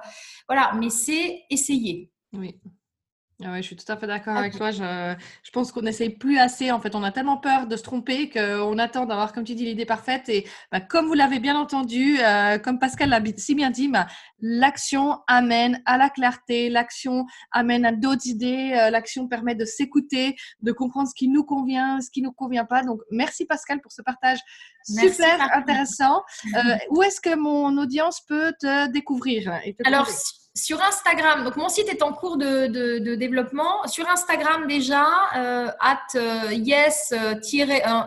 voilà, 0.48 0.74
mais 0.74 0.90
c'est 0.90 1.44
essayer. 1.50 2.12
Oui. 2.34 2.60
Ah 3.44 3.52
ouais, 3.52 3.62
je 3.62 3.68
suis 3.68 3.76
tout 3.76 3.90
à 3.92 3.98
fait 3.98 4.08
d'accord 4.08 4.36
avec 4.36 4.58
toi. 4.58 4.72
Je, 4.72 5.16
je 5.44 5.52
pense 5.52 5.72
qu'on 5.72 5.84
n'essaye 5.84 6.10
plus 6.10 6.40
assez. 6.40 6.72
En 6.72 6.80
fait, 6.80 6.96
on 6.96 7.04
a 7.04 7.12
tellement 7.12 7.38
peur 7.38 7.68
de 7.68 7.76
se 7.76 7.84
tromper 7.84 8.30
qu'on 8.30 8.80
attend 8.80 9.06
d'avoir, 9.06 9.32
comme 9.32 9.44
tu 9.44 9.54
dis, 9.54 9.64
l'idée 9.64 9.86
parfaite. 9.86 10.28
Et 10.28 10.48
bah, 10.72 10.82
comme 10.82 11.06
vous 11.06 11.14
l'avez 11.14 11.38
bien 11.38 11.56
entendu, 11.56 12.18
euh, 12.20 12.58
comme 12.58 12.80
Pascal 12.80 13.10
l'a 13.10 13.22
si 13.38 13.54
bien 13.54 13.70
dit, 13.70 13.90
bah, 13.90 14.08
l'action 14.40 15.20
amène 15.28 15.84
à 15.86 16.00
la 16.00 16.10
clarté, 16.10 16.70
l'action 16.70 17.28
amène 17.52 17.86
à 17.86 17.92
d'autres 17.92 18.26
idées, 18.26 18.76
euh, 18.76 18.90
l'action 18.90 19.28
permet 19.28 19.54
de 19.54 19.66
s'écouter, 19.66 20.36
de 20.62 20.72
comprendre 20.72 21.08
ce 21.08 21.14
qui 21.14 21.28
nous 21.28 21.44
convient, 21.44 22.02
ce 22.02 22.10
qui 22.10 22.24
ne 22.24 22.28
nous 22.28 22.34
convient 22.34 22.66
pas. 22.66 22.82
Donc, 22.82 23.02
merci 23.12 23.46
Pascal 23.46 23.82
pour 23.82 23.92
ce 23.92 24.02
partage 24.02 24.40
super 24.84 25.56
intéressant. 25.56 26.24
Euh, 26.56 26.60
où 26.90 27.04
est-ce 27.04 27.22
que 27.22 27.36
mon 27.36 27.78
audience 27.78 28.22
peut 28.22 28.54
te 28.60 28.88
découvrir 28.88 29.60
et 29.64 29.76
Alors, 29.86 30.10
sur 30.58 30.82
Instagram, 30.82 31.44
donc 31.44 31.56
mon 31.56 31.70
site 31.70 31.88
est 31.88 32.02
en 32.02 32.12
cours 32.12 32.38
de, 32.38 33.16
développement. 33.16 33.86
Sur 33.88 34.10
Instagram 34.10 34.68
déjà, 34.68 35.06
euh, 35.36 35.70
at 35.80 36.00
euh, 36.16 36.52
yes 36.52 37.14
euh, 37.14 37.36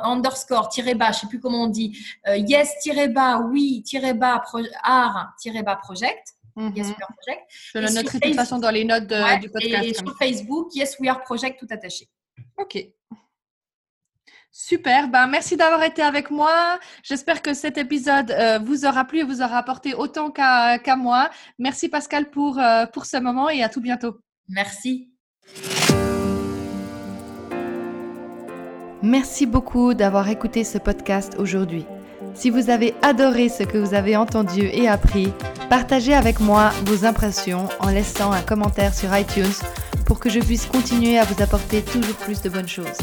underscore 0.02 0.70
bas, 0.96 1.12
je 1.12 1.20
sais 1.20 1.26
plus 1.28 1.40
comment 1.40 1.64
on 1.64 1.68
dit, 1.68 1.96
yes 2.26 2.74
bas 3.10 3.38
oui 3.38 3.84
bas 4.16 4.42
art 4.82 5.34
bas 5.64 5.76
project. 5.76 6.34
Mhm. 6.56 6.72
Yes 6.74 6.88
We 6.88 6.96
Are 7.00 7.14
Project. 7.16 7.42
Je 7.48 7.78
le 7.78 7.94
noterai 7.94 8.18
de 8.18 8.26
toute 8.26 8.34
façon 8.34 8.58
dans 8.58 8.72
les 8.72 8.84
notes 8.84 9.06
du 9.06 9.48
podcast. 9.48 9.84
Et 9.84 9.94
sur 9.94 10.16
Facebook, 10.18 10.74
Yes 10.74 10.98
We 10.98 11.08
Are 11.08 11.22
Project 11.22 11.60
tout 11.60 11.68
attaché. 11.70 12.08
Ok. 12.58 12.76
Super, 14.52 15.08
ben, 15.08 15.28
merci 15.28 15.56
d'avoir 15.56 15.82
été 15.84 16.02
avec 16.02 16.30
moi. 16.30 16.78
J'espère 17.04 17.40
que 17.40 17.54
cet 17.54 17.78
épisode 17.78 18.32
euh, 18.32 18.58
vous 18.58 18.84
aura 18.84 19.04
plu 19.04 19.20
et 19.20 19.22
vous 19.22 19.42
aura 19.42 19.58
apporté 19.58 19.94
autant 19.94 20.30
qu'à 20.30 20.96
moi. 20.96 21.30
Merci 21.58 21.88
Pascal 21.88 22.30
pour, 22.30 22.58
euh, 22.58 22.86
pour 22.86 23.06
ce 23.06 23.16
moment 23.16 23.48
et 23.48 23.62
à 23.62 23.68
tout 23.68 23.80
bientôt. 23.80 24.18
Merci. 24.48 25.08
Merci 29.02 29.46
beaucoup 29.46 29.94
d'avoir 29.94 30.28
écouté 30.28 30.64
ce 30.64 30.78
podcast 30.78 31.36
aujourd'hui. 31.38 31.86
Si 32.34 32.50
vous 32.50 32.70
avez 32.70 32.94
adoré 33.02 33.48
ce 33.48 33.62
que 33.62 33.78
vous 33.78 33.94
avez 33.94 34.16
entendu 34.16 34.66
et 34.66 34.88
appris, 34.88 35.32
partagez 35.68 36.14
avec 36.14 36.40
moi 36.40 36.70
vos 36.84 37.04
impressions 37.04 37.68
en 37.78 37.88
laissant 37.88 38.32
un 38.32 38.42
commentaire 38.42 38.94
sur 38.94 39.16
iTunes 39.16 39.44
pour 40.06 40.20
que 40.20 40.28
je 40.28 40.40
puisse 40.40 40.66
continuer 40.66 41.18
à 41.18 41.24
vous 41.24 41.40
apporter 41.42 41.82
toujours 41.82 42.16
plus 42.16 42.42
de 42.42 42.50
bonnes 42.50 42.68
choses. 42.68 42.98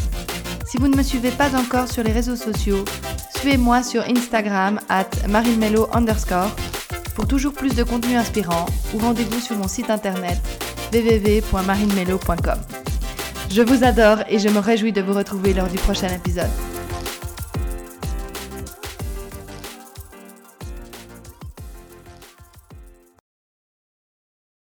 Si 0.68 0.76
vous 0.76 0.90
ne 0.90 0.98
me 0.98 1.04
suivez 1.04 1.32
pas 1.32 1.56
encore 1.58 1.88
sur 1.88 2.04
les 2.04 2.12
réseaux 2.12 2.36
sociaux, 2.36 2.84
suivez-moi 3.38 3.84
sur 3.84 4.04
Instagram 4.04 4.82
at 4.90 5.08
underscore 5.94 6.54
pour 7.16 7.26
toujours 7.26 7.54
plus 7.54 7.74
de 7.74 7.84
contenu 7.84 8.18
inspirant 8.18 8.66
ou 8.94 8.98
rendez-vous 8.98 9.40
sur 9.40 9.56
mon 9.56 9.70
site 9.70 9.90
internet 9.90 10.38
www.marilmelo.com. 10.94 12.60
Je 13.50 13.62
vous 13.62 13.86
adore 13.86 14.18
et 14.28 14.40
je 14.40 14.50
me 14.50 14.60
réjouis 14.60 14.92
de 14.92 15.02
vous 15.02 15.14
retrouver 15.14 15.54
lors 15.54 15.70
du 15.70 15.78
prochain 15.78 16.10
épisode. 16.10 16.52